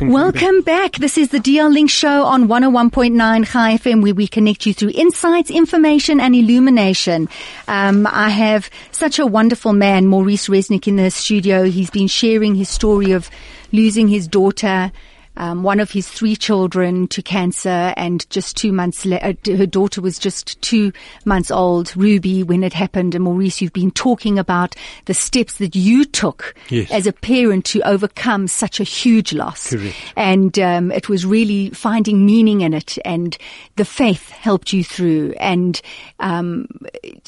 Welcome 0.00 0.62
back. 0.62 0.96
This 0.96 1.16
is 1.16 1.28
the 1.28 1.38
DL 1.38 1.72
Link 1.72 1.88
Show 1.88 2.24
on 2.24 2.48
101.9 2.48 3.46
Chai 3.46 3.76
FM 3.76 4.02
where 4.02 4.14
we 4.14 4.26
connect 4.26 4.66
you 4.66 4.74
through 4.74 4.90
insights, 4.92 5.52
information 5.52 6.18
and 6.18 6.34
illumination. 6.34 7.28
Um, 7.68 8.04
I 8.10 8.30
have 8.30 8.68
such 8.90 9.20
a 9.20 9.26
wonderful 9.26 9.72
man, 9.72 10.08
Maurice 10.08 10.48
Resnick 10.48 10.88
in 10.88 10.96
the 10.96 11.12
studio. 11.12 11.62
He's 11.62 11.90
been 11.90 12.08
sharing 12.08 12.56
his 12.56 12.68
story 12.68 13.12
of 13.12 13.30
losing 13.70 14.08
his 14.08 14.26
daughter, 14.26 14.90
um, 15.36 15.62
one 15.62 15.80
of 15.80 15.90
his 15.90 16.08
three 16.08 16.36
children 16.36 17.08
to 17.08 17.22
cancer 17.22 17.92
and 17.96 18.28
just 18.30 18.56
two 18.56 18.72
months 18.72 19.04
later, 19.04 19.34
uh, 19.50 19.56
her 19.56 19.66
daughter 19.66 20.00
was 20.00 20.18
just 20.18 20.60
two 20.62 20.92
months 21.24 21.50
old, 21.50 21.96
Ruby, 21.96 22.42
when 22.42 22.62
it 22.62 22.72
happened. 22.72 23.14
And 23.14 23.24
Maurice, 23.24 23.60
you've 23.60 23.72
been 23.72 23.90
talking 23.90 24.38
about 24.38 24.74
the 25.06 25.14
steps 25.14 25.58
that 25.58 25.74
you 25.74 26.04
took 26.04 26.54
Yes. 26.68 26.90
as 26.90 27.06
a 27.06 27.12
parent 27.12 27.64
to 27.66 27.80
overcome 27.82 28.46
such 28.48 28.80
a 28.80 28.84
huge 28.84 29.32
loss. 29.32 29.70
Correct. 29.70 29.96
And 30.16 30.58
um, 30.58 30.92
it 30.92 31.08
was 31.08 31.26
really 31.26 31.70
finding 31.70 32.24
meaning 32.24 32.60
in 32.60 32.72
it, 32.74 32.96
and 33.04 33.36
the 33.76 33.84
faith 33.84 34.30
helped 34.30 34.72
you 34.72 34.84
through, 34.84 35.34
and 35.40 35.80
um, 36.20 36.66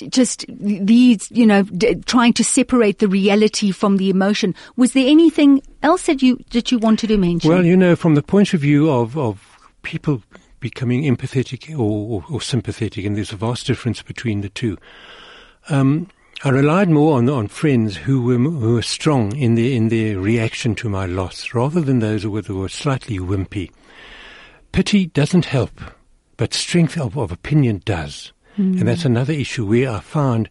just 0.09 0.45
these, 0.49 1.31
you 1.31 1.47
know, 1.47 1.63
d- 1.63 1.97
trying 2.07 2.33
to 2.35 2.45
separate 2.45 2.99
the 2.99 3.09
reality 3.09 3.71
from 3.73 3.97
the 3.97 4.11
emotion. 4.11 4.55
Was 4.77 4.93
there 4.93 5.09
anything 5.09 5.63
else 5.87 6.07
that 6.07 6.23
you 6.23 6.45
that 6.51 6.71
you 6.71 6.79
wanted 6.79 7.07
to 7.09 7.17
mention? 7.17 7.49
Well, 7.49 7.65
you 7.65 7.77
know, 7.77 7.97
from 7.97 8.15
the 8.15 8.23
point 8.23 8.53
of 8.53 8.61
view 8.61 8.91
of, 8.91 9.17
of 9.17 9.59
people 9.83 10.23
becoming 10.61 11.05
empathetic 11.05 11.71
or, 11.71 12.23
or, 12.23 12.25
or 12.29 12.41
sympathetic, 12.41 13.05
and 13.05 13.17
there's 13.17 13.33
a 13.33 13.37
vast 13.37 13.67
difference 13.67 14.03
between 14.03 14.41
the 14.41 14.49
two. 14.49 14.77
Um, 15.69 16.09
I 16.45 16.51
relied 16.51 16.91
more 16.91 17.17
on, 17.17 17.29
on 17.31 17.49
friends 17.49 17.97
who 17.97 18.23
were, 18.23 18.37
who 18.37 18.75
were 18.75 18.83
strong 18.83 19.35
in 19.37 19.55
their, 19.55 19.73
in 19.73 19.89
their 19.89 20.19
reaction 20.19 20.75
to 20.77 20.89
my 20.89 21.07
loss, 21.07 21.55
rather 21.55 21.81
than 21.81 22.01
those 22.01 22.25
who 22.25 22.31
were, 22.31 22.43
who 22.43 22.61
were 22.61 22.69
slightly 22.69 23.19
wimpy. 23.19 23.71
Pity 24.73 25.07
doesn't 25.07 25.47
help, 25.47 25.81
but 26.37 26.53
strength 26.53 26.99
of, 26.99 27.17
of 27.17 27.33
opinion 27.33 27.81
does. 27.85 28.33
And 28.59 28.89
that's 28.89 29.05
another 29.05 29.35
issue 29.35 29.67
where 29.67 29.91
I 29.91 30.01
found, 30.01 30.49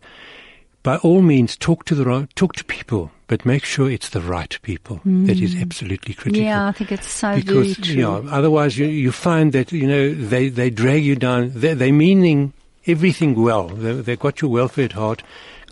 by 0.85 0.97
all 0.97 1.23
means, 1.23 1.57
talk 1.57 1.83
to 1.85 1.95
the 1.95 2.05
right, 2.05 2.33
talk 2.35 2.53
to 2.53 2.63
people, 2.63 3.09
but 3.25 3.43
make 3.43 3.65
sure 3.65 3.89
it's 3.89 4.09
the 4.09 4.21
right 4.21 4.55
people. 4.61 5.01
That 5.03 5.39
is 5.39 5.55
mm. 5.55 5.61
absolutely 5.63 6.13
critical 6.13 6.43
yeah, 6.43 6.67
I 6.67 6.71
think 6.73 6.91
it's 6.91 7.07
so 7.07 7.33
because 7.33 7.75
very 7.75 7.93
true. 7.93 8.01
know, 8.03 8.27
otherwise 8.29 8.77
you 8.77 8.85
you 8.85 9.11
find 9.11 9.51
that 9.53 9.71
you 9.71 9.87
know 9.87 10.13
they 10.13 10.47
they 10.47 10.69
drag 10.69 11.03
you 11.03 11.15
down. 11.15 11.51
They 11.55 11.73
they 11.73 11.91
meaning 11.91 12.53
everything 12.85 13.33
well. 13.33 13.67
They 13.67 13.93
they 13.93 14.15
got 14.15 14.41
your 14.41 14.51
welfare 14.51 14.85
at 14.85 14.91
heart, 14.91 15.23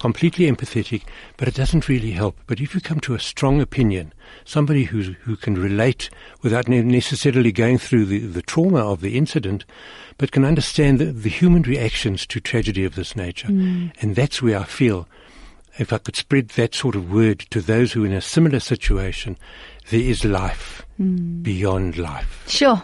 completely 0.04 0.52
empathetic, 0.52 1.04
but 1.38 1.48
it 1.48 1.56
doesn't 1.56 1.88
really 1.88 2.12
help. 2.12 2.38
But 2.46 2.60
if 2.60 2.76
you 2.76 2.82
come 2.82 3.00
to 3.00 3.16
a 3.16 3.20
strong 3.20 3.62
opinion, 3.62 4.12
somebody 4.44 4.84
who's 4.84 5.16
who 5.22 5.38
can 5.38 5.56
relate 5.56 6.10
without 6.42 6.68
necessarily 6.68 7.54
going 7.54 7.78
through 7.78 8.08
the 8.08 8.20
the 8.20 8.42
trauma 8.42 8.80
of 8.80 9.00
the 9.00 9.18
incident, 9.18 9.64
but 10.18 10.34
can 10.34 10.44
understand 10.44 11.00
the, 11.00 11.06
the 11.06 11.30
human 11.30 11.62
reactions 11.62 12.26
to 12.26 12.42
tragedy 12.42 12.84
of 12.84 12.96
this 12.96 13.16
nature, 13.16 13.48
mm. 13.48 13.94
and 14.02 14.18
that's 14.18 14.42
where 14.42 14.60
I 14.60 14.66
feel 14.66 15.08
if 15.80 15.94
I 15.94 16.00
could 16.00 16.18
spread 16.18 16.50
that 16.50 16.76
sort 16.76 16.96
of 16.96 17.10
word 17.10 17.40
to 17.52 17.62
those 17.62 17.94
who 17.94 18.04
are 18.04 18.08
in 18.08 18.14
a 18.14 18.20
similar 18.20 18.60
situation, 18.60 19.38
there 19.90 20.02
is 20.02 20.26
life 20.26 20.86
mm. 21.00 21.42
beyond 21.42 21.98
life. 21.98 22.44
Sure. 22.50 22.84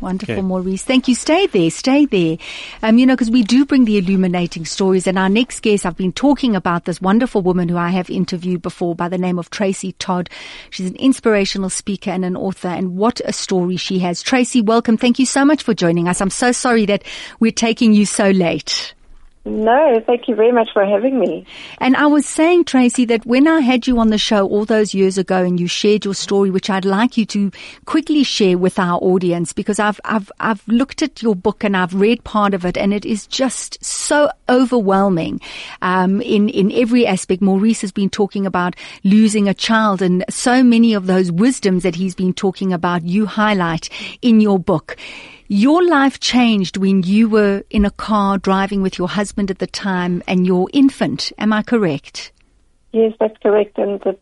Wonderful, 0.00 0.34
Okay. 0.34 0.42
Maurice. 0.42 0.84
Thank 0.84 1.08
you. 1.08 1.14
Stay 1.14 1.46
there. 1.46 1.70
Stay 1.70 2.06
there. 2.06 2.36
Um, 2.82 2.98
you 2.98 3.06
know, 3.06 3.14
because 3.14 3.30
we 3.30 3.42
do 3.42 3.64
bring 3.64 3.84
the 3.84 3.98
illuminating 3.98 4.64
stories. 4.64 5.06
And 5.06 5.18
our 5.18 5.28
next 5.28 5.60
guest, 5.60 5.84
I've 5.84 5.96
been 5.96 6.12
talking 6.12 6.54
about 6.54 6.84
this 6.84 7.00
wonderful 7.00 7.42
woman 7.42 7.68
who 7.68 7.76
I 7.76 7.88
have 7.90 8.08
interviewed 8.10 8.62
before 8.62 8.94
by 8.94 9.08
the 9.08 9.18
name 9.18 9.38
of 9.38 9.50
Tracy 9.50 9.92
Todd. 9.92 10.30
She's 10.70 10.88
an 10.90 10.96
inspirational 10.96 11.70
speaker 11.70 12.10
and 12.10 12.24
an 12.24 12.36
author. 12.36 12.68
And 12.68 12.96
what 12.96 13.20
a 13.24 13.32
story 13.32 13.76
she 13.76 13.98
has. 14.00 14.22
Tracy, 14.22 14.60
welcome. 14.60 14.96
Thank 14.96 15.18
you 15.18 15.26
so 15.26 15.44
much 15.44 15.62
for 15.62 15.74
joining 15.74 16.08
us. 16.08 16.20
I'm 16.20 16.30
so 16.30 16.52
sorry 16.52 16.86
that 16.86 17.02
we're 17.40 17.52
taking 17.52 17.92
you 17.92 18.06
so 18.06 18.30
late. 18.30 18.94
No, 19.44 20.02
thank 20.04 20.28
you 20.28 20.34
very 20.34 20.52
much 20.52 20.68
for 20.72 20.84
having 20.84 21.18
me. 21.18 21.46
And 21.78 21.96
I 21.96 22.06
was 22.06 22.26
saying, 22.26 22.64
Tracy, 22.64 23.04
that 23.06 23.24
when 23.24 23.48
I 23.48 23.60
had 23.60 23.86
you 23.86 23.98
on 23.98 24.10
the 24.10 24.18
show 24.18 24.46
all 24.46 24.64
those 24.64 24.92
years 24.92 25.16
ago 25.16 25.42
and 25.42 25.58
you 25.58 25.66
shared 25.66 26.04
your 26.04 26.14
story, 26.14 26.50
which 26.50 26.68
I'd 26.68 26.84
like 26.84 27.16
you 27.16 27.24
to 27.26 27.50
quickly 27.86 28.24
share 28.24 28.58
with 28.58 28.78
our 28.78 28.98
audience 29.00 29.52
because 29.52 29.78
I've, 29.78 30.00
I've, 30.04 30.30
I've 30.38 30.66
looked 30.68 31.02
at 31.02 31.22
your 31.22 31.34
book 31.34 31.64
and 31.64 31.76
I've 31.76 31.94
read 31.94 32.24
part 32.24 32.52
of 32.52 32.66
it 32.66 32.76
and 32.76 32.92
it 32.92 33.06
is 33.06 33.26
just 33.26 33.82
so 33.82 34.30
overwhelming, 34.48 35.40
um, 35.80 36.20
in, 36.20 36.48
in 36.48 36.70
every 36.72 37.06
aspect. 37.06 37.40
Maurice 37.40 37.80
has 37.80 37.92
been 37.92 38.10
talking 38.10 38.44
about 38.44 38.76
losing 39.02 39.48
a 39.48 39.54
child 39.54 40.02
and 40.02 40.24
so 40.28 40.62
many 40.62 40.92
of 40.92 41.06
those 41.06 41.32
wisdoms 41.32 41.84
that 41.84 41.94
he's 41.94 42.14
been 42.14 42.34
talking 42.34 42.72
about 42.72 43.04
you 43.04 43.24
highlight 43.24 43.88
in 44.20 44.40
your 44.40 44.58
book. 44.58 44.96
Your 45.50 45.82
life 45.82 46.20
changed 46.20 46.76
when 46.76 47.02
you 47.02 47.26
were 47.26 47.64
in 47.70 47.86
a 47.86 47.90
car 47.90 48.36
driving 48.36 48.82
with 48.82 48.98
your 48.98 49.08
husband 49.08 49.50
at 49.50 49.58
the 49.58 49.66
time 49.66 50.22
and 50.28 50.46
your 50.46 50.68
infant. 50.74 51.32
Am 51.38 51.54
I 51.54 51.62
correct? 51.62 52.32
Yes, 52.92 53.14
that's 53.18 53.36
correct. 53.38 53.78
And 53.78 54.04
it 54.04 54.20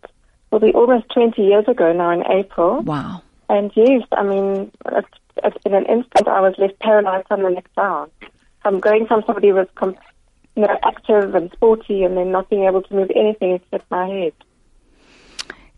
will 0.52 0.60
be 0.60 0.72
almost 0.72 1.08
20 1.12 1.42
years 1.42 1.66
ago 1.66 1.92
now 1.92 2.10
in 2.10 2.24
April. 2.30 2.80
Wow. 2.82 3.22
And 3.48 3.72
yes, 3.74 4.02
I 4.12 4.22
mean, 4.22 4.70
it's, 4.92 5.08
it's 5.42 5.56
in 5.66 5.74
an 5.74 5.86
instant 5.86 6.28
I 6.28 6.40
was 6.40 6.54
left 6.58 6.78
paralyzed 6.78 7.26
from 7.26 7.42
the 7.42 7.50
neck 7.50 7.68
down. 7.76 8.08
I'm 8.64 8.78
going 8.78 9.06
from 9.06 9.24
somebody 9.26 9.48
who 9.48 9.54
was 9.54 9.68
com- 9.74 9.96
you 10.54 10.62
know, 10.62 10.78
active 10.84 11.34
and 11.34 11.50
sporty 11.52 12.04
and 12.04 12.16
then 12.16 12.30
not 12.30 12.48
being 12.48 12.64
able 12.64 12.82
to 12.82 12.94
move 12.94 13.10
anything 13.16 13.54
except 13.54 13.90
my 13.90 14.06
head. 14.08 14.32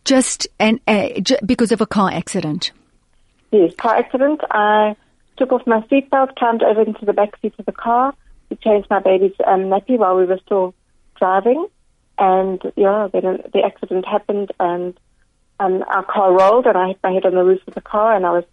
Just 0.05 0.47
and 0.61 0.79
uh, 0.87 1.09
j- 1.21 1.39
because 1.45 1.73
of 1.73 1.81
a 1.81 1.87
car 1.87 2.11
accident. 2.11 2.71
Yes, 3.51 3.75
car 3.77 3.97
accident. 3.97 4.41
I 4.51 4.95
took 5.39 5.53
off 5.53 5.67
my 5.67 5.81
seatbelt, 5.83 6.37
climbed 6.37 6.63
over 6.63 6.83
into 6.83 7.05
the 7.05 7.13
back 7.13 7.39
seat 7.41 7.55
of 7.59 7.67
the 7.67 7.73
car. 7.73 8.15
We 8.51 8.57
changed 8.57 8.89
my 8.91 9.01
baby's 9.01 9.33
um, 9.47 9.65
nappy 9.65 9.99
while 9.99 10.17
we 10.17 10.25
were 10.25 10.41
still 10.45 10.75
driving, 11.19 11.67
and 12.19 12.61
yeah, 12.77 13.09
then 13.13 13.43
the 13.53 13.63
accident 13.65 14.07
happened, 14.07 14.53
and 14.59 14.99
um, 15.61 15.85
our 15.89 16.05
car 16.05 16.33
rolled, 16.33 16.67
and 16.67 16.77
I 16.77 16.89
hit 16.89 16.99
my 17.03 17.13
head 17.13 17.27
on 17.27 17.35
the 17.35 17.45
roof 17.45 17.61
of 17.67 17.75
the 17.75 17.81
car, 17.81 18.15
and 18.15 18.27
I 18.27 18.31
was 18.31 18.45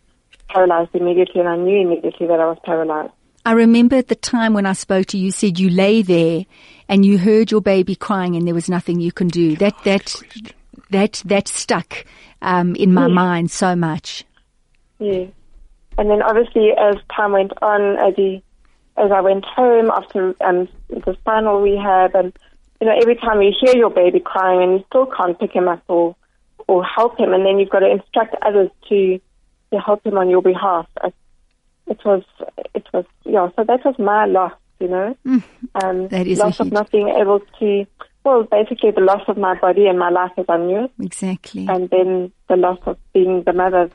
paralyzed 0.50 0.92
immediately, 0.94 1.42
and 1.42 1.50
I 1.50 1.58
knew 1.58 1.82
immediately 1.82 2.28
that 2.28 2.40
I 2.40 2.46
was 2.46 2.58
paralyzed. 2.64 3.14
I 3.46 3.52
remember 3.52 3.96
at 3.96 4.08
the 4.08 4.16
time 4.16 4.54
when 4.54 4.66
I 4.66 4.74
spoke 4.74 5.06
to 5.08 5.18
you, 5.18 5.26
you 5.26 5.32
said 5.32 5.60
you 5.60 5.70
lay 5.70 6.02
there 6.02 6.46
and 6.90 7.06
you 7.06 7.20
heard 7.20 7.52
your 7.52 7.62
baby 7.62 7.96
crying 7.96 8.36
and 8.36 8.48
there 8.48 8.56
was 8.56 8.70
nothing 8.70 9.00
you 9.00 9.12
can 9.12 9.28
do. 9.28 9.56
That 9.56 9.76
that 9.84 10.16
that 10.90 11.22
that 11.26 11.48
stuck 11.48 12.06
um, 12.42 12.76
in 12.76 12.92
my 12.92 13.08
mind 13.08 13.52
so 13.52 13.76
much. 13.76 14.26
Yeah. 14.98 15.28
And 15.98 16.10
then 16.10 16.22
obviously 16.22 16.72
as 16.72 16.96
time 17.16 17.32
went 17.32 17.54
on, 17.62 17.98
as 17.98 18.16
he, 18.16 18.44
as 18.98 19.12
I 19.12 19.22
went 19.22 19.46
home 19.46 19.90
after 19.92 20.36
um, 20.42 20.68
the 20.90 21.16
spinal 21.22 21.62
rehab, 21.62 22.16
and 22.16 22.34
you 22.82 22.88
know, 22.88 22.94
every 23.02 23.16
time 23.16 23.42
you 23.42 23.54
hear 23.60 23.76
your 23.76 23.90
baby 23.90 24.20
crying 24.20 24.62
and 24.62 24.80
you 24.80 24.86
still 24.88 25.06
can't 25.06 25.40
pick 25.40 25.52
him 25.52 25.68
up 25.68 25.84
or 25.88 26.16
or 26.68 26.84
help 26.84 27.18
him, 27.20 27.34
and 27.34 27.46
then 27.46 27.60
you've 27.60 27.70
got 27.70 27.80
to 27.80 27.90
instruct 27.90 28.36
others 28.42 28.70
to 28.90 29.20
to 29.72 29.80
help 29.80 30.06
him 30.06 30.18
on 30.18 30.30
your 30.30 30.42
behalf. 30.42 30.88
It, 31.04 31.14
it 31.88 32.00
was 32.06 32.24
it 32.74 32.86
was 32.94 33.06
yeah. 33.24 33.50
So 33.56 33.64
that 33.64 33.86
was 33.86 33.96
my 34.00 34.26
loss, 34.26 34.54
you 34.80 34.88
know, 34.88 35.16
um, 35.84 36.08
That 36.10 36.28
is 36.28 36.40
loss 36.40 36.60
of 36.60 36.72
not 36.72 36.92
being 36.92 37.10
able 37.10 37.42
to 37.60 37.86
well, 38.26 38.44
basically 38.44 38.90
the 38.90 39.02
loss 39.02 39.22
of 39.28 39.38
my 39.38 39.58
body 39.60 39.86
and 39.86 40.00
my 40.00 40.10
life 40.10 40.32
as 40.38 40.46
I 40.50 40.58
knew 40.58 40.86
it, 40.86 40.92
Exactly. 41.00 41.68
and 41.70 41.90
then 41.92 42.32
the 42.50 42.56
loss 42.56 42.80
of 42.88 42.98
being 43.14 43.44
the 43.44 43.54
mother, 43.54 43.92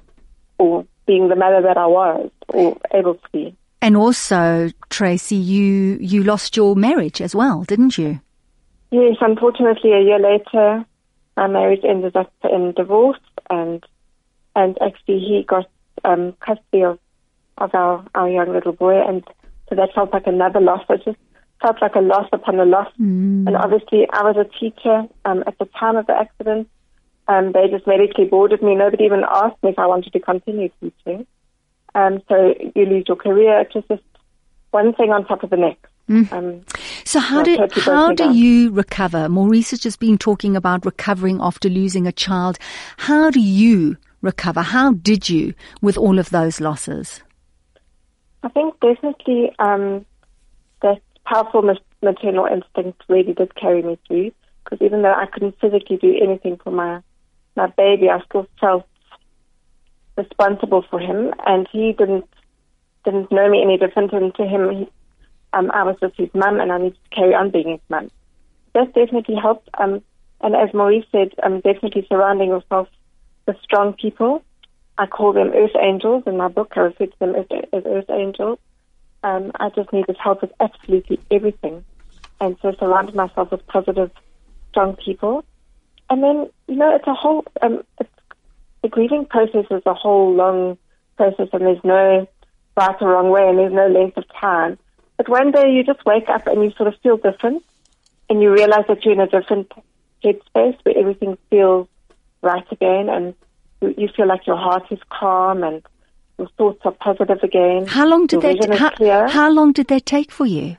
or 0.59 0.87
being 1.11 1.29
the 1.29 1.35
mother 1.35 1.61
that 1.63 1.77
I 1.77 1.89
was, 1.89 2.31
or 2.49 2.79
able 2.95 3.15
to 3.15 3.29
be. 3.33 3.57
And 3.83 3.97
also, 3.97 4.71
Tracy, 4.91 5.35
you, 5.35 5.99
you 6.01 6.23
lost 6.23 6.57
your 6.57 6.77
marriage 6.77 7.21
as 7.21 7.35
well, 7.35 7.65
didn't 7.65 7.99
you? 7.99 8.21
Yes, 8.93 9.17
unfortunately, 9.21 9.93
a 9.93 10.01
year 10.01 10.21
later, 10.21 10.85
my 11.37 11.49
marriage 11.49 11.81
ended 11.83 12.15
up 12.15 12.33
in 12.45 12.73
divorce, 12.77 13.19
and 13.49 13.85
and 14.55 14.79
actually 14.81 15.19
he 15.19 15.45
got 15.47 15.67
um, 16.05 16.35
custody 16.47 16.83
of 16.85 17.01
of 17.59 17.75
our 17.75 18.05
our 18.15 18.29
young 18.29 18.53
little 18.53 18.73
boy, 18.73 19.01
and 19.05 19.25
so 19.69 19.75
that 19.75 19.95
felt 19.95 20.13
like 20.13 20.29
another 20.29 20.61
loss. 20.61 20.85
It 20.91 21.03
just 21.05 21.19
felt 21.61 21.83
like 21.83 21.97
a 21.97 22.01
loss 22.01 22.29
upon 22.33 22.61
a 22.61 22.65
loss. 22.65 22.93
And 23.47 23.57
obviously, 23.57 24.07
I 24.13 24.23
was 24.23 24.37
a 24.37 24.59
teacher 24.61 25.07
um, 25.25 25.43
at 25.47 25.59
the 25.59 25.67
time 25.79 25.97
of 25.97 26.07
the 26.07 26.15
accident. 26.15 26.69
Um, 27.31 27.53
they 27.53 27.69
just 27.71 27.87
medically 27.87 28.25
boarded 28.25 28.61
me. 28.61 28.75
Nobody 28.75 29.05
even 29.05 29.23
asked 29.29 29.63
me 29.63 29.71
if 29.71 29.79
I 29.79 29.87
wanted 29.87 30.13
to 30.13 30.21
continue 30.21 30.69
teaching. 30.81 31.27
Um, 31.95 32.23
so 32.29 32.55
you 32.75 32.87
lose 32.87 33.05
your 33.07 33.17
career. 33.17 33.61
It's 33.61 33.73
just 33.73 34.03
one 34.73 34.93
thing 34.95 35.11
on 35.11 35.25
top 35.27 35.45
of 35.45 35.51
the 35.51 35.57
next. 35.57 35.87
Um, 36.33 36.63
So 37.05 37.21
how 37.21 37.43
do 37.45 37.57
totally 37.57 37.83
how 37.83 38.09
do 38.09 38.25
down. 38.25 38.35
you 38.35 38.73
recover? 38.73 39.29
Maurice 39.29 39.71
has 39.71 39.79
just 39.79 40.01
been 40.01 40.19
talking 40.19 40.57
about 40.57 40.85
recovering 40.85 41.39
after 41.41 41.69
losing 41.69 42.07
a 42.09 42.13
child. 42.13 42.59
How 42.97 43.31
do 43.31 43.41
you 43.41 43.97
recover? 44.23 44.63
How 44.63 44.93
did 44.95 45.31
you 45.31 45.55
with 45.81 45.97
all 45.97 46.19
of 46.19 46.31
those 46.31 46.61
losses? 46.61 47.23
I 48.43 48.49
think 48.49 48.75
definitely 48.81 49.55
um, 49.61 50.05
that 50.83 51.01
powerful 51.25 51.63
maternal 52.03 52.47
instinct 52.47 53.05
really 53.09 53.35
did 53.35 53.55
carry 53.55 53.83
me 53.83 53.99
through. 54.09 54.33
Because 54.65 54.85
even 54.85 55.03
though 55.03 55.15
I 55.15 55.27
couldn't 55.27 55.61
physically 55.61 55.97
do 55.97 56.13
anything 56.21 56.59
for 56.63 56.73
my 56.73 57.03
my 57.57 57.67
baby, 57.69 58.09
I 58.09 58.21
still 58.25 58.47
felt 58.61 58.87
responsible 60.17 60.85
for 60.91 60.99
him, 60.99 61.33
and 61.47 61.67
he 61.73 61.93
didn't 61.93 62.29
didn't 63.05 63.33
know 63.33 63.49
me 63.49 63.63
any 63.63 63.79
different. 63.79 64.13
And 64.13 64.35
to 64.35 64.45
him, 64.45 64.71
he, 64.71 64.89
um, 65.53 65.71
I 65.73 65.85
was 65.85 65.97
just 66.01 66.17
his 66.17 66.29
mum, 66.35 66.61
and 66.61 66.71
I 66.71 66.79
needed 66.79 66.99
to 67.03 67.17
carry 67.17 67.35
on 67.35 67.51
being 67.51 67.71
his 67.71 67.81
mum. 67.89 68.11
That 68.75 68.95
definitely 68.95 69.37
helped. 69.37 69.69
Um, 69.79 70.03
and 70.43 70.55
as 70.55 70.73
Maurice 70.75 71.07
said, 71.13 71.33
um, 71.43 71.61
definitely 71.61 72.07
surrounding 72.09 72.49
yourself 72.49 72.89
with 73.47 73.57
strong 73.63 73.95
people. 73.95 74.43
I 74.99 75.07
call 75.07 75.33
them 75.33 75.53
earth 75.55 75.77
angels 75.81 76.25
in 76.27 76.37
my 76.37 76.49
book. 76.49 76.73
I 76.77 76.81
refer 76.81 77.07
to 77.07 77.19
them 77.19 77.35
as, 77.35 77.47
as 77.73 77.83
earth 77.87 78.11
angels. 78.11 78.59
Um, 79.23 79.53
I 79.59 79.71
just 79.71 79.93
needed 79.93 80.17
help 80.23 80.43
with 80.43 80.53
absolutely 80.61 81.21
everything. 81.31 81.85
And 82.41 82.57
so 82.63 82.73
surrounded 82.79 83.15
myself 83.15 83.51
with 83.51 83.67
positive, 83.67 84.11
strong 84.71 84.97
people. 84.97 85.45
And 86.11 86.23
then, 86.23 86.51
you 86.67 86.77
know, 86.77 86.95
it's 86.95 87.07
a 87.07 87.15
whole, 87.15 87.45
um, 87.63 87.83
it's, 87.99 88.11
the 88.83 88.89
grieving 88.89 89.27
process 89.27 89.67
is 89.71 89.83
a 89.87 89.95
whole 89.95 90.35
long 90.35 90.77
process 91.17 91.49
and 91.53 91.63
there's 91.63 91.85
no 91.85 92.27
right 92.77 92.97
or 93.01 93.09
wrong 93.09 93.31
way 93.31 93.49
and 93.49 93.59
there's 93.59 93.73
no 93.73 93.87
length 93.87 94.17
of 94.17 94.25
time. 94.39 94.79
But 95.17 95.29
one 95.29 95.53
day 95.53 95.71
you 95.71 95.85
just 95.85 96.05
wake 96.05 96.29
up 96.29 96.47
and 96.47 96.63
you 96.65 96.73
sort 96.73 96.89
of 96.89 96.95
feel 97.03 97.17
different 97.17 97.63
and 98.29 98.43
you 98.43 98.53
realize 98.53 98.85
that 98.89 99.05
you're 99.05 99.15
in 99.15 99.21
a 99.21 99.27
different 99.27 99.71
headspace 100.25 100.77
where 100.83 100.99
everything 100.99 101.37
feels 101.51 101.89
right 102.43 102.67
again 102.73 103.09
and 103.09 103.35
you, 103.81 103.95
you 103.99 104.09
feel 104.17 104.27
like 104.27 104.47
your 104.47 104.57
heart 104.57 104.85
is 104.91 104.99
calm 105.11 105.63
and 105.63 105.83
your 106.39 106.49
thoughts 106.57 106.81
are 106.85 106.93
positive 106.93 107.43
again. 107.43 107.87
How 107.87 108.07
long 108.07 108.27
did 108.27 108.43
your 108.43 108.55
that 108.55 108.99
how, 108.99 109.29
how 109.29 109.51
long 109.51 109.73
did 109.73 109.89
that 109.89 110.07
take 110.07 110.33
for 110.33 110.47
you? 110.47 110.77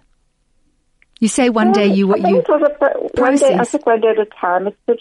You 1.20 1.28
say 1.28 1.50
one 1.50 1.72
day 1.72 1.86
you 1.86 2.12
think 2.14 2.28
you 2.28 2.40
it 2.40 2.50
was 2.50 2.64
a 2.64 3.22
one 3.22 3.36
day. 3.36 3.54
I 3.54 3.58
process. 3.58 3.72
took 3.74 3.86
one 3.86 4.02
day 4.02 4.08
at 4.08 4.20
a 4.20 4.26
time. 4.26 4.68
It's 4.68 4.78
a, 4.88 4.96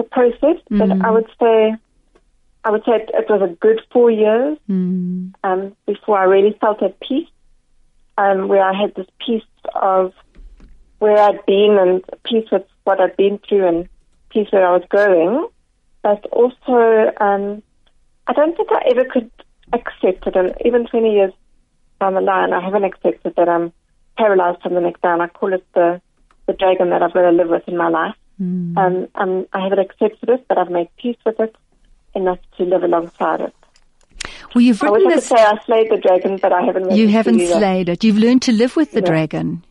a 0.00 0.02
process, 0.16 0.58
but 0.70 0.88
Mm. 0.88 1.04
I 1.06 1.10
would 1.10 1.28
say, 1.40 1.74
I 2.64 2.70
would 2.72 2.84
say 2.84 2.92
it, 3.00 3.10
it 3.20 3.30
was 3.30 3.42
a 3.42 3.54
good 3.64 3.80
four 3.92 4.10
years 4.10 4.58
Mm. 4.68 5.32
um, 5.44 5.60
before 5.86 6.18
I 6.18 6.24
really 6.24 6.54
felt 6.60 6.82
at 6.82 6.98
peace, 7.00 7.28
um, 8.18 8.48
where 8.48 8.62
I 8.62 8.74
had 8.80 8.94
this 8.94 9.06
peace 9.24 9.50
of 9.74 10.12
where 10.98 11.18
I'd 11.18 11.44
been 11.46 11.78
and 11.82 12.04
peace 12.24 12.48
with 12.52 12.66
what 12.84 13.00
I'd 13.00 13.16
been 13.16 13.38
through 13.38 13.66
and 13.66 13.88
peace 14.30 14.48
where 14.52 14.66
I 14.66 14.72
was 14.78 14.84
going. 14.90 15.46
But 16.02 16.26
also, 16.40 16.76
um, 17.20 17.62
I 18.26 18.32
don't 18.32 18.56
think 18.56 18.68
I 18.72 18.82
ever 18.90 19.04
could 19.04 19.30
accept 19.72 20.26
it. 20.26 20.36
And 20.36 20.54
even 20.64 20.86
20 20.86 21.12
years 21.12 21.32
down 22.00 22.14
the 22.14 22.20
line, 22.20 22.52
I 22.52 22.60
haven't 22.62 22.84
accepted 22.84 23.34
that 23.36 23.48
I'm 23.48 23.72
paralyzed 24.18 24.62
from 24.62 24.74
the 24.74 24.80
neck 24.80 25.00
down. 25.00 25.20
I 25.20 25.28
call 25.28 25.52
it 25.54 25.64
the, 25.74 26.00
the 26.46 26.52
dragon 26.52 26.90
that 26.90 27.02
I've 27.02 27.12
got 27.14 27.22
to 27.22 27.30
live 27.30 27.48
with 27.48 27.66
in 27.68 27.76
my 27.76 27.88
life. 27.88 28.14
Mm. 28.40 28.76
Um, 28.76 29.08
um, 29.16 29.46
I 29.52 29.62
haven't 29.62 29.80
accepted 29.80 30.28
it, 30.28 30.46
but 30.48 30.58
I've 30.58 30.70
made 30.70 30.88
peace 30.96 31.18
with 31.26 31.38
it 31.40 31.54
enough 32.14 32.38
to 32.56 32.64
live 32.64 32.82
alongside 32.82 33.40
it. 33.40 33.54
Well, 34.54 34.62
you've 34.62 34.82
I 34.82 34.90
wish 34.90 35.02
written 35.04 35.06
I 35.06 35.14
could 35.14 35.22
this. 35.22 35.28
say 35.28 35.36
I 35.36 35.64
slayed 35.64 35.90
the 35.90 35.98
dragon, 35.98 36.38
but 36.38 36.52
I 36.52 36.62
haven't. 36.62 36.90
You 36.90 37.08
haven't 37.08 37.40
slayed 37.40 37.88
it. 37.88 38.02
You've 38.02 38.18
learned 38.18 38.42
to 38.42 38.52
live 38.52 38.76
with 38.76 38.92
the 38.92 39.00
dragon. 39.00 39.62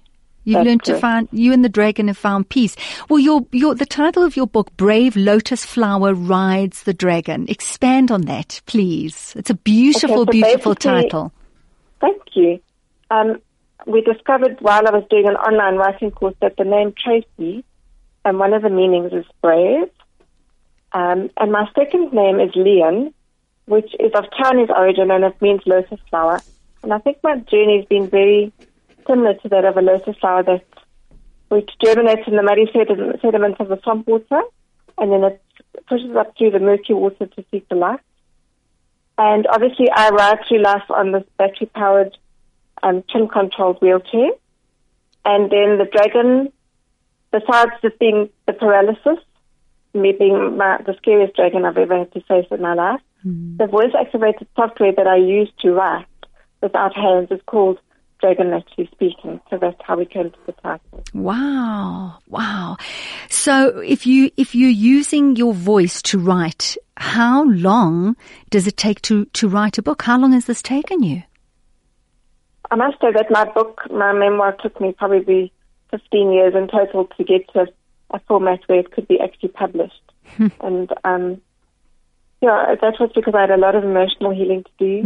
You've 0.45 0.55
That's 0.55 0.67
learned 0.67 0.84
to 0.86 0.97
find 0.97 1.28
you 1.32 1.51
and 1.51 1.65
the 1.65 1.70
dragon 1.70 2.07
have 2.07 2.17
found 2.17 2.49
peace. 2.49 2.76
Well, 3.09 3.20
your 3.20 3.45
your 3.51 3.76
the 3.76 3.86
title 3.86 4.24
of 4.24 4.38
your 4.38 4.47
book, 4.47 4.76
"Brave 4.78 5.15
Lotus 5.15 5.65
Flower 5.65 6.13
Rides 6.13 6.84
the 6.84 6.93
Dragon." 6.93 7.45
Expand 7.49 8.09
on 8.09 8.22
that, 8.22 8.61
please. 8.65 9.34
It's 9.36 9.49
a 9.49 9.55
beautiful, 9.55 10.22
Okay, 10.22 10.39
so 10.39 10.45
beautiful 10.45 10.76
title. 10.76 11.34
Thank 11.99 12.22
you. 12.34 12.59
Um, 13.11 13.41
we 13.86 14.01
discovered 14.01 14.57
while 14.61 14.88
I 14.88 14.91
was 14.91 15.03
doing 15.09 15.28
an 15.28 15.36
online 15.36 15.76
writing 15.76 16.11
course 16.11 16.36
that 16.41 16.55
the 16.57 16.63
name 16.63 16.93
Tracy, 16.97 17.63
and 18.26 18.39
one 18.39 18.53
of 18.53 18.61
the 18.61 18.70
meanings 18.70 19.13
is 19.13 19.26
brave. 19.41 19.89
Um, 20.91 21.30
and 21.38 21.51
my 21.51 21.70
second 21.76 22.13
name 22.13 22.39
is 22.39 22.51
Lian, 22.55 23.13
which 23.65 23.93
is 23.99 24.11
of 24.13 24.26
Chinese 24.41 24.70
origin 24.76 25.11
and 25.11 25.24
it 25.24 25.41
means 25.41 25.61
lotus 25.65 25.99
flower. 26.09 26.41
And 26.82 26.93
I 26.93 26.99
think 26.99 27.17
my 27.24 27.38
journey 27.38 27.78
has 27.78 27.86
been 27.86 28.09
very 28.09 28.51
similar 29.05 29.34
to 29.36 29.49
that 29.49 29.65
of 29.65 29.78
a 29.78 29.82
lotus 29.82 30.17
flower 30.17 30.43
that 30.43 30.65
which 31.49 31.70
germinates 31.84 32.28
in 32.28 32.36
the 32.36 32.43
muddy 32.43 32.70
sediment, 32.72 33.22
sediments 33.22 33.59
of 33.59 33.70
the 33.70 33.80
swamp 33.82 34.07
water, 34.07 34.41
and 34.97 35.11
then 35.11 35.24
it 35.24 35.41
pushes 35.88 36.15
up 36.15 36.38
through 36.38 36.51
the 36.51 36.59
murky 36.59 36.93
water 36.93 37.26
to 37.26 37.45
seek 37.51 37.67
the 37.70 37.76
light. 37.76 37.99
And 39.17 39.47
obviously, 39.47 39.89
I 39.93 40.09
ride 40.09 40.39
through 40.47 40.61
life 40.61 40.89
on 40.89 41.11
this 41.11 41.24
battery-powered, 41.38 42.17
um, 42.84 43.03
chin-controlled 43.09 43.82
wheelchair. 43.82 44.30
And 45.26 45.51
then 45.51 45.78
the 45.78 45.89
dragon, 45.91 46.53
besides 47.32 47.71
just 47.82 47.99
being 47.99 48.30
the 48.47 48.53
paralysis, 48.53 49.23
me 49.93 50.13
being 50.17 50.57
my, 50.57 50.77
the 50.86 50.95
scariest 50.97 51.36
dragon 51.36 51.65
I've 51.65 51.77
ever 51.77 51.99
had 51.99 52.11
to 52.13 52.21
face 52.21 52.45
in 52.51 52.61
my 52.61 52.73
life, 52.73 53.01
mm. 53.25 53.57
the 53.57 53.67
voice-activated 53.67 54.47
software 54.55 54.93
that 54.93 55.07
I 55.07 55.17
use 55.17 55.51
to 55.59 55.71
write 55.71 56.05
without 56.61 56.95
hands 56.95 57.30
is 57.32 57.39
called 57.45 57.80
Dragon 58.21 58.49
Naturally 58.49 58.89
Speaking. 58.91 59.39
So 59.49 59.57
that's 59.57 59.80
how 59.84 59.97
we 59.97 60.05
came 60.05 60.30
to 60.30 60.38
the 60.45 60.51
title. 60.51 61.03
Wow, 61.13 62.17
wow. 62.27 62.77
So 63.30 63.80
if 63.80 64.05
you 64.05 64.30
if 64.36 64.53
you're 64.53 64.69
using 64.69 65.38
your 65.38 65.53
voice 65.53 66.01
to 66.03 66.19
write, 66.19 66.75
how 66.97 67.45
long 67.45 68.17
does 68.49 68.67
it 68.67 68.75
take 68.75 69.01
to 69.03 69.25
to 69.25 69.47
write 69.47 69.77
a 69.77 69.82
book? 69.82 70.01
How 70.01 70.19
long 70.19 70.34
has 70.34 70.45
this 70.45 70.61
taken 70.61 71.01
you? 71.01 71.23
I 72.71 72.75
must 72.75 72.99
say 72.99 73.11
that 73.13 73.32
my 73.32 73.45
book, 73.45 73.82
my 73.89 74.11
memoir, 74.11 74.55
took 74.61 74.80
me 74.82 74.91
probably 74.91 75.51
15 75.91 76.31
years 76.31 76.53
in 76.55 76.67
total 76.67 77.05
to 77.17 77.23
get 77.23 77.51
to 77.53 77.67
a 78.11 78.19
format 78.21 78.59
where 78.67 78.79
it 78.79 78.91
could 78.91 79.07
be 79.07 79.19
actually 79.19 79.49
published. 79.49 80.01
and 80.61 80.91
um, 81.03 81.41
yeah, 82.41 82.75
that 82.81 82.99
was 82.99 83.11
because 83.13 83.35
I 83.35 83.41
had 83.41 83.51
a 83.51 83.57
lot 83.57 83.75
of 83.75 83.83
emotional 83.83 84.31
healing 84.31 84.63
to 84.63 84.71
do. 84.79 85.01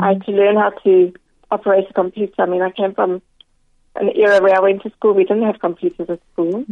I 0.00 0.08
had 0.14 0.24
to 0.24 0.32
learn 0.32 0.56
how 0.56 0.70
to 0.84 1.12
operate 1.50 1.84
a 1.90 1.92
computer. 1.92 2.42
I 2.42 2.46
mean, 2.46 2.62
I 2.62 2.70
came 2.70 2.94
from 2.94 3.22
an 3.96 4.10
era 4.14 4.40
where 4.42 4.56
I 4.56 4.60
went 4.60 4.82
to 4.82 4.90
school. 4.90 5.12
We 5.12 5.24
didn't 5.24 5.44
have 5.44 5.60
computers 5.60 6.08
at 6.08 6.20
school. 6.32 6.64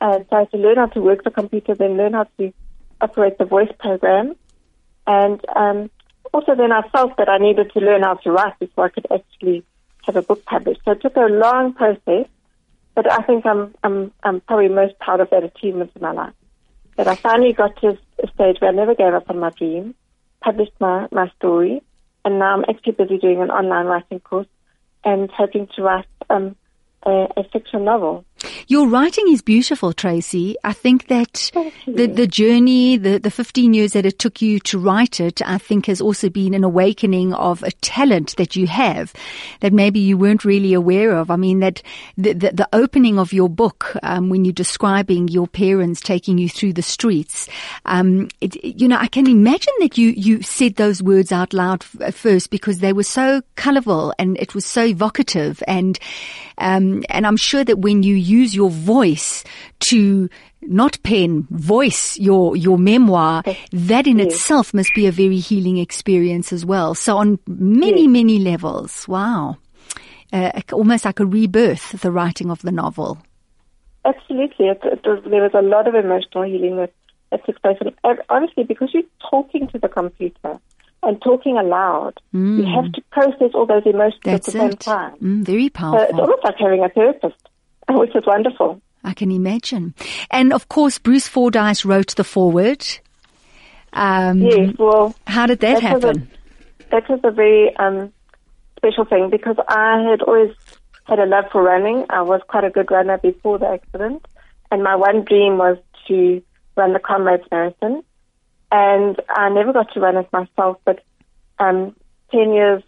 Uh, 0.00 0.18
so 0.18 0.36
I 0.36 0.38
had 0.40 0.50
to 0.52 0.56
learn 0.56 0.76
how 0.76 0.86
to 0.86 1.00
work 1.00 1.24
the 1.24 1.30
computer, 1.30 1.74
then 1.74 1.96
learn 1.96 2.14
how 2.14 2.26
to 2.38 2.52
operate 3.00 3.38
the 3.38 3.44
voice 3.44 3.70
program. 3.78 4.34
And 5.06 5.40
um, 5.56 5.90
also 6.32 6.54
then 6.54 6.72
I 6.72 6.82
felt 6.88 7.16
that 7.18 7.28
I 7.28 7.38
needed 7.38 7.72
to 7.72 7.80
learn 7.80 8.02
how 8.02 8.14
to 8.14 8.30
write 8.30 8.58
before 8.58 8.86
I 8.86 8.88
could 8.90 9.06
actually 9.12 9.64
have 10.04 10.16
a 10.16 10.22
book 10.22 10.44
published. 10.44 10.80
So 10.84 10.92
it 10.92 11.02
took 11.02 11.16
a 11.16 11.20
long 11.20 11.74
process, 11.74 12.26
but 13.02 13.10
I 13.10 13.22
think 13.22 13.46
I'm, 13.46 13.74
I'm, 13.82 14.12
I'm 14.24 14.42
probably 14.42 14.68
most 14.68 14.98
proud 14.98 15.20
of 15.20 15.30
that 15.30 15.42
achievement 15.42 15.90
in 15.96 16.02
my 16.02 16.12
life. 16.12 16.34
That 16.98 17.08
I 17.08 17.14
finally 17.14 17.54
got 17.54 17.80
to 17.80 17.96
a 18.22 18.26
stage 18.34 18.60
where 18.60 18.68
I 18.68 18.74
never 18.74 18.94
gave 18.94 19.14
up 19.14 19.30
on 19.30 19.38
my 19.38 19.48
dream, 19.48 19.94
published 20.42 20.74
my, 20.80 21.08
my 21.10 21.32
story, 21.38 21.82
and 22.26 22.38
now 22.38 22.52
I'm 22.54 22.64
actually 22.68 22.92
busy 22.92 23.16
doing 23.16 23.40
an 23.40 23.50
online 23.50 23.86
writing 23.86 24.20
course 24.20 24.48
and 25.02 25.30
hoping 25.30 25.66
to 25.76 25.82
write 25.82 26.04
um, 26.28 26.56
a, 27.06 27.28
a 27.38 27.44
fiction 27.50 27.84
novel. 27.84 28.26
Your 28.68 28.88
writing 28.88 29.26
is 29.28 29.42
beautiful, 29.42 29.92
Tracy. 29.92 30.56
I 30.64 30.72
think 30.72 31.08
that 31.08 31.50
the, 31.86 32.06
the 32.06 32.26
journey, 32.26 32.96
the, 32.96 33.18
the 33.18 33.30
15 33.30 33.74
years 33.74 33.92
that 33.92 34.06
it 34.06 34.18
took 34.18 34.42
you 34.42 34.60
to 34.60 34.78
write 34.78 35.20
it, 35.20 35.40
I 35.46 35.58
think 35.58 35.86
has 35.86 36.00
also 36.00 36.28
been 36.28 36.54
an 36.54 36.64
awakening 36.64 37.32
of 37.34 37.62
a 37.62 37.70
talent 37.70 38.36
that 38.36 38.56
you 38.56 38.66
have 38.66 39.12
that 39.60 39.72
maybe 39.72 40.00
you 40.00 40.16
weren't 40.16 40.44
really 40.44 40.74
aware 40.74 41.16
of. 41.16 41.30
I 41.30 41.36
mean, 41.36 41.60
that 41.60 41.82
the, 42.16 42.32
the, 42.32 42.50
the 42.52 42.68
opening 42.72 43.18
of 43.18 43.32
your 43.32 43.48
book, 43.48 43.96
um, 44.02 44.28
when 44.28 44.44
you're 44.44 44.52
describing 44.52 45.28
your 45.28 45.46
parents 45.46 46.00
taking 46.00 46.38
you 46.38 46.48
through 46.48 46.74
the 46.74 46.82
streets, 46.82 47.48
um, 47.86 48.28
it, 48.40 48.62
you 48.64 48.88
know, 48.88 48.98
I 48.98 49.08
can 49.08 49.28
imagine 49.28 49.74
that 49.80 49.98
you, 49.98 50.10
you 50.10 50.42
said 50.42 50.76
those 50.76 51.02
words 51.02 51.32
out 51.32 51.52
loud 51.52 51.84
f- 52.00 52.14
first 52.14 52.50
because 52.50 52.78
they 52.78 52.92
were 52.92 53.02
so 53.02 53.42
colorful 53.56 54.14
and 54.18 54.36
it 54.38 54.54
was 54.54 54.64
so 54.64 54.84
evocative 54.84 55.62
and, 55.66 55.98
um, 56.58 57.04
and 57.08 57.26
I'm 57.26 57.36
sure 57.36 57.64
that 57.64 57.78
when 57.78 58.02
you 58.02 58.14
use 58.14 58.49
your 58.54 58.70
voice 58.70 59.44
to 59.80 60.28
not 60.62 61.02
pen, 61.02 61.46
voice 61.50 62.18
your, 62.18 62.56
your 62.56 62.76
memoir, 62.78 63.42
that 63.72 64.06
in 64.06 64.18
Yes. 64.18 64.34
itself 64.34 64.74
must 64.74 64.94
be 64.94 65.06
a 65.06 65.12
very 65.12 65.38
healing 65.38 65.78
experience 65.78 66.52
as 66.52 66.66
well. 66.66 66.94
So 66.94 67.16
on 67.16 67.38
many, 67.46 68.06
many 68.06 68.38
levels. 68.38 69.08
Wow. 69.08 69.56
Uh, 70.32 70.60
almost 70.72 71.04
like 71.04 71.18
a 71.18 71.26
rebirth, 71.26 72.00
the 72.02 72.10
writing 72.12 72.50
of 72.50 72.62
the 72.62 72.70
novel. 72.70 73.18
Absolutely. 74.04 74.66
It, 74.68 74.80
it 74.84 75.00
was, 75.04 75.22
there 75.28 75.42
was 75.42 75.52
a 75.54 75.62
lot 75.62 75.88
of 75.88 75.94
emotional 75.94 76.44
healing 76.44 76.76
that, 76.76 76.92
that 77.30 77.44
took 77.46 77.60
place. 77.62 77.78
And 78.04 78.18
honestly, 78.28 78.64
because 78.64 78.90
you're 78.92 79.02
talking 79.30 79.66
to 79.68 79.78
the 79.78 79.88
computer 79.88 80.58
and 81.02 81.20
talking 81.22 81.56
aloud, 81.56 82.20
you 82.32 82.64
have 82.66 82.92
to 82.92 83.02
process 83.10 83.50
all 83.54 83.66
those 83.66 83.82
emotions 83.86 84.20
That's 84.22 84.48
at 84.48 84.52
the 84.52 84.58
same 84.58 84.70
it. 84.70 84.80
time. 84.80 85.16
Mm, 85.16 85.44
very 85.44 85.70
So 85.74 85.96
it's 85.96 86.12
almost 86.12 86.44
like 86.44 86.56
having 86.58 86.84
a 86.84 86.88
therapist, 86.90 87.48
which 87.98 88.14
is 88.14 88.24
wonderful. 88.26 88.80
I 89.02 89.14
can 89.14 89.30
imagine. 89.30 89.94
And 90.30 90.52
of 90.52 90.68
course, 90.68 90.98
Bruce 90.98 91.26
Fordyce 91.26 91.84
wrote 91.84 92.14
the 92.16 92.24
foreword. 92.24 92.84
Um, 93.92 94.40
Yes, 94.42 94.74
well, 94.78 95.14
How 95.26 95.46
did 95.46 95.60
that, 95.60 95.80
that 95.82 95.94
was 95.94 96.04
a- 96.04 96.06
happen? 96.08 96.30
that 96.90 97.08
was 97.08 97.20
a 97.24 97.30
very 97.30 97.74
um, 97.76 98.12
special 98.76 99.04
thing 99.04 99.30
because 99.30 99.56
I 99.68 100.02
had 100.10 100.22
always 100.22 100.54
had 101.04 101.18
a 101.18 101.26
love 101.26 101.46
for 101.50 101.62
running. 101.62 102.06
I 102.10 102.22
was 102.22 102.40
quite 102.48 102.64
a 102.64 102.70
good 102.70 102.90
runner 102.90 103.18
before 103.18 103.58
the 103.58 103.68
accident, 103.68 104.26
and 104.70 104.82
my 104.82 104.96
one 104.96 105.24
dream 105.24 105.58
was 105.58 105.78
to 106.08 106.42
run 106.76 106.92
the 106.92 106.98
Comrades 107.00 107.44
Marathon. 107.50 108.02
And 108.72 109.20
I 109.28 109.48
never 109.48 109.72
got 109.72 109.92
to 109.94 110.00
run 110.00 110.16
it 110.16 110.28
myself, 110.32 110.76
but 110.84 111.02
um, 111.58 111.96
ten 112.30 112.52
years, 112.52 112.82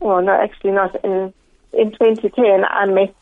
well, 0.00 0.20
no, 0.20 0.32
actually 0.32 0.72
not. 0.72 1.02
In 1.04 1.32
in 1.72 1.92
2010, 1.92 2.64
I 2.68 2.84
met 2.86 3.14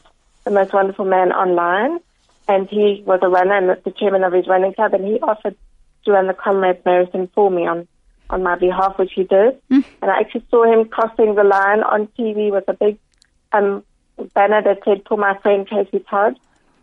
the 0.44 0.50
most 0.50 0.72
wonderful 0.72 1.04
man 1.04 1.32
online, 1.32 2.00
and 2.48 2.68
he 2.68 3.02
was 3.06 3.20
a 3.22 3.28
runner 3.28 3.54
and 3.54 3.82
the 3.84 3.90
chairman 3.90 4.24
of 4.24 4.32
his 4.32 4.46
running 4.46 4.74
club, 4.74 4.94
and 4.94 5.04
he 5.04 5.18
offered 5.20 5.56
to 6.04 6.12
run 6.12 6.26
the 6.26 6.34
Comrades 6.34 6.84
Marathon 6.84 7.28
for 7.34 7.50
me 7.50 7.66
on 7.66 7.88
on 8.30 8.42
my 8.42 8.56
behalf, 8.56 8.98
which 8.98 9.12
he 9.14 9.24
did. 9.24 9.60
And 10.00 10.10
I 10.10 10.20
actually 10.20 10.44
saw 10.50 10.64
him 10.64 10.88
crossing 10.88 11.34
the 11.34 11.44
line 11.44 11.82
on 11.82 12.08
TV 12.18 12.50
with 12.50 12.64
a 12.68 12.72
big 12.72 12.98
um, 13.52 13.84
banner 14.34 14.62
that 14.62 14.80
said, 14.84 15.02
for 15.06 15.18
my 15.18 15.36
friend 15.38 15.66
Tracy 15.66 16.04
Todd. 16.08 16.38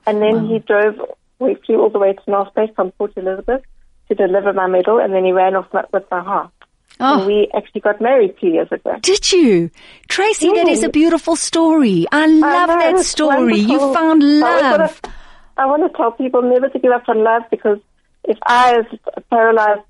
And 0.06 0.22
then 0.22 0.48
he 0.48 0.60
drove, 0.60 1.00
we 1.40 1.56
flew 1.56 1.82
all 1.82 1.90
the 1.90 2.00
way 2.00 2.14
to 2.14 2.32
North 2.32 2.54
Bay 2.54 2.72
from 2.76 2.92
Port 2.92 3.14
Elizabeth 3.16 3.64
to 4.08 4.16
deliver 4.16 4.54
my 4.54 4.68
medal, 4.68 5.00
and 5.00 5.14
then 5.14 5.26
he 5.26 5.32
ran 5.32 5.56
off 5.56 5.68
with 5.92 6.06
my 6.12 6.22
heart. 6.22 6.52
Oh. 7.00 7.26
We 7.26 7.50
actually 7.56 7.82
got 7.82 8.00
married 8.02 8.36
two 8.40 8.48
years 8.48 8.68
ago. 8.72 8.96
Did 9.02 9.32
you? 9.32 9.72
Tracy, 10.08 10.50
that 10.54 10.68
is 10.68 10.84
a 10.84 10.90
beautiful 10.90 11.36
story. 11.36 12.06
I 12.12 12.28
love 12.28 12.70
know, 12.70 12.78
that 12.78 13.00
story. 13.00 13.58
You 13.58 13.80
found 13.94 14.22
love. 14.22 15.02
I 15.58 15.66
want 15.66 15.84
to 15.84 15.98
tell 15.98 16.12
people 16.12 16.42
never 16.42 16.70
to 16.70 16.80
give 16.80 16.92
up 16.92 17.08
on 17.08 17.24
love 17.24 17.44
because 17.50 17.80
if 18.24 18.38
I, 18.46 18.78
as 18.78 18.86
a 19.16 19.22
paralyzed 19.22 19.82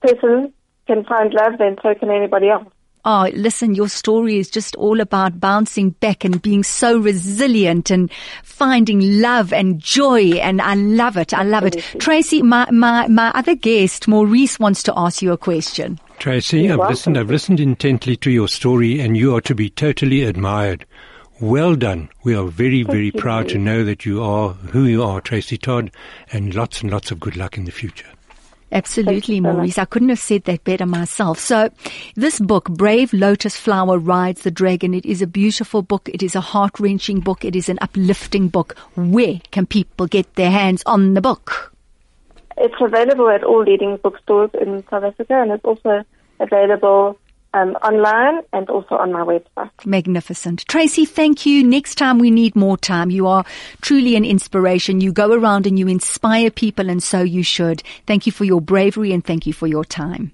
person, 0.00 0.52
can 0.86 1.04
find 1.04 1.32
love, 1.32 1.58
then 1.58 1.76
so 1.82 1.94
can 1.94 2.10
anybody 2.10 2.48
else. 2.48 2.66
Oh, 3.04 3.30
listen, 3.32 3.74
your 3.74 3.88
story 3.88 4.38
is 4.38 4.50
just 4.50 4.74
all 4.76 5.00
about 5.00 5.40
bouncing 5.40 5.90
back 5.90 6.24
and 6.24 6.42
being 6.42 6.62
so 6.62 6.98
resilient 6.98 7.90
and 7.90 8.10
finding 8.42 9.20
love 9.20 9.52
and 9.52 9.78
joy. 9.78 10.32
And 10.32 10.60
I 10.60 10.74
love 10.74 11.16
it. 11.16 11.32
I 11.32 11.42
love 11.42 11.64
it. 11.64 11.78
Tracy, 11.98 12.42
my, 12.42 12.70
my, 12.70 13.06
my 13.08 13.30
other 13.34 13.54
guest, 13.54 14.08
Maurice, 14.08 14.58
wants 14.58 14.82
to 14.84 14.92
ask 14.96 15.22
you 15.22 15.32
a 15.32 15.38
question. 15.38 15.98
Tracy, 16.18 16.68
I've 16.68 16.78
welcome. 16.78 16.92
listened, 16.92 17.18
I've 17.18 17.30
listened 17.30 17.60
intently 17.60 18.16
to 18.16 18.30
your 18.30 18.48
story 18.48 19.00
and 19.00 19.16
you 19.16 19.36
are 19.36 19.40
to 19.42 19.54
be 19.54 19.70
totally 19.70 20.22
admired. 20.24 20.84
Well 21.40 21.76
done. 21.76 22.08
We 22.24 22.34
are 22.34 22.48
very, 22.48 22.82
very 22.82 23.12
proud 23.12 23.48
to 23.50 23.58
know 23.58 23.84
that 23.84 24.04
you 24.04 24.20
are 24.22 24.50
who 24.50 24.84
you 24.84 25.04
are, 25.04 25.20
Tracy 25.20 25.56
Todd, 25.56 25.92
and 26.32 26.52
lots 26.54 26.82
and 26.82 26.90
lots 26.90 27.12
of 27.12 27.20
good 27.20 27.36
luck 27.36 27.56
in 27.56 27.64
the 27.66 27.70
future. 27.70 28.08
Absolutely, 28.72 29.36
so. 29.36 29.42
Maurice. 29.42 29.78
I 29.78 29.84
couldn't 29.84 30.08
have 30.08 30.18
said 30.18 30.44
that 30.44 30.64
better 30.64 30.86
myself. 30.86 31.38
So, 31.38 31.70
this 32.16 32.40
book, 32.40 32.68
Brave 32.68 33.12
Lotus 33.12 33.56
Flower 33.56 33.98
Rides 33.98 34.42
the 34.42 34.50
Dragon, 34.50 34.94
it 34.94 35.06
is 35.06 35.22
a 35.22 35.26
beautiful 35.26 35.82
book. 35.82 36.08
It 36.12 36.22
is 36.22 36.34
a 36.34 36.40
heart 36.40 36.80
wrenching 36.80 37.20
book. 37.20 37.44
It 37.44 37.54
is 37.54 37.68
an 37.68 37.78
uplifting 37.80 38.48
book. 38.48 38.76
Where 38.96 39.40
can 39.52 39.66
people 39.66 40.08
get 40.08 40.34
their 40.34 40.50
hands 40.50 40.82
on 40.84 41.14
the 41.14 41.20
book? 41.20 41.72
It's 42.60 42.74
available 42.80 43.28
at 43.28 43.44
all 43.44 43.62
leading 43.62 43.96
bookstores 43.96 44.50
in 44.60 44.84
South 44.88 45.04
Africa, 45.04 45.34
and 45.34 45.52
it's 45.52 45.64
also 45.64 46.04
available 46.40 47.18
um, 47.54 47.70
online 47.82 48.42
and 48.52 48.68
also 48.68 48.96
on 48.96 49.12
my 49.12 49.20
website. 49.20 49.70
Magnificent. 49.84 50.64
Tracy, 50.68 51.04
thank 51.04 51.46
you. 51.46 51.64
Next 51.64 51.96
time 51.96 52.18
we 52.18 52.30
need 52.30 52.54
more 52.54 52.76
time. 52.76 53.10
You 53.10 53.26
are 53.26 53.44
truly 53.80 54.16
an 54.16 54.24
inspiration. 54.24 55.00
You 55.00 55.12
go 55.12 55.32
around 55.32 55.66
and 55.66 55.78
you 55.78 55.88
inspire 55.88 56.50
people, 56.50 56.90
and 56.90 57.02
so 57.02 57.22
you 57.22 57.42
should. 57.42 57.82
Thank 58.06 58.26
you 58.26 58.32
for 58.32 58.44
your 58.44 58.60
bravery 58.60 59.12
and 59.12 59.24
thank 59.24 59.46
you 59.46 59.52
for 59.52 59.66
your 59.66 59.84
time. 59.84 60.32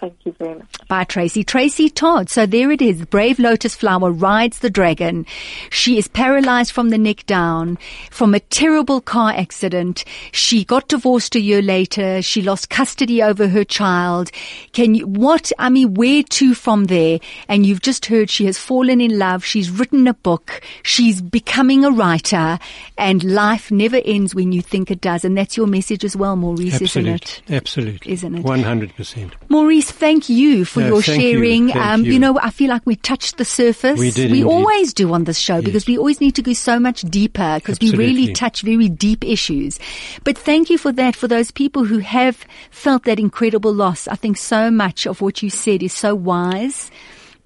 Thank 0.00 0.16
you 0.24 0.32
very 0.38 0.54
much. 0.58 0.66
by 0.88 1.04
Tracy. 1.04 1.42
Tracy 1.42 1.90
Todd. 1.90 2.30
So 2.30 2.46
there 2.46 2.70
it 2.70 2.80
is. 2.80 3.04
Brave 3.06 3.38
Lotus 3.38 3.74
Flower 3.74 4.10
rides 4.12 4.60
the 4.60 4.70
dragon. 4.70 5.26
She 5.70 5.98
is 5.98 6.06
paralyzed 6.08 6.72
from 6.72 6.90
the 6.90 6.98
neck 6.98 7.26
down 7.26 7.78
from 8.10 8.32
a 8.34 8.40
terrible 8.40 9.00
car 9.00 9.30
accident. 9.32 10.04
She 10.32 10.64
got 10.64 10.88
divorced 10.88 11.34
a 11.34 11.40
year 11.40 11.62
later. 11.62 12.22
She 12.22 12.42
lost 12.42 12.70
custody 12.70 13.22
over 13.22 13.48
her 13.48 13.64
child. 13.64 14.30
Can 14.72 14.94
you, 14.94 15.06
what, 15.06 15.50
I 15.58 15.68
mean, 15.68 15.94
where 15.94 16.22
to 16.22 16.54
from 16.54 16.84
there? 16.84 17.18
And 17.48 17.66
you've 17.66 17.82
just 17.82 18.06
heard 18.06 18.30
she 18.30 18.46
has 18.46 18.56
fallen 18.56 19.00
in 19.00 19.18
love. 19.18 19.44
She's 19.44 19.70
written 19.70 20.06
a 20.06 20.14
book. 20.14 20.60
She's 20.84 21.20
becoming 21.20 21.84
a 21.84 21.90
writer 21.90 22.58
and 22.96 23.24
life 23.24 23.70
never 23.70 24.00
ends 24.04 24.34
when 24.34 24.52
you 24.52 24.62
think 24.62 24.90
it 24.90 25.00
does. 25.00 25.24
And 25.24 25.36
that's 25.36 25.56
your 25.56 25.66
message 25.66 26.04
as 26.04 26.16
well, 26.16 26.36
Maurice, 26.36 26.80
isn't 26.80 27.06
it? 27.06 27.42
Absolutely. 27.50 27.56
Absolutely. 27.56 28.12
Isn't 28.12 28.34
it? 28.36 28.44
100%. 28.44 29.32
Maurice, 29.48 29.87
thank 29.90 30.28
you 30.28 30.64
for 30.64 30.80
No, 30.80 30.86
your 30.88 31.02
thank 31.02 31.22
you, 31.22 31.30
sharing. 31.32 31.76
um, 31.76 32.04
you. 32.04 32.18
know, 32.18 32.38
I 32.40 32.50
feel 32.50 32.68
like 32.68 32.82
we 32.86 32.96
touched 32.96 33.36
the 33.38 33.44
surface. 33.44 33.98
We 33.98 34.10
did 34.10 34.30
We 34.30 34.40
indeed. 34.42 34.50
always 34.52 34.92
do 34.94 35.12
on 35.12 35.24
this 35.24 35.38
show 35.38 35.60
because 35.62 35.86
we 35.86 35.98
always 35.98 36.20
need 36.20 36.34
to 36.36 36.42
go 36.42 36.52
so 36.52 36.78
much 36.80 37.02
deeper 37.02 37.56
because 37.56 37.78
we 37.80 37.92
really 37.94 38.32
touch 38.32 38.62
very 38.62 38.88
deep 38.88 39.24
issues. 39.24 39.78
But 40.24 40.36
thank 40.38 40.70
you 40.70 40.78
for 40.78 40.92
that. 40.92 41.16
For 41.16 41.28
those 41.28 41.50
people 41.50 41.84
who 41.84 41.98
have 41.98 42.44
felt 42.70 43.04
that 43.04 43.18
incredible 43.18 43.72
loss, 43.72 44.08
I 44.08 44.14
think 44.16 44.36
so 44.36 44.70
much 44.70 45.06
of 45.06 45.20
what 45.20 45.42
you 45.42 45.50
said 45.50 45.82
is 45.82 45.92
so 45.92 46.14
wise. 46.14 46.90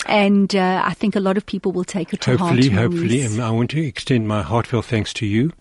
And 0.07 0.55
uh, 0.57 0.83
I 0.85 0.95
think 0.95 1.15
a 1.15 1.21
lot 1.21 1.37
of 1.37 1.47
people 1.47 1.71
will 1.71 1.85
take 1.85 2.13
it 2.13 2.21
to 2.23 2.37
Hopefully, 2.37 2.69
heart. 2.71 2.91
hopefully, 2.91 3.21
and 3.23 3.41
I 3.41 3.51
want 3.51 3.71
to 3.71 3.81
extend 3.81 4.27
my 4.27 4.43
heartfelt 4.43 4.85
thanks 4.87 5.13
to 5.15 5.27
you 5.27 5.53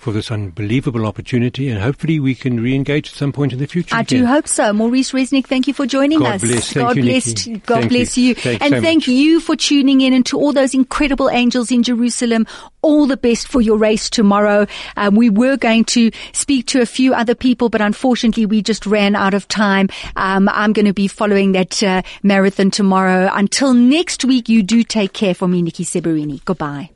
for 0.00 0.12
this 0.12 0.30
unbelievable 0.30 1.04
opportunity, 1.04 1.68
and 1.68 1.80
hopefully 1.80 2.18
we 2.18 2.34
can 2.34 2.58
re-engage 2.58 3.10
at 3.10 3.14
some 3.14 3.32
point 3.32 3.52
in 3.52 3.58
the 3.58 3.66
future. 3.66 3.94
I 3.94 4.00
again. 4.00 4.20
do 4.20 4.26
hope 4.26 4.48
so. 4.48 4.72
Maurice 4.72 5.12
Resnick, 5.12 5.46
thank 5.46 5.68
you 5.68 5.74
for 5.74 5.86
joining 5.86 6.20
God 6.20 6.36
us. 6.36 6.40
bless. 6.40 6.72
God 6.72 6.96
you, 6.96 7.02
bless. 7.02 7.26
Nikki. 7.26 7.58
God 7.66 7.80
Thank 7.80 7.90
bless 7.90 8.16
you. 8.16 8.28
you. 8.28 8.34
Thanks 8.34 8.64
and 8.64 8.74
so 8.74 8.80
thank 8.80 9.02
much. 9.02 9.08
you 9.08 9.40
for 9.40 9.56
tuning 9.56 10.00
in 10.00 10.14
and 10.14 10.24
to 10.26 10.38
all 10.38 10.54
those 10.54 10.72
incredible 10.72 11.28
angels 11.28 11.70
in 11.70 11.82
Jerusalem. 11.82 12.46
All 12.80 13.06
the 13.06 13.18
best 13.18 13.48
for 13.48 13.60
your 13.60 13.76
race 13.76 14.08
tomorrow. 14.08 14.66
Um, 14.96 15.16
we 15.16 15.28
were 15.28 15.58
going 15.58 15.84
to 15.96 16.10
speak 16.32 16.66
to 16.68 16.80
a 16.80 16.86
few 16.86 17.12
other 17.12 17.34
people, 17.34 17.68
but 17.68 17.82
unfortunately 17.82 18.46
we 18.46 18.62
just 18.62 18.86
ran 18.86 19.14
out 19.14 19.34
of 19.34 19.46
time. 19.48 19.90
Um, 20.16 20.48
I'm 20.48 20.72
going 20.72 20.86
to 20.86 20.94
be 20.94 21.08
following 21.08 21.52
that 21.52 21.82
uh, 21.82 22.00
marathon 22.22 22.70
tomorrow. 22.70 23.28
Until 23.34 23.74
next 23.74 24.24
week, 24.24 24.48
you 24.48 24.62
do 24.62 24.82
take 24.82 25.12
care 25.12 25.34
for 25.34 25.46
me, 25.46 25.60
Nikki 25.60 25.84
Seberini. 25.84 26.42
Goodbye. 26.46 26.88